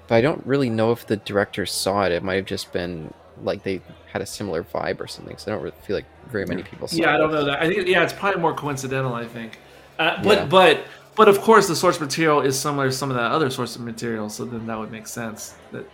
[0.06, 2.12] But I don't really know if the director saw it.
[2.12, 3.80] It might have just been like they
[4.10, 5.36] had a similar vibe or something.
[5.36, 7.62] So I don't really feel like very many people saw Yeah, I don't know that.
[7.62, 9.14] I think yeah, it's probably more coincidental.
[9.14, 9.58] I think,
[9.98, 10.46] uh, but Yeah.
[10.46, 10.84] but
[11.14, 13.82] but of course, the source material is similar to some of that other source of
[13.82, 15.84] material, so then that would make sense that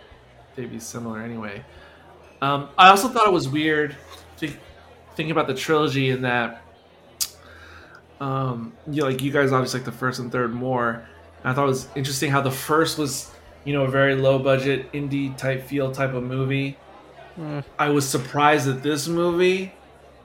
[0.55, 1.63] they'd be similar anyway.
[2.41, 3.95] Um, I also thought it was weird
[4.37, 4.59] think,
[5.15, 6.61] thinking about the trilogy in that,
[8.19, 10.89] um, you know, like you guys obviously like the first and third more.
[11.43, 13.31] And I thought it was interesting how the first was,
[13.65, 16.77] you know, a very low budget indie type feel type of movie.
[17.35, 17.59] Hmm.
[17.77, 19.73] I was surprised that this movie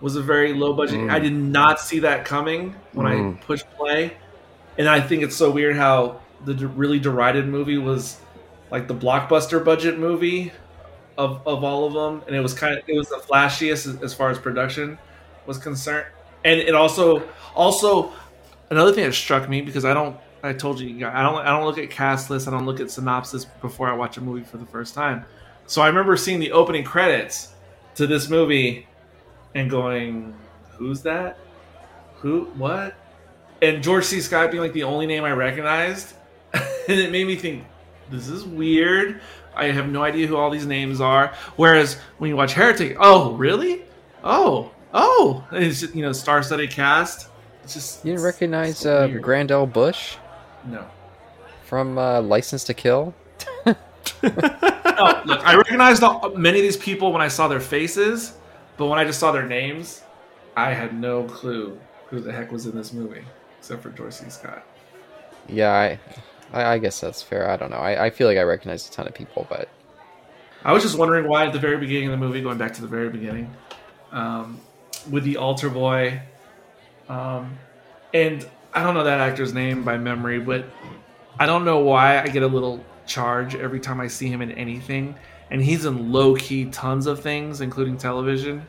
[0.01, 1.01] was a very low budget.
[1.01, 1.11] Mm.
[1.11, 3.37] I did not see that coming when Mm.
[3.37, 4.13] I pushed play,
[4.79, 8.19] and I think it's so weird how the d- really derided movie was
[8.71, 10.53] like the blockbuster budget movie
[11.19, 14.03] of of all of them, and it was kind of it was the flashiest as,
[14.03, 14.97] as far as production
[15.47, 16.07] was concerned,
[16.45, 17.23] and it also
[17.55, 18.13] also
[18.71, 21.65] another thing that struck me because I don't I told you I don't I don't
[21.65, 24.57] look at cast lists I don't look at synopsis before I watch a movie for
[24.57, 25.25] the first time,
[25.67, 27.53] so I remember seeing the opening credits
[27.97, 28.87] to this movie
[29.55, 30.35] and going,
[30.79, 31.39] "Who's that?
[32.17, 32.45] Who?
[32.57, 32.95] What?"
[33.63, 34.21] And George C.
[34.21, 36.15] Scott being like the only name I recognized,
[36.55, 37.65] and it made me think,
[38.11, 39.21] "This is weird."
[39.55, 41.35] I have no idea who all these names are.
[41.57, 43.83] Whereas when you watch Heretic, oh really?
[44.23, 47.29] Oh oh, it's just, you know star-studded cast.
[47.65, 49.09] It's just You didn't recognize so uh.
[49.19, 49.67] Grand L.
[49.67, 50.17] Bush
[50.65, 50.87] no.
[51.65, 53.15] from uh, License to Kill?
[54.23, 58.35] Oh, look, I recognized all, many of these people when I saw their faces,
[58.77, 60.03] but when I just saw their names,
[60.57, 63.25] I had no clue who the heck was in this movie
[63.59, 64.29] except for George C.
[64.29, 64.63] Scott.
[65.49, 65.99] Yeah, I,
[66.53, 67.49] I, I guess that's fair.
[67.49, 67.79] I don't know.
[67.79, 69.69] I, I feel like I recognized a ton of people, but
[70.65, 72.83] I was just wondering why at the very beginning of the movie, going back to
[72.83, 73.55] the very beginning,
[74.13, 74.61] um,
[75.09, 76.21] with the altar boy,
[77.09, 77.59] um,
[78.13, 80.65] and I don't know that actor's name by memory, but
[81.39, 84.53] I don't know why I get a little charge every time I see him in
[84.53, 85.15] anything,
[85.51, 88.67] and he's in low key tons of things, including television.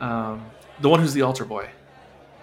[0.00, 0.44] Um,
[0.80, 1.68] the one who's the altar boy.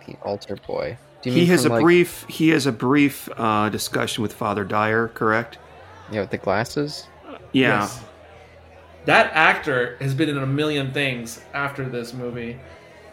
[0.07, 0.97] the altar boy.
[1.21, 4.33] Do you He mean has a like, brief he has a brief uh, discussion with
[4.33, 5.59] Father Dyer, correct?
[6.11, 7.07] Yeah, with the glasses.
[7.51, 7.81] Yeah.
[7.81, 8.03] Yes.
[9.05, 12.59] That actor has been in a million things after this movie,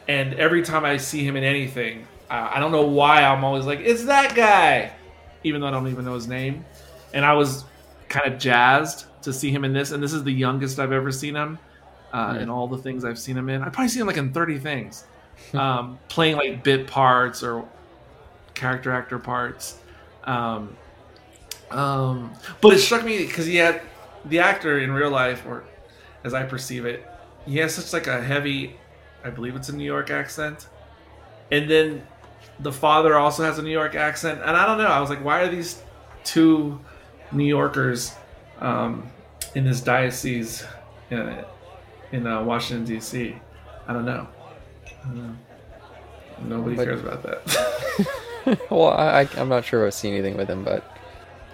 [0.09, 3.65] and every time I see him in anything, uh, I don't know why I'm always
[3.67, 4.93] like, "It's that guy,"
[5.45, 6.65] even though I don't even know his name.
[7.15, 7.65] And I was
[8.09, 11.11] kind of jazzed to see him in this, and this is the youngest I've ever
[11.13, 11.59] seen him
[12.13, 12.43] uh, Yeah.
[12.43, 13.63] in all the things I've seen him in.
[13.63, 15.05] I've probably seen him like in 30 things,
[15.55, 17.67] um, playing like bit parts or
[18.55, 19.79] character actor parts.
[20.25, 20.77] Um,
[21.71, 22.33] Um,
[22.63, 23.83] but it struck me because he had
[24.25, 25.65] the actor in real life, or
[26.25, 27.07] as I perceive it,
[27.47, 28.77] he has such like a heavy,
[29.24, 30.69] I believe it's a New York accent,
[31.51, 32.07] and then
[32.61, 34.86] the father also has a New York accent, and I don't know.
[34.86, 35.82] I was like, why are these
[36.24, 36.81] two
[37.32, 38.15] New Yorkers
[38.61, 39.11] um,
[39.55, 40.65] in this diocese
[41.11, 41.45] in,
[42.12, 43.36] in uh, Washington D.C.?
[43.86, 44.27] I don't know.
[44.86, 45.36] I don't know.
[46.45, 48.61] Nobody But- cares about that.
[48.70, 50.97] well, I, I'm not sure I've seen anything with him, but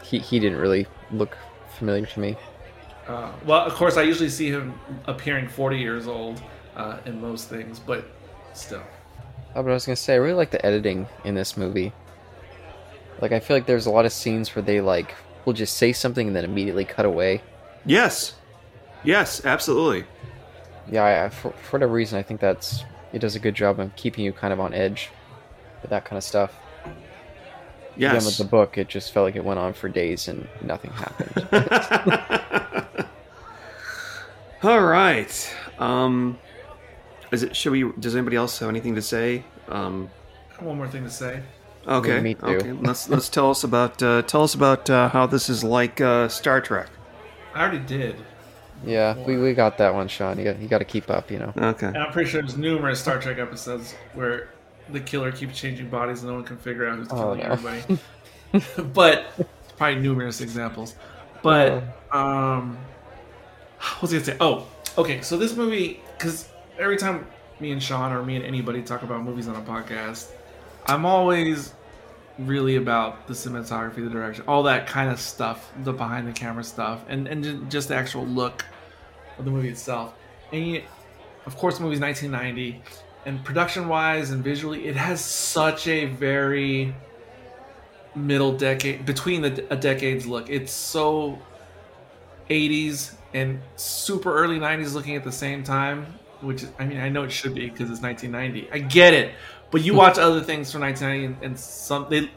[0.03, 1.37] he, he didn't really look
[1.79, 2.37] familiar to me.
[3.07, 6.43] Uh, well, of course, I usually see him appearing 40 years old
[6.77, 8.05] uh, in most things, but
[8.53, 8.83] still.
[9.55, 11.93] Oh, but I was gonna say, I really like the editing in this movie.
[13.21, 15.15] Like, I feel like there's a lot of scenes where they like
[15.45, 17.43] will just say something and then immediately cut away.
[17.87, 18.35] Yes,
[19.05, 20.05] yes, absolutely.
[20.91, 23.79] Yeah, I, I, for, for whatever reason, I think that's it does a good job
[23.79, 25.11] of keeping you kind of on edge
[25.83, 26.53] with that kind of stuff.
[27.97, 30.91] Again, with the book, it just felt like it went on for days and nothing
[30.91, 31.47] happened.
[34.65, 35.57] All right.
[35.79, 36.39] Um,
[37.35, 37.55] is it?
[37.55, 37.93] Should we?
[37.99, 39.45] Does anybody else have anything to say?
[39.69, 40.09] Um,
[40.61, 41.43] one more thing to say.
[41.87, 42.21] okay.
[42.21, 42.47] me too.
[42.47, 42.73] Okay.
[42.73, 46.29] Let's let's tell us about uh, tell us about uh, how this is like uh,
[46.29, 46.89] Star Trek.
[47.55, 48.17] I already did.
[48.85, 50.39] yeah, we, we got that one, Sean.
[50.39, 51.53] You got, you got to keep up, you know.
[51.57, 51.87] Okay.
[51.87, 54.49] And I'm pretty sure there's numerous Star Trek episodes where
[54.91, 57.45] the killer keeps changing bodies and no one can figure out who's Oh, killing no.
[57.53, 57.99] everybody.
[58.93, 59.49] but
[59.79, 60.95] probably numerous examples.
[61.43, 62.77] But um,
[63.79, 64.37] what was I gonna say?
[64.41, 64.67] Oh,
[64.99, 65.21] okay.
[65.21, 66.49] So this movie, because
[66.79, 67.27] every time
[67.61, 70.31] me and Sean or me and anybody talk about movies on a podcast,
[70.87, 71.73] I'm always
[72.39, 76.65] really about the cinematography, the direction, all that kind of stuff, the behind the camera
[76.65, 78.65] stuff, and and just the actual look
[79.39, 80.15] of the movie itself.
[80.53, 80.83] And
[81.47, 82.83] of course, the movie's 1990,
[83.27, 86.95] and production wise and visually, it has such a very
[88.15, 90.51] middle decade between the a decades look.
[90.51, 91.39] It's so
[92.51, 96.07] 80s and super early 90s looking at the same time.
[96.45, 98.71] Which is, I mean, I know it should be because it's 1990.
[98.73, 99.35] I get it,
[99.71, 102.31] but you watch other things from 1990 and, and some they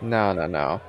[0.00, 0.80] No, no, no.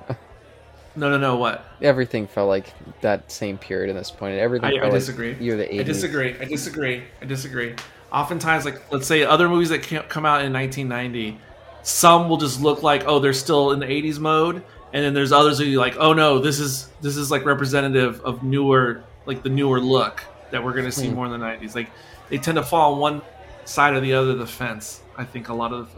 [0.95, 4.37] no no no what Everything felt like that same period at this point.
[4.37, 5.29] Everything I- I disagree.
[5.33, 5.79] like you're the 80s.
[5.79, 6.35] I disagree.
[6.39, 7.03] I disagree.
[7.21, 7.75] I disagree.
[8.11, 11.39] Oftentimes, like let's say other movies that come out in 1990,
[11.83, 14.63] some will just look like oh they're still in the 80s mode,
[14.93, 18.21] and then there's others who you like oh no this is this is like representative
[18.21, 20.23] of newer like the newer look
[20.55, 21.15] that we're gonna see Hmm.
[21.15, 21.75] more in the 90s.
[21.75, 21.89] Like
[22.29, 23.21] they tend to fall on one
[23.65, 25.01] side or the other of the fence.
[25.17, 25.89] I think a lot of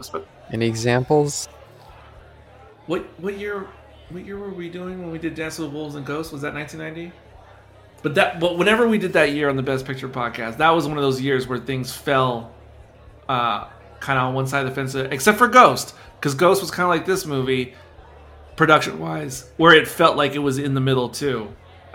[0.52, 1.48] Any examples?
[2.86, 3.66] what what year
[4.10, 6.32] what year were we doing when we did Dance with Wolves and Ghosts?
[6.32, 7.12] Was that 1990?
[8.02, 10.86] But that but whenever we did that year on the Best Picture podcast, that was
[10.88, 12.50] one of those years where things fell
[13.28, 13.66] uh,
[14.00, 16.84] kind of on one side of the fence, except for Ghost, because Ghost was kind
[16.84, 17.74] of like this movie,
[18.56, 21.48] production wise, where it felt like it was in the middle too,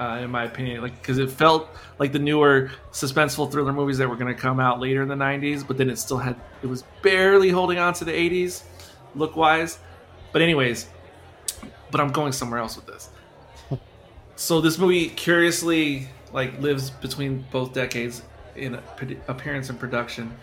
[0.04, 4.10] uh, in my opinion, like because it felt like the newer suspenseful thriller movies that
[4.10, 6.68] were going to come out later in the 90s, but then it still had it
[6.68, 8.64] was barely holding on to the 80s
[9.16, 9.80] look wise.
[10.34, 10.90] But anyways,
[11.90, 13.10] but I'm going somewhere else with this.
[14.36, 18.24] so this movie curiously like lives between both decades
[18.56, 18.80] in
[19.28, 20.36] appearance and production.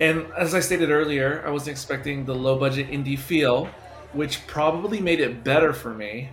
[0.00, 3.66] And as I stated earlier, I wasn't expecting the low budget indie feel,
[4.12, 6.30] which probably made it better for me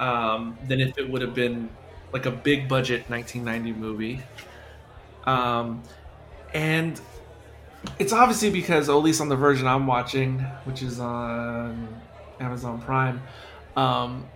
[0.00, 1.68] um, than if it would have been
[2.12, 4.20] like a big budget 1990 movie.
[5.24, 5.82] Um,
[6.52, 7.00] and
[7.98, 11.88] it's obviously because, at least on the version I'm watching, which is on
[12.40, 13.22] Amazon Prime,
[13.76, 14.26] um,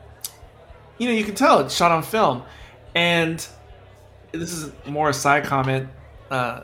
[0.98, 2.42] you know, you can tell it's shot on film.
[2.94, 3.44] And
[4.30, 5.88] this is more a side comment
[6.30, 6.60] uh,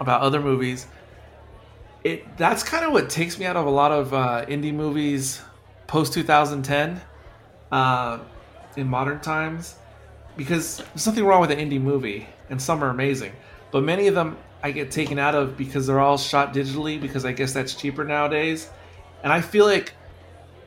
[0.00, 0.86] about other movies.
[2.04, 5.40] It that's kind of what takes me out of a lot of uh, indie movies
[5.86, 7.00] post 2010
[7.72, 8.18] uh,
[8.76, 9.76] in modern times
[10.36, 13.32] because there's nothing wrong with an indie movie and some are amazing.
[13.72, 17.24] But many of them i get taken out of because they're all shot digitally because
[17.24, 18.70] i guess that's cheaper nowadays.
[19.24, 19.94] And i feel like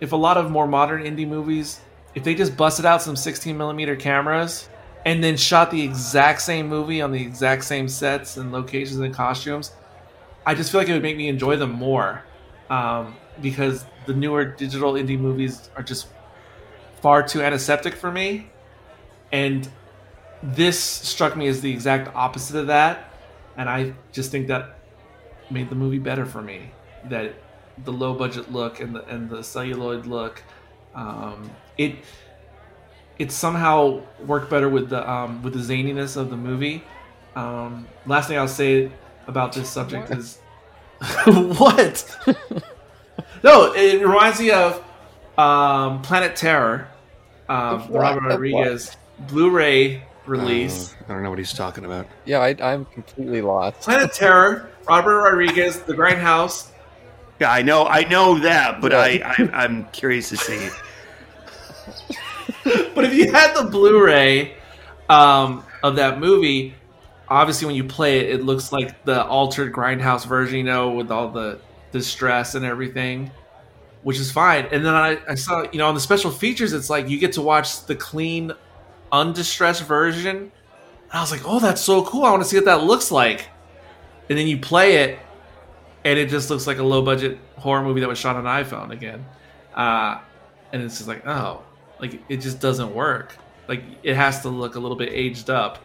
[0.01, 1.79] if a lot of more modern indie movies
[2.15, 4.69] if they just busted out some 16 millimeter cameras
[5.05, 9.13] and then shot the exact same movie on the exact same sets and locations and
[9.13, 9.71] costumes
[10.45, 12.23] i just feel like it would make me enjoy them more
[12.69, 16.07] um, because the newer digital indie movies are just
[17.01, 18.49] far too antiseptic for me.
[19.31, 19.67] And
[20.41, 23.11] this struck me as the exact opposite of that.
[23.57, 24.77] And i just think that
[25.49, 26.71] made the movie better for me.
[27.05, 27.33] That
[27.83, 30.43] the low budget look and the and the celluloid look
[30.95, 31.95] um, it
[33.19, 36.83] it somehow worked better with the um, with the zaniness of the movie.
[37.35, 38.91] Um, last thing i'll say
[39.27, 40.39] about this subject is
[41.25, 42.17] what?
[43.43, 44.83] No it reminds me of
[45.37, 46.87] um, Planet Terror,
[47.49, 48.01] um, the What?
[48.01, 48.97] Robert The Rodriguez
[49.27, 50.93] Blu-ray release.
[50.93, 52.07] Uh, I don't know what he's talking about.
[52.25, 53.81] Yeah, I, I'm completely lost.
[53.81, 56.69] Planet Terror, Robert Rodriguez, The Grindhouse.
[57.39, 58.99] Yeah, I know, I know that, but Yeah.
[58.99, 60.69] I, I, I'm curious to see.
[62.95, 64.55] But if you had the Blu-ray
[65.07, 66.73] um, of that movie,
[67.27, 71.11] obviously when you play it, it looks like the altered Grindhouse version, you know, with
[71.11, 71.59] all the
[71.91, 73.29] distress and everything,
[74.05, 74.67] which is fine.
[74.71, 77.33] And then I, I saw, you know, on the special features, it's like you get
[77.33, 78.51] to watch the clean,
[79.11, 80.35] undistressed version.
[80.35, 80.51] And
[81.11, 82.23] I was like, oh, that's so cool.
[82.23, 83.49] I want to see what that looks like.
[84.29, 85.17] And then you play it,
[86.03, 88.91] and it just looks like a low-budget horror movie that was shot on an iPhone
[88.91, 89.25] again.
[89.73, 90.19] Uh,
[90.71, 91.63] and it's just like, oh,
[91.99, 93.35] like it just doesn't work.
[93.67, 95.79] Like it has to look a little bit aged up.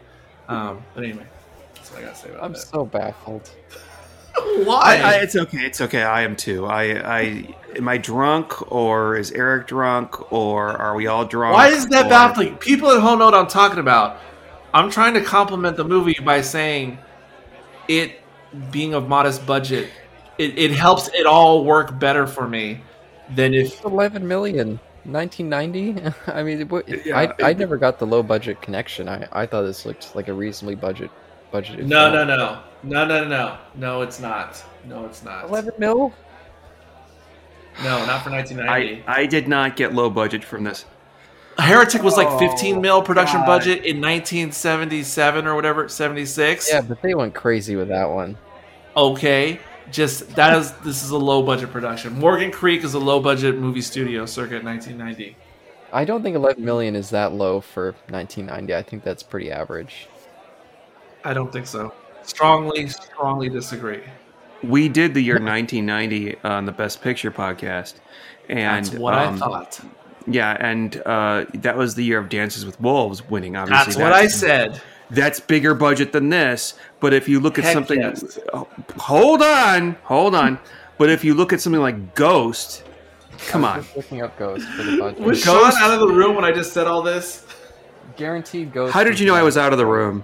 [0.47, 1.27] Um, but anyway,
[1.75, 2.59] that's what I gotta say about I'm that.
[2.59, 3.51] so baffled.
[4.65, 4.97] Why?
[4.97, 5.59] I, I, it's okay.
[5.59, 6.03] It's okay.
[6.03, 6.67] I am too.
[6.67, 11.55] I, I am I drunk or is Eric drunk or are we all drunk?
[11.55, 12.57] Why is that or- baffling?
[12.57, 14.19] People at home know what I'm talking about.
[14.73, 16.99] I'm trying to compliment the movie by saying
[17.89, 18.21] it
[18.71, 19.91] being of modest budget.
[20.39, 22.81] It, it helps it all work better for me
[23.35, 24.79] than if 11 million.
[25.05, 26.13] 1990.
[26.33, 29.09] I mean, it, Yeah, I I never got the low budget connection.
[29.09, 31.11] I I thought this looked like a reasonably budget
[31.53, 31.87] budgeted.
[31.87, 32.13] no film.
[32.13, 36.13] no no no no no no it's not no it's not 11 mil.
[37.83, 40.85] no not for 1990 I, I did not get low budget from this.
[41.59, 43.47] Heretic was like Oh, 15 mil production God.
[43.47, 48.37] budget in 1977 or whatever 76 Yeah, but they went crazy with that one.
[48.97, 49.61] okay
[49.91, 53.57] just that is this is a low budget production morgan creek is a low budget
[53.59, 55.37] movie studio circa 1990
[55.93, 58.73] I don't think 11 million is that low for 1990.
[58.77, 60.07] I think that's pretty average.
[61.25, 61.93] I don't think so
[62.23, 64.03] strongly strongly disagree
[64.63, 67.95] We did the year 1990 on the Best Picture podcast,
[68.51, 69.81] and that's what um, i thought
[70.27, 73.57] Yeah, and uh, that was the year of Dances with Wolves winning.
[73.57, 74.81] Obviously, that's what i said
[75.11, 76.75] That's bigger budget than this.
[77.01, 78.39] But if you look at Heck something, yes.
[78.53, 78.69] oh,
[78.99, 80.59] hold on, hold on.
[80.99, 82.85] But if you look at something like Ghost,
[83.49, 83.85] come on.
[83.97, 85.21] looking up Ghost for the budget.
[85.21, 87.47] was Ghost- sean out of the room when i just said all this
[88.17, 88.93] Guaranteed Ghost.
[88.93, 90.23] How did you know I was out of the room?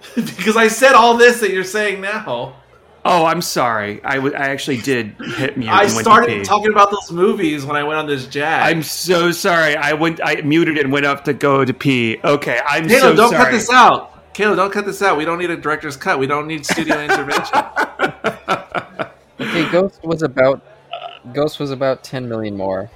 [0.14, 2.54] because i said all this that you're saying now
[3.04, 4.04] Oh, I'm sorry.
[4.04, 5.70] I w- I actually did hit mute.
[5.70, 6.44] i and went to started pee.
[6.44, 9.76] talking about those movies when i went on this jag I'm so sorry.
[9.76, 10.20] I went.
[10.22, 12.18] I muted and went up to go to pee.
[12.22, 13.44] Okay, I'm Caleb, so don't sorry.
[13.44, 14.34] cut this out.
[14.34, 15.16] Caleb, don't cut this out.
[15.16, 16.18] We don't need a director's cut.
[16.18, 17.64] We don't need studio intervention.
[19.40, 20.60] Okay, Ghost was about
[21.32, 22.90] Ghost was about 10 million more.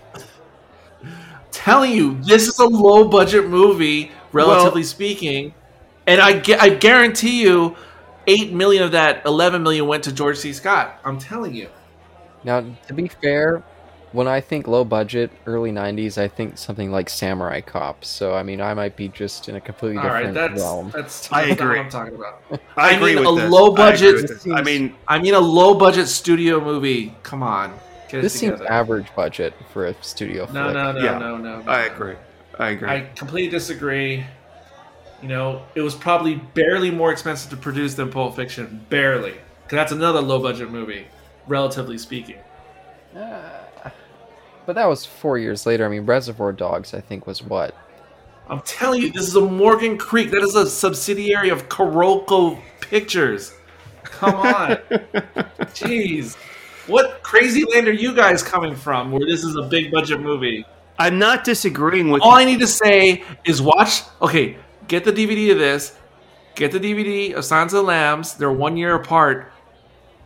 [1.52, 5.54] Telling you, this is a low budget movie, relatively Well- speaking,
[6.06, 7.76] and I gu- I guarantee you,
[8.26, 10.52] eight million of that eleven million went to George C.
[10.52, 11.00] Scott.
[11.04, 11.68] I'm telling you.
[12.44, 13.62] Now, to be fair,
[14.10, 18.04] when I think low budget, early 90s, I think something like Samurai Cop.
[18.04, 20.90] So, I mean, I might be just in a completely All right, different that's realm.
[20.94, 21.78] that's I that's not agree.
[21.78, 22.42] what I'm talking about.
[22.76, 23.50] I, I agree mean, with a this.
[23.52, 24.46] low budget- with this.
[24.52, 27.14] I mean, I mean, a low budget studio movie.
[27.22, 27.72] Come on,
[28.08, 30.74] get This seems average budget for a studio no, flick.
[30.74, 31.18] no, no, Yeah.
[31.18, 31.70] no, no, no.
[31.70, 32.16] I agree.
[32.58, 32.88] I agree.
[32.90, 34.24] I completely disagree.
[35.23, 38.85] You know, it was probably barely more expensive to produce than Pulp Fiction.
[38.90, 39.35] Barely.
[39.62, 41.07] Because that's another low budget movie,
[41.47, 42.39] relatively speaking.
[43.16, 43.61] Ah.
[44.66, 45.86] But that was four years later.
[45.86, 47.74] I mean, Reservoir Dogs, I think, was what?
[48.49, 50.31] I'm telling you, this is a Morgan Creek.
[50.31, 53.55] That is a subsidiary of Carolco Pictures.
[54.03, 54.77] Come on.
[55.73, 56.36] Jeez.
[56.86, 60.66] What crazy land are you guys coming from where this is a big budget movie?
[60.99, 62.23] I'm not disagreeing with.
[62.23, 64.03] All I need to say is watch.
[64.20, 64.57] Okay,
[64.88, 65.96] get the DVD of this.
[66.54, 68.34] Get the DVD of Silence of the Lambs.
[68.34, 69.50] They're one year apart.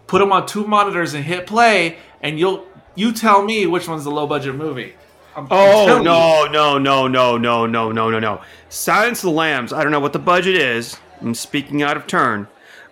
[0.06, 4.04] Put them on two monitors and hit play, and you'll you tell me which one's
[4.04, 4.94] the low budget movie.
[5.36, 8.40] I'm, I'm Oh no no no no no no no no no!
[8.68, 9.72] Silence of the Lambs.
[9.72, 10.96] I don't know what the budget is.
[11.20, 12.48] I'm speaking out of turn,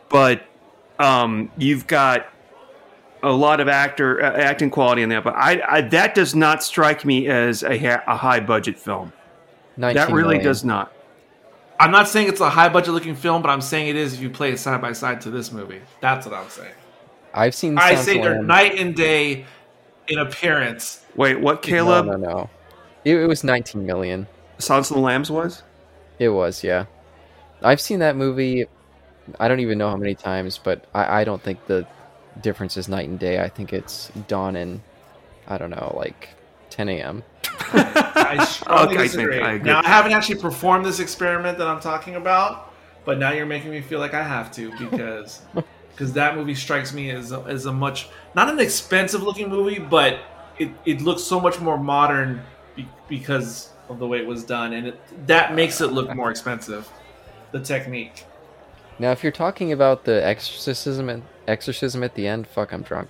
[0.08, 0.46] but
[0.98, 2.26] um, you've got
[3.22, 5.24] a lot of actor uh, acting quality in that.
[5.24, 9.12] But I, I that does not strike me as a, ha- a high budget film.
[9.76, 10.44] That really million.
[10.44, 10.92] does not.
[11.84, 14.20] I'm not saying it's a high budget looking film, but I'm saying it is if
[14.22, 15.82] you play it side by side to this movie.
[16.00, 16.72] That's what I'm saying.
[17.34, 17.76] I've seen.
[17.76, 19.44] I say they're night and day
[20.08, 21.04] in appearance.
[21.14, 21.56] Wait, what?
[21.56, 22.06] No, Caleb?
[22.06, 22.50] no, no.
[23.04, 24.26] It, it was 19 million.
[24.56, 25.62] Silence of the Lambs was?
[26.18, 26.86] It was, yeah.
[27.60, 28.64] I've seen that movie.
[29.38, 31.86] I don't even know how many times, but I, I don't think the
[32.40, 33.42] difference is night and day.
[33.42, 34.80] I think it's dawn and
[35.46, 36.30] I don't know, like
[36.70, 37.24] 10 a.m.
[37.72, 39.40] I strongly Okay, I think disagree.
[39.40, 39.70] I agree.
[39.70, 42.72] now I haven't actually performed this experiment that I'm talking about,
[43.04, 45.42] but now you're making me feel like I have to because
[45.90, 49.78] because that movie strikes me as a, as a much not an expensive looking movie,
[49.78, 50.20] but
[50.58, 52.42] it, it looks so much more modern
[52.76, 56.30] be- because of the way it was done, and it, that makes it look more
[56.30, 56.88] expensive.
[57.52, 58.24] The technique.
[58.98, 63.08] Now, if you're talking about the exorcism and exorcism at the end, fuck, I'm drunk.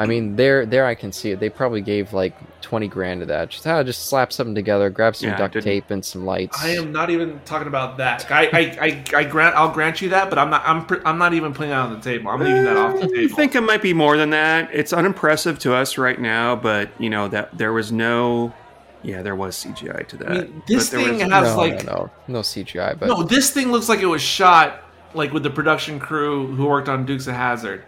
[0.00, 1.40] I mean, there, there, I can see it.
[1.40, 3.50] They probably gave like twenty grand to that.
[3.50, 6.56] Just, ah, just slap something together, grab some Yeah, duct tape and some lights.
[6.62, 8.30] I am not even talking about that.
[8.30, 11.34] I, I, I, I grant, I'll grant you that, but I'm not, I'm, I'm not
[11.34, 12.30] even putting that on the table.
[12.30, 13.12] I'm leaving that off the table.
[13.14, 13.36] I table.
[13.36, 14.70] think it might be more than that.
[14.72, 18.54] It's unimpressive to us right now, but you know that there was no,
[19.02, 20.30] yeah, there was CGI to that.
[20.30, 23.22] I mean, this But thing was- has no, like no, no, no CGI, but no.
[23.22, 24.82] This thing looks like it was shot
[25.12, 27.84] like with the production crew who worked on Dukes of Hazzard.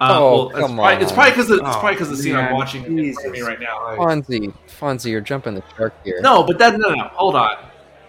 [0.00, 1.14] Uh, Oh, it's come probably, It's on.
[1.14, 2.54] probably because it's Oh, probably because the scene I'm man.
[2.54, 3.78] watching in front of me right now.
[3.98, 6.20] Fonzie, Fonzie, you're jumping the shark here.
[6.22, 7.56] No, but that no, no, hold on.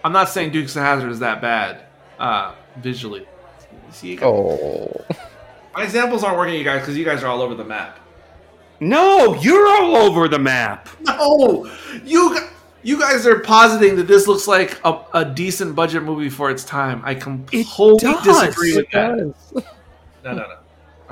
[0.04, 1.82] I'm not saying Dukes of Hazzard is that bad
[2.18, 3.26] uh, visually.
[3.90, 5.04] See, guys- Oh,
[5.74, 7.98] my examples aren't working, you guys, because you guys are all over the map.
[8.80, 10.88] no, you're all over the map.
[11.02, 11.70] No,
[12.04, 12.36] you
[12.82, 16.64] you guys are positing that this looks like a, a decent budget movie for its
[16.64, 17.00] time.
[17.04, 17.64] I completely
[17.98, 18.24] does.
[18.24, 19.16] disagree with it that.
[19.18, 19.64] does.
[20.24, 20.56] No, no, no.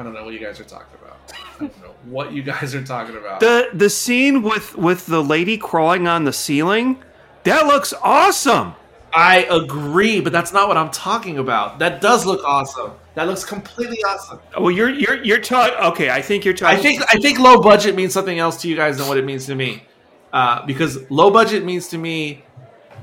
[0.01, 1.19] I don't know what you guys are talking about.
[1.31, 3.41] I don't know what you guys are talking about.
[3.41, 7.03] The the scene with with the lady crawling on the ceiling,
[7.43, 8.73] that looks awesome.
[9.13, 11.81] I agree, but that's not what I'm talking about.
[11.81, 12.93] That does look awesome.
[13.15, 14.41] That looks completely awesome.
[14.59, 15.77] Well, you're you're you're talking.
[15.93, 16.79] Okay, I think you're talking.
[16.79, 19.27] I think I think low budget means something else to you guys than what it
[19.27, 19.85] means to me.
[20.33, 22.43] Uh, because low budget means to me,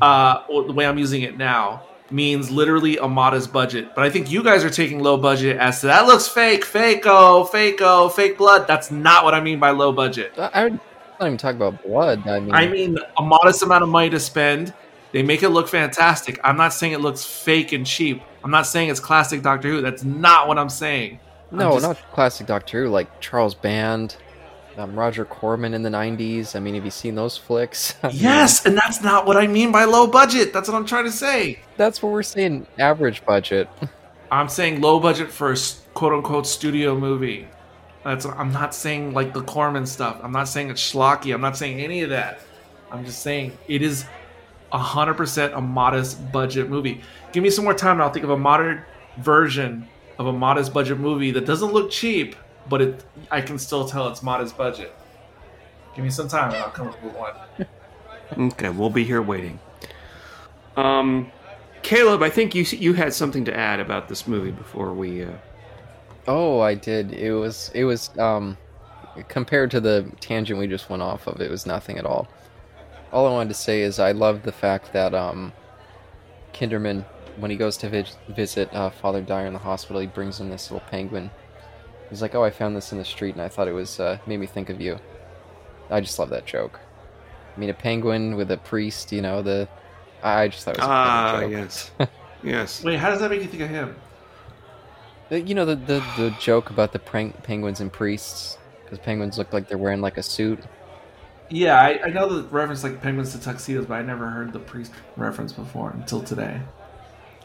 [0.02, 3.94] uh, the way I'm using it now, means literally a modest budget.
[3.96, 7.46] But I think you guys are taking low budget as to that looks fake, fake-o,
[7.46, 8.68] fake-o, fake blood.
[8.68, 10.38] That's not what I mean by low budget.
[10.38, 10.80] I, would
[11.20, 12.28] not even talk about blood.
[12.28, 14.74] I mean, I mean a modest amount of money to spend.
[15.12, 16.40] They make it look fantastic.
[16.44, 18.22] I'm not saying it looks fake and cheap.
[18.44, 19.82] I'm not saying it's classic Doctor Who.
[19.82, 21.20] That's not what I'm saying.
[21.52, 24.18] I'm no, just- not classic Doctor Who, like Charles Band,
[24.78, 26.56] um, Roger Corman in the '90s.
[26.56, 27.96] I mean, have you seen those flicks?
[28.12, 30.54] Yes, and that's not what I mean by low budget.
[30.54, 31.60] That's what I'm trying to say.
[31.78, 32.68] that's what we're saying.
[32.80, 33.70] Average budget.
[34.32, 35.58] I'm saying low budget for a
[35.94, 37.48] quote unquote studio movie.
[38.04, 40.20] That's I'm not saying like the Corman stuff.
[40.24, 41.34] I'm not saying it's schlocky.
[41.34, 42.40] I'm not saying any of that.
[42.92, 44.06] I'm just saying it is
[44.72, 47.02] hundred percent a modest budget movie.
[47.32, 48.84] Give me some more time and I'll think of a modern
[49.18, 49.88] version
[50.20, 52.36] of a modest budget movie that doesn't look cheap,
[52.70, 54.94] but it I can still tell it's modest budget.
[55.96, 57.34] Give me some time and I'll come up with one.
[58.38, 59.60] Okay, we'll be here waiting.
[60.76, 61.32] Um,
[61.82, 65.24] Caleb, I think you you had something to add about this movie before we.
[65.24, 65.32] Uh...
[66.28, 67.14] Oh, I did.
[67.14, 68.58] It was it was um
[69.28, 72.28] compared to the tangent we just went off of, it was nothing at all.
[73.12, 75.54] All I wanted to say is I love the fact that um
[76.54, 77.06] Kinderman
[77.38, 80.50] when he goes to vis- visit uh, Father Dyer in the hospital, he brings him
[80.50, 81.30] this little penguin.
[82.10, 84.20] He's like, "Oh, I found this in the street, and I thought it was uh,
[84.26, 85.00] made me think of you."
[85.90, 86.80] I just love that joke.
[87.56, 89.42] I mean, a penguin with a priest, you know.
[89.42, 89.68] The
[90.24, 91.52] I I just thought it was a Ah, clever joke.
[91.52, 91.92] yes,
[92.44, 92.84] yes.
[92.84, 93.96] Wait, how does that make you think of him?
[95.30, 99.52] You know the the, the joke about the prank penguins and priests because penguins look
[99.54, 100.60] like they're wearing like a suit.
[101.50, 104.60] Yeah, I, I know the reference like penguins to tuxedos, but I never heard the
[104.60, 106.62] priest reference before until today.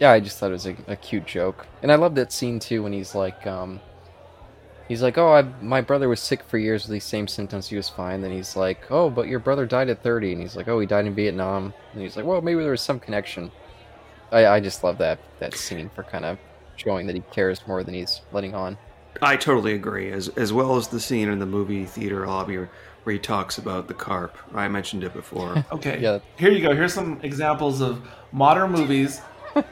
[0.00, 2.58] Yeah, I just thought it was a, a cute joke, and I love that scene
[2.58, 3.80] too when he's like, um,
[4.88, 7.68] he's like, "Oh, I, my brother was sick for years with these same symptoms.
[7.68, 10.56] He was fine." Then he's like, "Oh, but your brother died at 30," and he's
[10.56, 13.50] like, "Oh, he died in Vietnam." And he's like, "Well, maybe there was some connection."
[14.30, 16.38] I, I just love that that scene for kind of
[16.76, 18.78] showing that he cares more than he's letting on.
[19.20, 20.10] I totally agree.
[20.10, 22.70] As as well as the scene in the movie theater lobby where,
[23.04, 24.36] where he talks about the carp.
[24.54, 25.64] I mentioned it before.
[25.72, 26.00] Okay.
[26.00, 26.20] Yeah.
[26.36, 26.74] Here you go.
[26.74, 29.20] Here's some examples of modern movies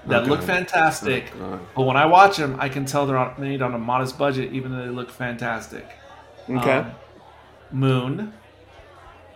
[0.07, 3.74] that look fantastic, Oh, but when I watch them, I can tell they're made on
[3.74, 5.86] a modest budget, even though they look fantastic.
[6.48, 6.78] Okay.
[6.78, 6.93] Um,
[7.73, 8.32] Moon,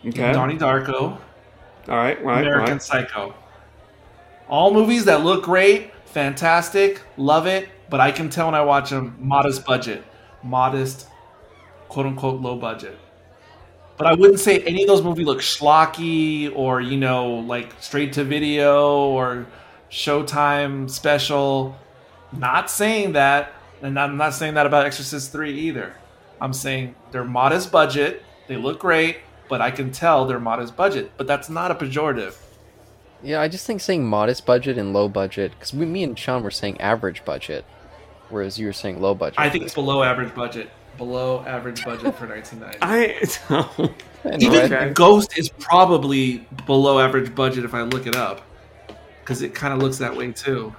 [0.04, 0.32] okay.
[0.32, 1.18] Donnie Darko,
[1.88, 2.22] All right.
[2.24, 2.40] Right.
[2.40, 2.82] American right.
[2.82, 3.34] Psycho.
[4.48, 8.90] All movies that look great, fantastic, love it, but I can tell when I watch
[8.90, 10.02] them, modest budget,
[10.42, 11.08] modest,
[11.88, 12.98] quote unquote, low budget.
[13.96, 18.12] But I wouldn't say any of those movies look schlocky or, you know, like straight
[18.14, 19.46] to video or
[19.94, 21.76] Showtime special.
[22.32, 25.94] Not saying that, and I'm not saying that about Exorcist 3 either.
[26.40, 29.18] I'm saying they're modest budget, they look great,
[29.48, 31.12] but I can tell they're modest budget.
[31.16, 32.34] But that's not a pejorative.
[33.22, 36.50] Yeah, I just think saying modest budget and low budget because me and Sean were
[36.50, 37.64] saying average budget,
[38.30, 39.38] whereas you were saying low budget.
[39.38, 40.70] I think it's below average budget.
[40.98, 42.78] Below average budget for 1990.
[42.82, 43.94] I.
[44.24, 44.92] Anyway, Even Okay.
[44.92, 48.42] Ghost is probably below average budget if I look it up,
[49.24, 50.74] because it kind of looks that way too.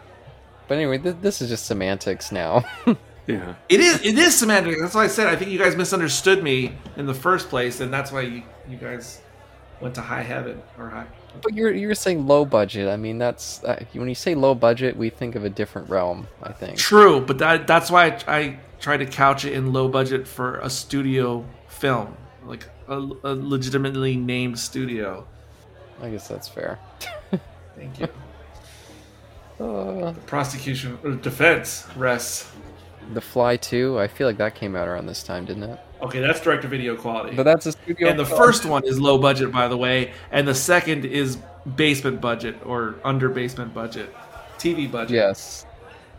[0.67, 2.63] But anyway, th- this is just semantics now.
[3.27, 3.55] Yeah.
[3.69, 4.77] It is it is semantic.
[4.79, 7.91] That's why I said I think you guys misunderstood me in the first place, and
[7.91, 9.19] that's why you, you guys
[9.81, 11.07] went to high heaven or high.
[11.41, 12.87] But you're you're saying low budget.
[12.87, 16.27] I mean, that's uh, when you say low budget, we think of a different realm.
[16.43, 16.77] I think.
[16.77, 20.59] True, but that that's why I, I try to couch it in low budget for
[20.59, 22.15] a studio film,
[22.45, 25.25] like a, a legitimately named studio.
[25.99, 26.77] I guess that's fair.
[27.75, 28.07] Thank you.
[29.59, 32.51] Uh, Prosecution or defense rests.
[33.13, 35.79] the Fly 2, I feel like that came out around this time, didn't it?
[36.01, 37.35] Okay, that's direct to video quality.
[37.35, 38.09] But that's a studio.
[38.09, 38.37] and the film.
[38.37, 41.37] first one is low budget, by the way, and the second is
[41.75, 44.13] basement budget or under basement budget,
[44.57, 45.11] TV budget.
[45.15, 45.65] Yes.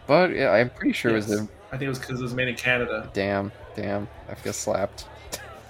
[0.07, 1.41] But yeah, I'm pretty sure it was Yes.
[1.41, 3.11] a I think it was because it was made in Canada.
[3.13, 4.09] damn, damn.
[4.31, 5.07] I feel slapped.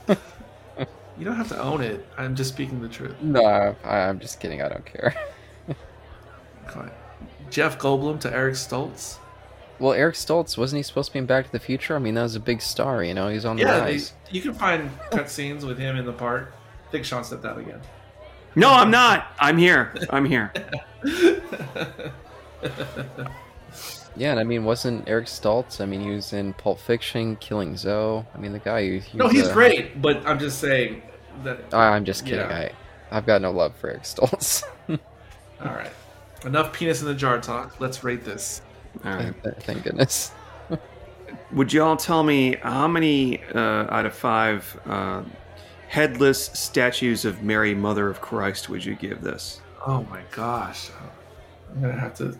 [0.08, 2.06] You don't have to own it.
[2.18, 3.14] I'm just speaking the truth.
[3.22, 4.60] No, I, I'm just kidding.
[4.60, 5.14] I don't care.
[6.66, 6.90] Come on.
[7.50, 9.18] Jeff Goldblum to Eric Stoltz.
[9.78, 11.96] Well, Eric Stoltz wasn't he supposed to be in Back to the Future?
[11.96, 13.04] I mean, that was a big star.
[13.04, 14.00] You know, he's on the Yeah, they,
[14.30, 16.54] you can find cutscenes with him in the park.
[16.88, 17.80] I think Sean stepped out again.
[18.54, 19.26] No, I'm not.
[19.38, 19.94] I'm here.
[20.10, 20.52] I'm here.
[24.18, 25.80] Yeah, and I mean, wasn't Eric Stoltz?
[25.80, 28.24] I mean, he was in Pulp Fiction, Killing Zoe.
[28.34, 28.82] I mean, the guy.
[28.82, 31.02] He, he no, he's a- great, but I'm just saying
[31.44, 31.58] that.
[31.74, 32.48] I- I'm just kidding.
[32.48, 32.70] Yeah.
[33.10, 34.62] I, I've got no love for Eric Stoltz.
[34.88, 34.96] All
[35.60, 35.90] right,
[36.46, 37.80] enough penis in the jar talk.
[37.80, 38.62] Let's rate this.
[39.04, 39.34] All right.
[39.42, 40.32] thank, thank goodness.
[41.52, 45.22] Would you all tell me how many uh, out of five uh,
[45.88, 49.60] headless statues of Mary, Mother of Christ, would you give this?
[49.86, 50.90] Oh my gosh,
[51.70, 52.36] I'm gonna have to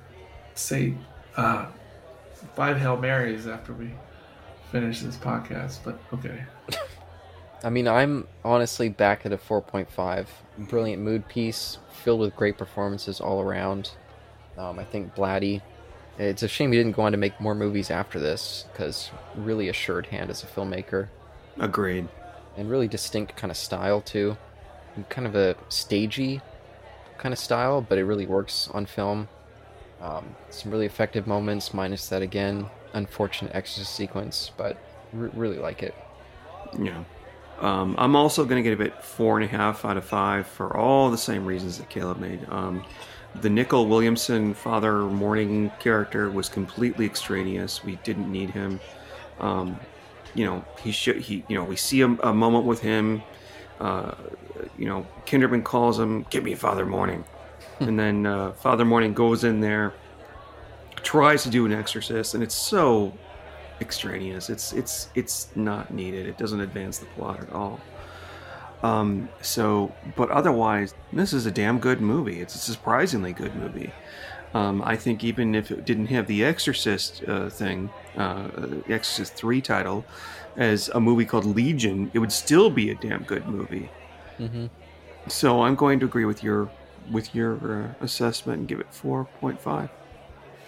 [0.54, 0.94] say
[1.36, 1.66] uh,
[2.54, 3.92] five Hail Marys after we
[4.72, 5.78] finish this podcast.
[5.84, 6.44] But okay,
[7.62, 10.26] I mean, I'm honestly back at a 4.5.
[10.58, 13.90] Brilliant mood piece, filled with great performances all around.
[14.56, 15.60] Um, I think Blatty.
[16.18, 19.68] It's a shame he didn't go on to make more movies after this, because really
[19.68, 21.08] assured hand as a filmmaker,
[21.58, 22.08] Agreed.
[22.56, 24.36] and really distinct kind of style too,
[24.94, 26.40] and kind of a stagey
[27.18, 29.28] kind of style, but it really works on film.
[30.00, 34.78] Um, some really effective moments, minus that again unfortunate exorcist sequence, but
[35.12, 35.94] re- really like it.
[36.78, 37.02] Yeah.
[37.60, 40.76] Um, I'm also going to give it four and a half out of five for
[40.76, 42.46] all the same reasons that Caleb made.
[42.50, 42.84] Um,
[43.40, 47.84] the Nicol Williamson Father Morning character was completely extraneous.
[47.84, 48.80] We didn't need him.
[49.40, 49.78] Um,
[50.34, 51.16] you know, he should.
[51.16, 53.22] He, you know, we see a, a moment with him.
[53.80, 54.14] Uh,
[54.78, 57.24] you know, Kinderman calls him, "Give me Father Morning,"
[57.80, 59.94] and then uh, Father Morning goes in there,
[61.02, 63.12] tries to do an exorcist, and it's so
[63.80, 64.50] extraneous.
[64.50, 66.26] It's it's it's not needed.
[66.26, 67.80] It doesn't advance the plot at all.
[68.82, 72.40] Um, so, but otherwise, this is a damn good movie.
[72.40, 73.92] It's a surprisingly good movie.
[74.54, 78.48] Um, I think even if it didn't have the Exorcist uh, thing, uh,
[78.88, 80.04] Exorcist three title,
[80.56, 83.90] as a movie called Legion, it would still be a damn good movie.
[84.38, 84.66] Mm-hmm.
[85.28, 86.70] So I'm going to agree with your
[87.10, 89.90] with your uh, assessment and give it four point five.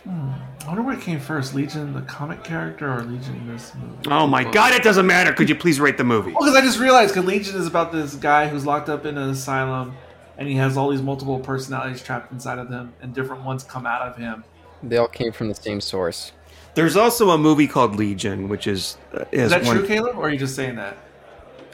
[0.07, 4.09] I wonder what came first, Legion the comic character or Legion in this movie?
[4.11, 4.73] Oh my God!
[4.75, 5.33] It doesn't matter.
[5.33, 6.33] Could you please rate the movie?
[6.33, 9.19] Well, because I just realized because Legion is about this guy who's locked up in
[9.19, 9.95] an asylum,
[10.37, 13.87] and he has all these multiple personalities trapped inside of him, and different ones come
[13.87, 14.45] out of him.
[14.83, 16.33] They all came from the same source.
[16.75, 20.17] There's also a movie called Legion, which is uh, Is has that one- true, Caleb,
[20.17, 20.97] or are you just saying that?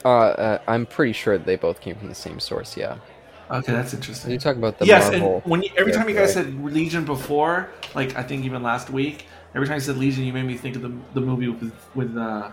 [0.04, 2.76] Uh, uh, I'm pretty sure they both came from the same source.
[2.76, 2.96] Yeah.
[3.50, 4.30] Okay, that's interesting.
[4.32, 5.36] You talk about the yes, Marvel.
[5.42, 8.88] and when you, every time you guys said Legion before, like I think even last
[8.90, 11.72] week, every time you said Legion, you made me think of the the movie with
[11.94, 12.50] with uh,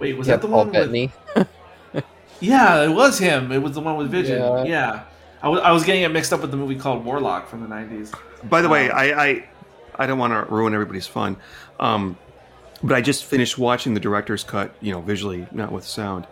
[0.00, 0.66] wait, was yeah, that the Paul one?
[0.68, 1.12] With, Bettany.
[2.40, 3.52] yeah, it was him.
[3.52, 4.40] It was the one with Vision.
[4.40, 4.64] Yeah.
[4.64, 5.02] Yeah,
[5.42, 7.68] I was I was getting it mixed up with the movie called Warlock from the
[7.68, 8.12] '90s.
[8.48, 9.48] By the way, Um, I, I
[9.98, 11.36] I don't want to ruin everybody's fun,
[11.80, 12.18] um,
[12.82, 16.26] but I just finished watching the director's cut, you know, visually, not with sound,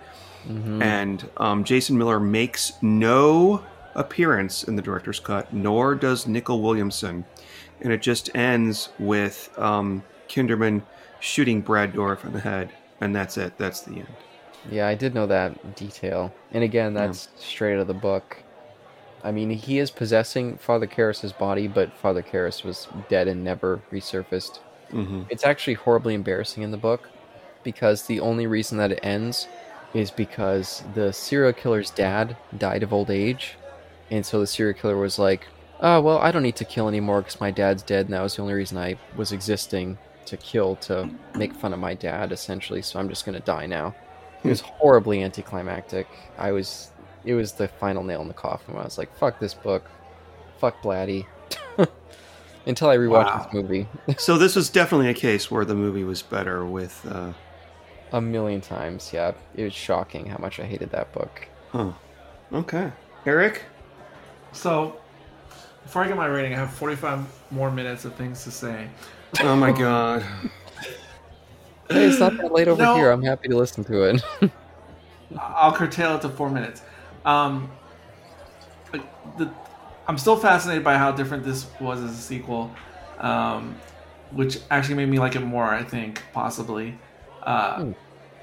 [0.48, 0.82] Mhm.
[0.82, 3.62] and um, Jason Miller makes no
[3.94, 7.24] appearance in the director's cut, nor does Nicol Williamson,
[7.80, 10.82] and it just ends with um, Kinderman
[11.20, 13.56] shooting Brad Dourif in the head, and that's it.
[13.58, 14.16] That's the end.
[14.70, 16.32] Yeah, I did know that detail.
[16.52, 18.42] And again, that's straight out of the book.
[19.22, 23.82] I mean, he is possessing Father Karras's body, but Father Karras was dead and never
[23.90, 24.58] resurfaced.
[24.90, 27.08] hmm It's actually horribly embarrassing in the book
[27.62, 29.48] because the only reason that it ends
[29.94, 33.56] is because the serial killer's dad died of old age.
[34.14, 35.48] And so the serial killer was like,
[35.80, 38.06] oh, well, I don't need to kill anymore because my dad's dead.
[38.06, 41.80] And that was the only reason I was existing to kill, to make fun of
[41.80, 42.80] my dad, essentially.
[42.80, 43.92] So I'm just going to die now.
[44.44, 46.06] It was horribly anticlimactic.
[46.38, 46.92] I was,
[47.24, 49.90] it was the final nail in the coffin I was like, fuck this book.
[50.58, 51.26] Fuck Blatty.
[52.66, 53.44] until I rewatched Wow.
[53.44, 53.86] this movie
[54.18, 57.04] So this was definitely a case where the movie was better with.
[57.10, 57.32] Uh,
[58.12, 59.12] a million times.
[59.12, 61.48] Yeah, it was shocking how much I hated that book.
[61.72, 61.92] huh.
[62.52, 62.92] Okay,
[63.26, 63.62] Eric.
[64.54, 65.00] So,
[65.82, 68.88] before I get my rating, I have 45 more minutes of things to say.
[69.40, 70.24] Oh my god.
[71.88, 72.92] Hey, it's not that late over No.
[72.94, 73.10] here.
[73.10, 74.22] I'm happy to listen to it.
[75.38, 76.82] I'll curtail it to four minutes.
[77.24, 77.70] Um,
[79.36, 79.54] the,
[80.06, 82.74] I'm still fascinated by how different this was as a sequel,
[83.18, 83.82] um,
[84.30, 85.64] which actually made me like it more.
[85.64, 86.98] I think possibly
[87.42, 87.92] uh, Hmm.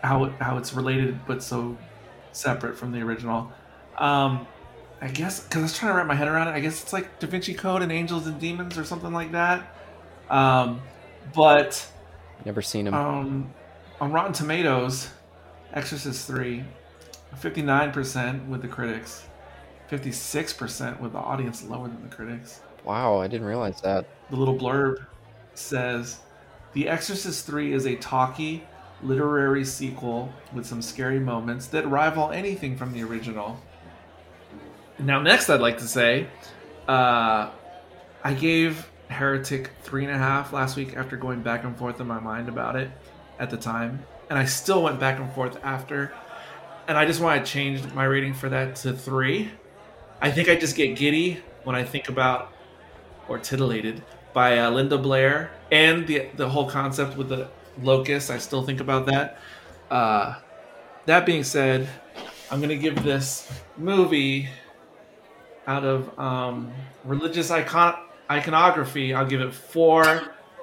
[0.04, 1.78] how how it's related but so
[2.32, 3.54] separate from the original.
[3.98, 4.48] Um,
[5.02, 6.52] I guess because I was trying to wrap my head around it.
[6.52, 9.76] I guess it's like Da Vinci Code and Angels and Demons or something like that.
[10.30, 10.82] Um,
[11.34, 11.86] but
[12.45, 12.94] Never seen him.
[12.94, 13.53] um,
[13.99, 15.10] on Rotten Tomatoes,
[15.73, 16.64] Exorcist 3,
[17.40, 19.23] 59% with the critics,
[19.90, 22.61] 56% with the audience lower than the critics.
[22.84, 24.06] wow, I didn't realize that.
[24.30, 25.06] The little blurb
[25.53, 26.19] says
[26.73, 28.64] The Exorcist 3 is a talky,
[29.03, 33.60] literary sequel with some scary moments that rival anything from the original.
[35.02, 36.28] Now, next, I'd like to say
[36.88, 37.49] uh,
[38.23, 42.07] I gave Heretic three and a half last week after going back and forth in
[42.07, 42.91] my mind about it
[43.40, 44.06] at the time.
[44.30, 46.14] And I still went back and forth after.
[46.88, 49.49] And I just want to change my rating for that to three.
[50.22, 52.53] I think I just get giddy when I think about
[53.28, 54.03] or titillated
[54.34, 57.49] by uh, Linda Blair and the the whole concept with the
[57.82, 58.30] locust.
[58.30, 59.40] I still think about that.
[59.90, 60.36] Uh,
[61.06, 61.90] that being said,
[62.49, 64.48] I'm gonna give this movie
[65.72, 66.72] out of um,
[67.06, 67.95] religious icon
[68.30, 69.14] iconography.
[69.14, 70.03] I'll give it four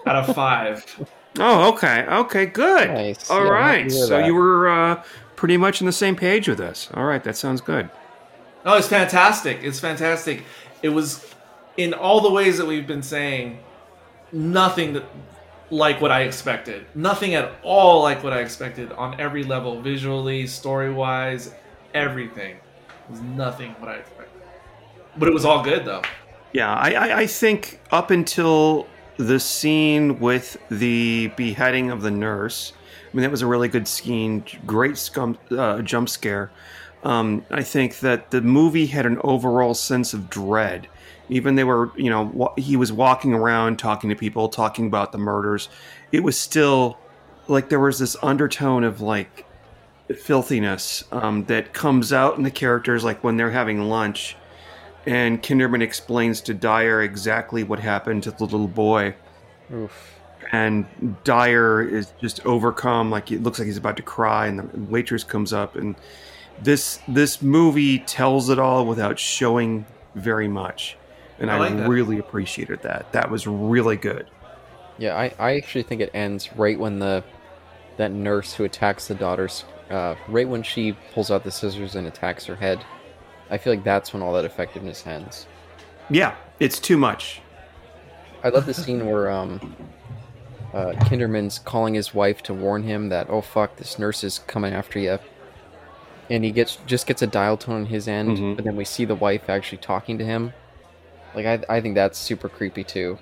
[0.06, 0.84] out of five.
[1.40, 2.88] Oh, okay, okay, good.
[2.90, 3.30] Nice.
[3.30, 4.26] All Yeah, right, happy to hear so that.
[4.26, 5.04] you were uh,
[5.36, 6.88] pretty much on the same page with us.
[6.94, 7.88] All right, that sounds good.
[8.64, 9.58] Oh, it's fantastic.
[9.62, 10.42] It's fantastic.
[10.82, 11.32] It was
[11.76, 13.60] in all the ways that we've been saying,
[14.32, 15.04] nothing that,
[15.70, 16.86] like what I expected.
[16.96, 21.54] Nothing at all like what I expected on every level, visually, story wise,
[21.94, 22.56] everything.
[22.56, 24.37] It was nothing what I expected.
[25.18, 26.02] But it was all good though.
[26.52, 28.86] Yeah, I, I, I think up until
[29.16, 32.72] the scene with the beheading of the nurse,
[33.12, 36.50] I mean, that was a really good scene, great scum, uh, jump scare.
[37.04, 40.88] Um, I think that the movie had an overall sense of dread.
[41.28, 45.18] Even they were, you know, he was walking around talking to people, talking about the
[45.18, 45.68] murders.
[46.12, 46.98] It was still
[47.46, 49.46] like there was this undertone of like
[50.16, 54.36] filthiness um, that comes out in the characters, like when they're having lunch
[55.08, 59.14] and Kinderman explains to Dyer exactly what happened to the little boy.
[59.72, 60.14] Oof.
[60.52, 60.86] And
[61.24, 65.24] Dyer is just overcome, like it looks like he's about to cry, and the waitress
[65.24, 65.96] comes up, and
[66.62, 70.96] this this movie tells it all without showing very much,
[71.38, 71.88] and I I, like that.
[71.88, 73.10] really appreciated that.
[73.12, 74.26] That was really good.
[74.98, 77.24] Yeah, I, I actually think it ends right when the
[77.96, 82.06] that nurse who attacks the daughters, uh, right when she pulls out the scissors and
[82.06, 82.84] attacks her head.
[83.50, 85.46] I feel like that's when all that effectiveness ends.
[86.10, 87.40] Yeah, it's too much.
[88.42, 89.74] I love the scene where um,
[90.72, 94.72] uh, Kinderman's calling his wife to warn him that oh fuck, this nurse is coming
[94.72, 95.18] after you,
[96.30, 98.56] and he gets just gets a dial tone on his end, Mhm.
[98.56, 100.52] but then we see the wife actually talking to him.
[101.34, 103.18] Like I, I think that's super creepy too.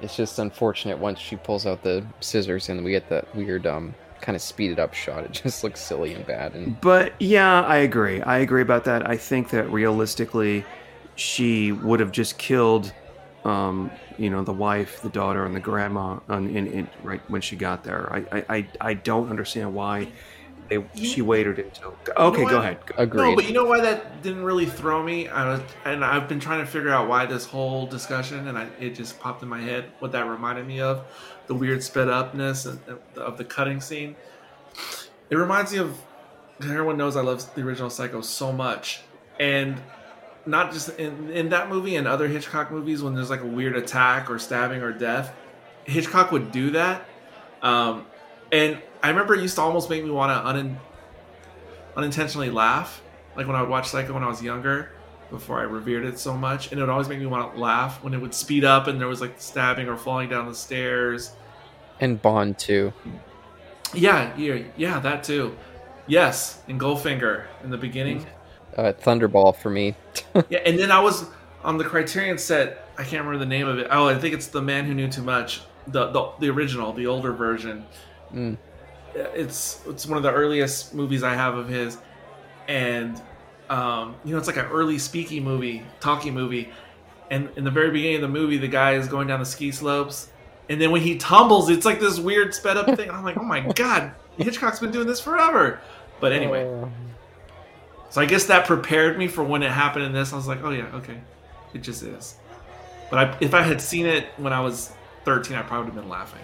[0.00, 3.94] It's just unfortunate once she pulls out the scissors and we get that weird um
[4.22, 5.24] kind of speeded up shot.
[5.24, 6.54] It just looks silly and bad.
[6.54, 8.22] And But yeah, I agree.
[8.22, 9.06] I agree about that.
[9.06, 10.64] I think that realistically,
[11.16, 12.92] she would have just killed,
[13.44, 17.42] um, you know, the wife, the daughter, and the grandma on, in, in, right when
[17.42, 18.10] she got there.
[18.10, 20.08] I, I, I, I don't understand why
[20.68, 21.94] they, she waited until.
[22.16, 22.50] Okay, what?
[22.50, 22.86] go ahead.
[22.86, 23.30] Go- agreed.
[23.30, 25.28] No, but you know why that didn't really throw me?
[25.28, 28.68] I was, and I've been trying to figure out why this whole discussion, and I,
[28.78, 31.04] it just popped in my head what that reminded me of
[31.46, 32.66] the weird sped upness
[33.16, 34.16] of the cutting scene.
[35.30, 35.98] It reminds me of
[36.62, 39.02] everyone knows I love the original Psycho so much,
[39.40, 39.80] and
[40.46, 43.76] not just in, in that movie and other Hitchcock movies when there's like a weird
[43.76, 45.34] attack or stabbing or death.
[45.84, 47.08] Hitchcock would do that,
[47.62, 48.06] um,
[48.52, 50.78] and I remember it used to almost make me want to un-
[51.96, 53.02] unintentionally laugh,
[53.36, 54.92] like when I would watch Psycho when I was younger,
[55.32, 58.04] before I revered it so much, and it would always make me want to laugh
[58.04, 61.32] when it would speed up and there was like stabbing or falling down the stairs.
[61.98, 62.92] and Bond too.
[63.94, 65.56] Yeah, yeah, yeah, that too.
[66.06, 68.24] Yes, and Goldfinger in the beginning.
[68.76, 69.94] Uh, Thunderball for me.
[70.48, 71.26] yeah, and then I was
[71.64, 72.88] on the Criterion set.
[72.96, 73.88] I can't remember the name of it.
[73.90, 77.06] Oh, I think it's The Man Who Knew Too Much, the the, the original, the
[77.06, 77.84] older version.
[78.32, 78.56] Mm.
[79.14, 81.98] It's it's one of the earliest movies I have of his,
[82.68, 83.20] and
[83.72, 86.70] um, you know it's like an early speaky movie, talkie movie,
[87.30, 89.70] and in the very beginning of the movie, the guy is going down the ski
[89.72, 90.28] slopes,
[90.68, 93.10] and then when he tumbles, it's like this weird sped up thing.
[93.10, 95.80] I'm like, oh my god, Hitchcock's been doing this forever.
[96.20, 96.86] But anyway, Uh,
[98.10, 100.32] so I guess that prepared me for when it happened in this.
[100.32, 101.18] I was like, oh yeah, okay,
[101.74, 102.36] it just is.
[103.10, 104.92] But I, if I had seen it when I was
[105.24, 106.40] 13, I probably would have been laughing.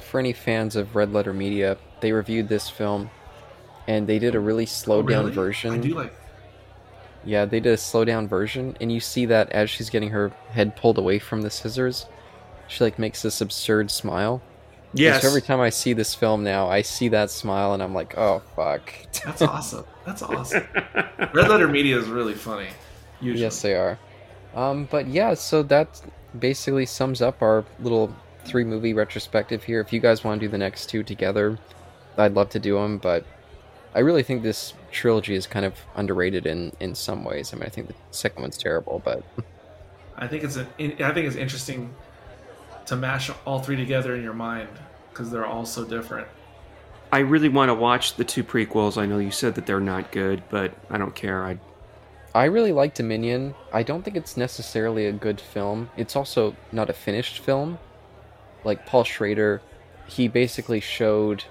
[0.00, 3.10] for any fans of Red Letter Media, they reviewed this film,
[3.88, 5.34] and they did a really slowed down Really?
[5.34, 5.72] version.
[5.74, 6.12] I do like.
[7.26, 10.30] Yeah, they did a slow down version, and you see that as she's getting her
[10.50, 12.06] head pulled away from the scissors,
[12.68, 14.40] she like makes this absurd smile.
[14.92, 15.24] And Yes.
[15.24, 18.42] Every time I see this film now, I see that smile, and I'm like, oh
[18.54, 18.92] fuck.
[19.24, 19.84] That's awesome.
[20.04, 20.64] That's awesome.
[21.34, 22.68] Red Letter Media is really funny.
[23.20, 23.42] Usually.
[23.42, 23.98] yes, they are.
[24.54, 26.00] Um, but yeah, so that
[26.38, 29.80] basically sums up our little three movie retrospective here.
[29.80, 31.58] If you guys want to do the next two together,
[32.16, 33.24] I'd love to do them, but
[33.94, 37.52] I really think this trilogy is kind of underrated in in some ways.
[37.52, 39.22] I mean, I think the second one's terrible, but
[40.16, 41.94] I think it's a, I think it's interesting
[42.86, 44.68] to mash all three together in your mind
[45.10, 46.26] because they're all so different.
[47.12, 48.98] I really want to watch the two prequels.
[48.98, 51.44] I know you said that they're not good, but I don't care.
[51.44, 51.58] I
[52.34, 53.54] I really like Dominion.
[53.72, 55.90] I don't think it's necessarily a good film.
[55.96, 57.78] It's also not a finished film.
[58.64, 59.62] Like Paul Schrader,
[60.06, 61.44] he basically showed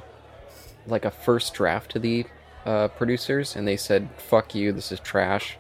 [0.88, 2.26] like a first draft to the
[2.66, 5.58] uh, producers, and they said, "Fuck you, this is trash."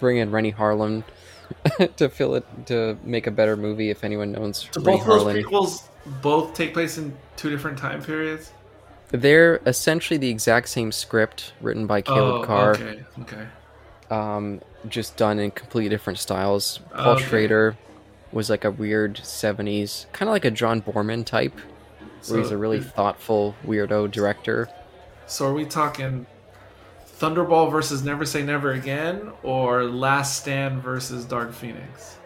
[0.00, 1.04] Bring in Renny Harlin
[1.96, 3.90] to fill it to make a better movie.
[3.90, 5.82] If anyone knows So Renny both of those prequels
[6.20, 8.52] both take place in two different time periods.
[9.10, 12.70] they're essentially the exact same script written by Caleb oh, Carr.
[12.72, 13.04] Okay.
[13.20, 13.46] Okay.
[14.10, 16.80] um, just done in completely different styles.
[16.94, 17.24] Paul Okay.
[17.24, 17.76] Schrader
[18.32, 21.56] was like a weird 70s, kind of like a John Boorman type,
[22.26, 24.68] where he's a really thoughtful, weirdo director.
[25.26, 26.26] So are we talking
[27.26, 32.18] Thunderball versus Never Say Never Again, or Last Stand versus Dark Phoenix?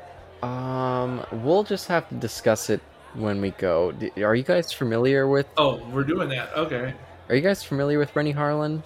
[0.42, 2.80] Um, we'll just have to discuss it
[3.12, 3.92] when we go.
[4.16, 5.46] Are you guys familiar with?
[5.58, 6.50] Oh, we're doing that.
[6.56, 6.94] Okay.
[7.28, 8.82] Are you guys familiar with Renny Harlin?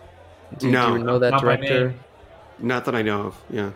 [0.59, 1.89] Do, No, do you know that not by director?
[1.91, 2.01] name.
[2.59, 3.43] not that I know of.
[3.49, 3.71] Yeah.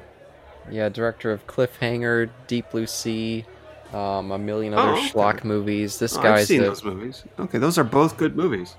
[0.69, 3.45] Yeah, director of Cliffhanger, Deep Blue Sea,
[3.93, 5.09] um, a million other Oh, okay.
[5.11, 6.01] schlock movies.
[6.01, 7.23] This Oh, guy's I've seen the, those movies.
[7.39, 8.75] Okay, those are both good movies.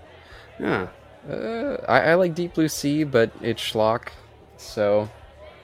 [0.59, 0.87] Yeah.
[1.29, 4.09] Uh, I, I like Deep Blue Sea, but it's schlock.
[4.57, 5.09] So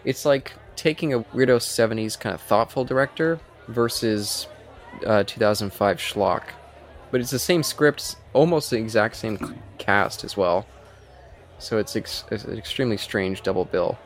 [0.04, 4.48] it's like taking a weirdo 70s kind of thoughtful director versus
[5.06, 6.44] uh, 2005 schlock.
[7.12, 10.66] But it's the same script, almost the exact same cast as well.
[11.60, 13.98] So it's, ex- it's an extremely strange double bill.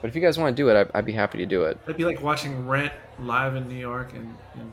[0.00, 1.78] But if you guys want to do it, I, I'd be happy to do it.
[1.84, 4.72] It'd be like watching Rent live in New York in, in,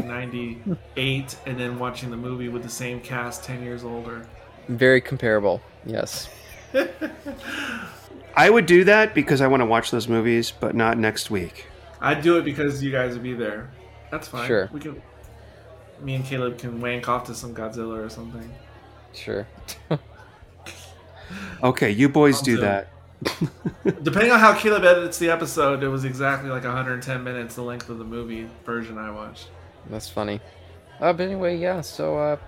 [0.00, 4.26] in 1998, and then watching the movie with the same cast 10 years older.
[4.68, 6.28] Very comparable, yes.
[8.36, 11.66] I would do that because I want to watch those movies, but not next week.
[12.00, 13.70] I'd do it because you guys would be there.
[14.10, 14.46] That's fine.
[14.46, 14.68] Sure.
[14.72, 15.00] We can.
[16.02, 18.52] Me and Caleb can wank off to some Godzilla or something.
[19.14, 19.46] Sure.
[21.62, 22.88] Okay, you boys I'll do do that.
[24.04, 27.88] Depending on how Caleb edits the episode, it was exactly like 110 minutes, the length
[27.88, 29.48] of the movie version I watched.
[29.90, 30.40] That's funny.
[31.00, 31.80] Uh, but anyway, yeah.
[31.80, 32.38] So, uh, a-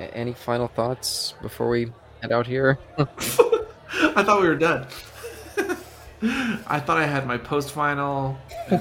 [0.00, 1.92] any final thoughts before we
[2.22, 2.78] head out here?
[2.98, 4.86] I thought we were done.
[6.66, 8.38] I thought I had my post final.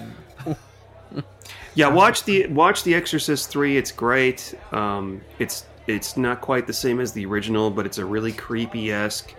[1.75, 3.75] Yeah, watch the watch The Exorcist three.
[3.75, 4.57] It's great.
[4.71, 8.93] Um, it's it's not quite the same as the original, but it's a really creepy
[8.93, 9.35] esque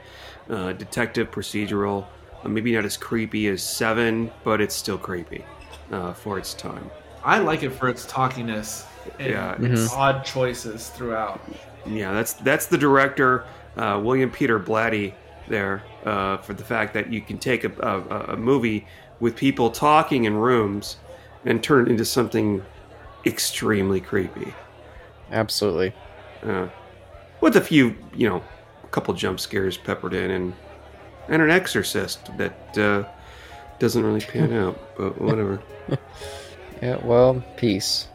[0.51, 2.07] uh, detective procedural.
[2.45, 5.47] Uh, maybe not as creepy as Seven, but it's still creepy
[5.91, 6.91] uh, for its time.
[7.27, 8.87] I like it for its talkiness
[9.19, 11.41] and Yeah, its odd choices throughout.
[11.85, 13.45] Yeah, that's that's the director
[13.77, 15.13] uh, William Peter Blatty
[15.49, 18.87] there uh, for the fact that you can take a, a, a movie
[19.19, 20.99] with people talking in rooms
[21.45, 22.63] and turn it into something
[23.25, 24.55] extremely creepy.
[25.33, 25.93] Absolutely.
[26.45, 26.69] Uh,
[27.41, 28.43] with a few, you know,
[28.85, 30.55] a couple jump scares peppered in, and
[31.29, 33.03] and an exorcist that uh,
[33.81, 35.61] doesn't really pan out, but whatever.
[36.81, 36.99] Yeah.
[37.03, 38.09] Well, peace.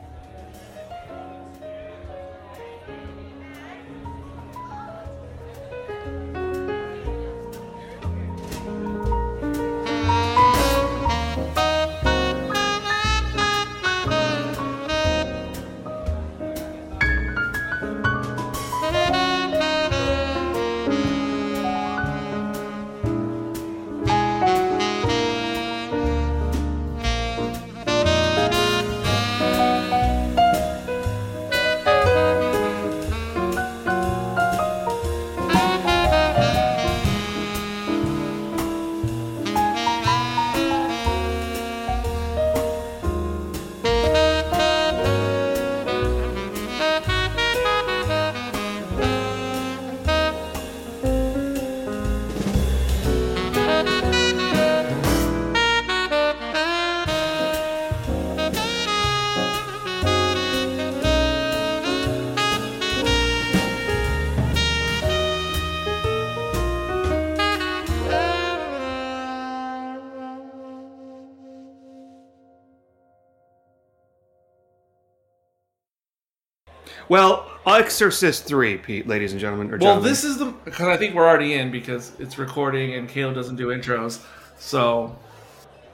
[77.85, 79.67] Exorcist three, Pete, ladies and gentlemen.
[79.67, 80.03] Or Well, gentlemen.
[80.09, 83.55] this is the because I think we're already in because it's recording and Caleb doesn't
[83.55, 84.23] do intros.
[84.57, 85.17] So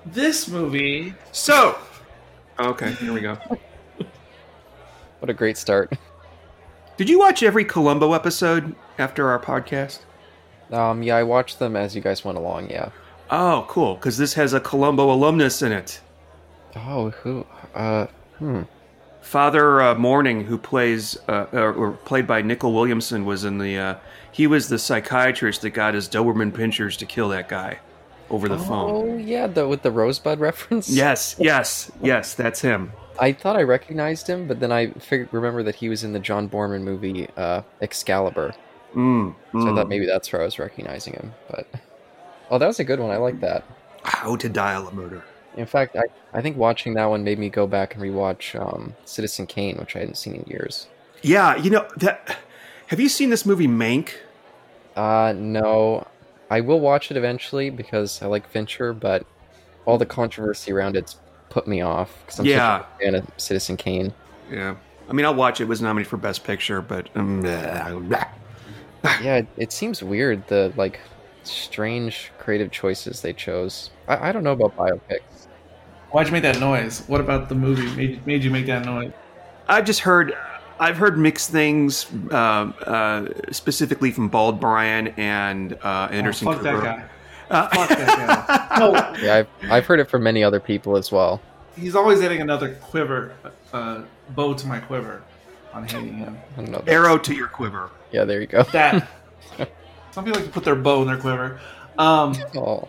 [0.06, 1.78] this movie, so.
[2.60, 3.38] Okay, here we go.
[5.20, 5.92] What a great start.
[6.98, 10.02] Did you watch every Columbo episode after our podcast?
[10.72, 12.70] Um, yeah, I watched them as you guys went along.
[12.70, 12.90] Yeah.
[13.32, 13.96] Oh, cool.
[13.96, 16.02] Because this has a Columbo alumnus in it.
[16.76, 17.48] Oh, who?
[17.74, 18.06] Uh,
[18.38, 18.62] hmm.
[19.28, 23.78] Father uh, Morning, who plays uh, or, or played by Nicol Williamson, was in the.
[23.78, 23.96] Uh,
[24.32, 27.80] he was the psychiatrist that got his Doberman pinschers to kill that guy
[28.30, 28.90] over the phone.
[28.90, 30.90] Oh, yeah, the with the rosebud reference.
[30.90, 32.36] Yes, yes, yes.
[32.36, 32.94] That's him.
[33.20, 36.20] I thought I recognized him, but then I figured, remember that he was in the
[36.20, 38.56] John Boorman movie uh, Excalibur.
[38.96, 39.76] Mm, So I mm.
[39.76, 41.34] thought maybe that's where I was recognizing him.
[41.50, 41.68] But
[42.50, 43.12] oh, that was a good one.
[43.12, 43.66] I like that.
[44.04, 45.26] How to dial a murder.
[45.58, 46.04] In fact, I,
[46.38, 49.96] I think watching that one made me go back and rewatch um, Citizen Kane, which
[49.96, 50.88] I hadn't seen in years.
[51.24, 52.38] Yeah, you know that.
[52.88, 54.14] Have you seen this movie Mank?
[54.96, 56.08] Uh, no,
[56.50, 59.26] I will watch it eventually because I like Fincher, but
[59.86, 61.18] all the controversy around it's
[61.50, 62.80] put me off because I'm Yeah.
[62.80, 64.14] such a fan of Citizen Kane.
[64.52, 64.76] Yeah.
[65.10, 65.64] I mean, I'll watch it.
[65.64, 67.44] It was nominated for Best Picture, but um.
[67.46, 71.00] Yeah, it, it seems weird the like
[71.44, 73.90] strange creative choices they chose.
[74.08, 75.37] I, I don't know about biopics.
[76.12, 77.04] Why'd you make that noise?
[77.08, 79.12] What about the movie made made you make that noise?
[79.68, 80.36] I've just heard.
[80.80, 86.62] I've heard mixed things, uh, uh, specifically from Bald Brian and uh, Anderson oh, fuck
[86.62, 86.82] Cooper.
[86.82, 87.06] that guy.
[87.50, 88.78] Uh, Fuck that guy.
[88.80, 91.42] No, Yeah, I've I've heard it from many other people as well.
[91.76, 93.34] he's always adding another quiver,
[93.74, 94.02] uh,
[94.36, 95.24] bow to my quiver
[95.74, 96.38] on hating him.
[96.58, 96.84] I.
[96.86, 97.90] Arrow to your quiver.
[98.12, 98.62] Yeah, there you go.
[98.64, 99.08] That
[100.12, 101.60] some people like to put their bow in their quiver.
[101.98, 102.88] Um, Oh,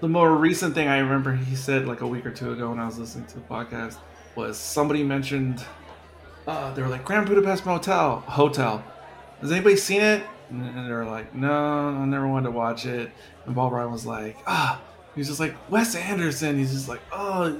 [0.00, 2.78] the more recent thing I remember he said like a week or two ago when
[2.78, 3.96] I was listening to the podcast
[4.36, 5.64] was somebody mentioned
[6.46, 8.82] uh, they were like Grand Budapest Motel Hotel.
[9.40, 10.22] Has anybody seen it?
[10.48, 13.10] And they were like, No, I never wanted to watch it.
[13.44, 14.80] And Bob Ryan was like, Ah,
[15.14, 16.56] he's just like Wes Anderson.
[16.56, 17.54] He's just like, oh,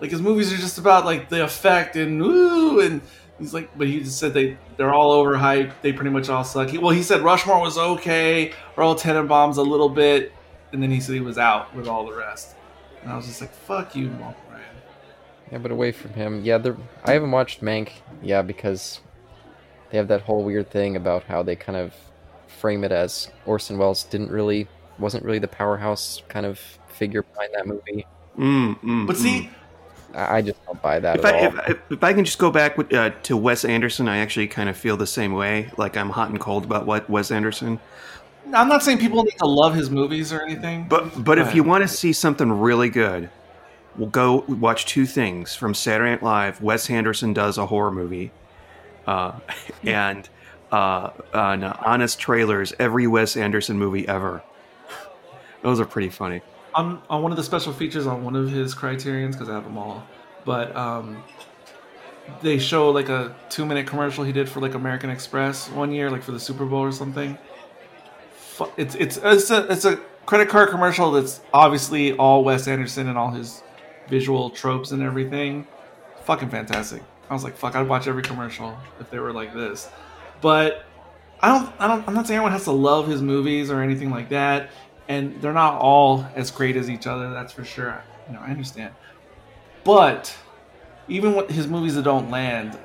[0.00, 3.00] like his movies are just about like the effect and ooh and.
[3.38, 5.72] He's like, but he just said they they're all overhyped.
[5.80, 6.68] They pretty much all suck.
[6.68, 10.32] He, well, he said Rushmore was okay, Royal Tenenbaums a little bit,
[10.72, 12.54] and then he said he was out with all the rest.
[13.02, 14.62] And I was just like, "Fuck you, Mark Ryan."
[15.50, 16.42] yeah, but away from him.
[16.44, 16.58] Yeah,
[17.04, 17.90] I haven't watched Mank.
[18.22, 19.00] Yeah, because
[19.90, 21.94] they have that whole weird thing about how they kind of
[22.46, 24.68] frame it as Orson Welles didn't really
[24.98, 26.58] wasn't really the powerhouse kind of
[26.88, 28.06] figure behind that movie.
[28.38, 29.18] Mm, mm, But mm.
[29.18, 29.50] see,
[30.14, 31.58] I, I just don't buy that if at I, all.
[31.58, 34.48] if, if- if I can just go back with, uh, to Wes Anderson, I actually
[34.48, 35.70] kind of feel the same way.
[35.76, 37.80] Like I'm hot and cold about what Wes Anderson.
[38.54, 40.86] I'm not saying people need to love his movies or anything.
[40.88, 41.56] But but Go if ahead.
[41.56, 43.30] you want to see something really good,
[43.96, 46.60] we'll go watch two things from Saturday Night Live.
[46.62, 48.30] Wes Anderson does a horror movie,
[49.06, 49.38] uh,
[49.84, 50.28] and
[50.70, 54.42] uh, on uh, Honest Trailers, every Wes Anderson movie ever.
[55.62, 56.40] Those are pretty funny.
[56.74, 59.64] on on one of the special features on one of his criterions because I have
[59.64, 60.02] them all,
[60.44, 61.22] but um,
[62.40, 66.10] they show like a two minute commercial he did for like American Express one year,
[66.10, 67.38] like for the Super Bowl or something.
[68.76, 69.96] It's it's it's a it's a
[70.26, 73.62] credit card commercial that's obviously all Wes Anderson and all his
[74.08, 75.66] visual tropes and everything.
[76.24, 77.02] Fucking fantastic.
[77.28, 79.88] I was like, fuck, I'd watch every commercial if they were like this.
[80.40, 80.84] But
[81.40, 84.10] I don't, I don't, I'm not saying everyone has to love his movies or anything
[84.10, 84.70] like that,
[85.08, 87.32] and they're not all as great as each other.
[87.32, 88.02] That's for sure.
[88.28, 88.94] You know, I understand.
[89.82, 90.36] But
[91.08, 92.78] even with his movies that don't land,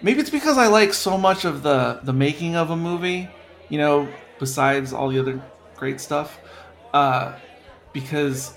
[0.00, 3.28] maybe it's because I like so much of the the making of a movie.
[3.68, 4.08] You know,
[4.42, 5.40] besides all the other
[5.76, 6.40] great stuff,
[6.92, 7.32] uh,
[7.92, 8.54] because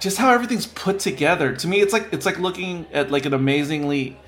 [0.00, 1.54] just how everything's put together.
[1.54, 4.18] To me, it's like it's like looking at like an amazingly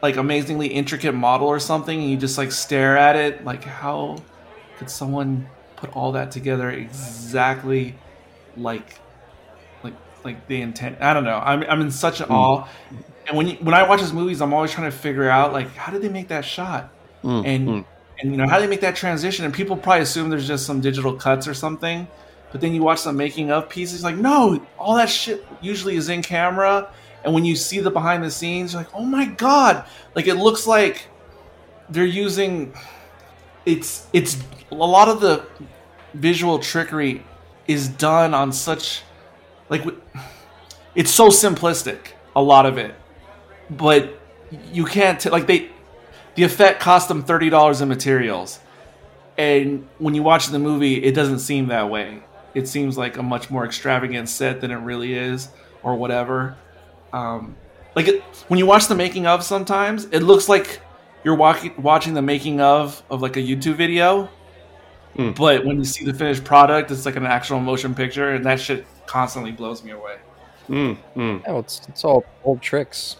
[0.00, 4.16] like amazingly intricate model or something and you just like stare at it like how
[4.76, 7.96] could someone put all that together exactly
[8.56, 9.00] like
[9.82, 9.94] like
[10.24, 12.68] like they intend i don't know i'm, I'm in such an awe
[13.26, 15.74] and when you, when i watch his movies i'm always trying to figure out like
[15.74, 16.92] how did they make that shot
[17.22, 17.84] Mm, and mm.
[18.20, 20.80] And you know how they make that transition and people probably assume there's just some
[20.80, 22.06] digital cuts or something
[22.50, 26.08] but then you watch the making of pieces like no all that shit usually is
[26.08, 26.90] in camera
[27.24, 29.84] and when you see the behind the scenes you're like oh my god.
[30.14, 31.08] Like it looks like
[31.88, 32.74] they're using
[33.66, 34.38] it's it's
[34.70, 35.44] a lot of the
[36.14, 37.22] visual trickery
[37.66, 39.02] is done on such
[39.68, 39.84] like
[40.94, 41.98] it's so simplistic
[42.34, 42.94] a lot of it.
[43.70, 44.18] But
[44.72, 45.70] you can't t- like they
[46.38, 48.60] the effect cost them $30 in materials
[49.36, 52.22] and when you watch the movie it doesn't seem that way
[52.54, 55.48] it seems like a much more extravagant set than it really is
[55.82, 56.56] or whatever
[57.12, 57.56] um,
[57.96, 60.80] like it, when you watch the making of sometimes it looks like
[61.24, 64.28] you're walking watching the making of of like a YouTube video,
[65.16, 65.34] Mm.
[65.34, 68.60] but when you see the finished product, it's like an actual motion picture, and that
[68.60, 70.16] shit constantly blows me away.
[70.68, 71.42] Mm, mm.
[71.48, 73.16] Oh, it's it's all old tricks.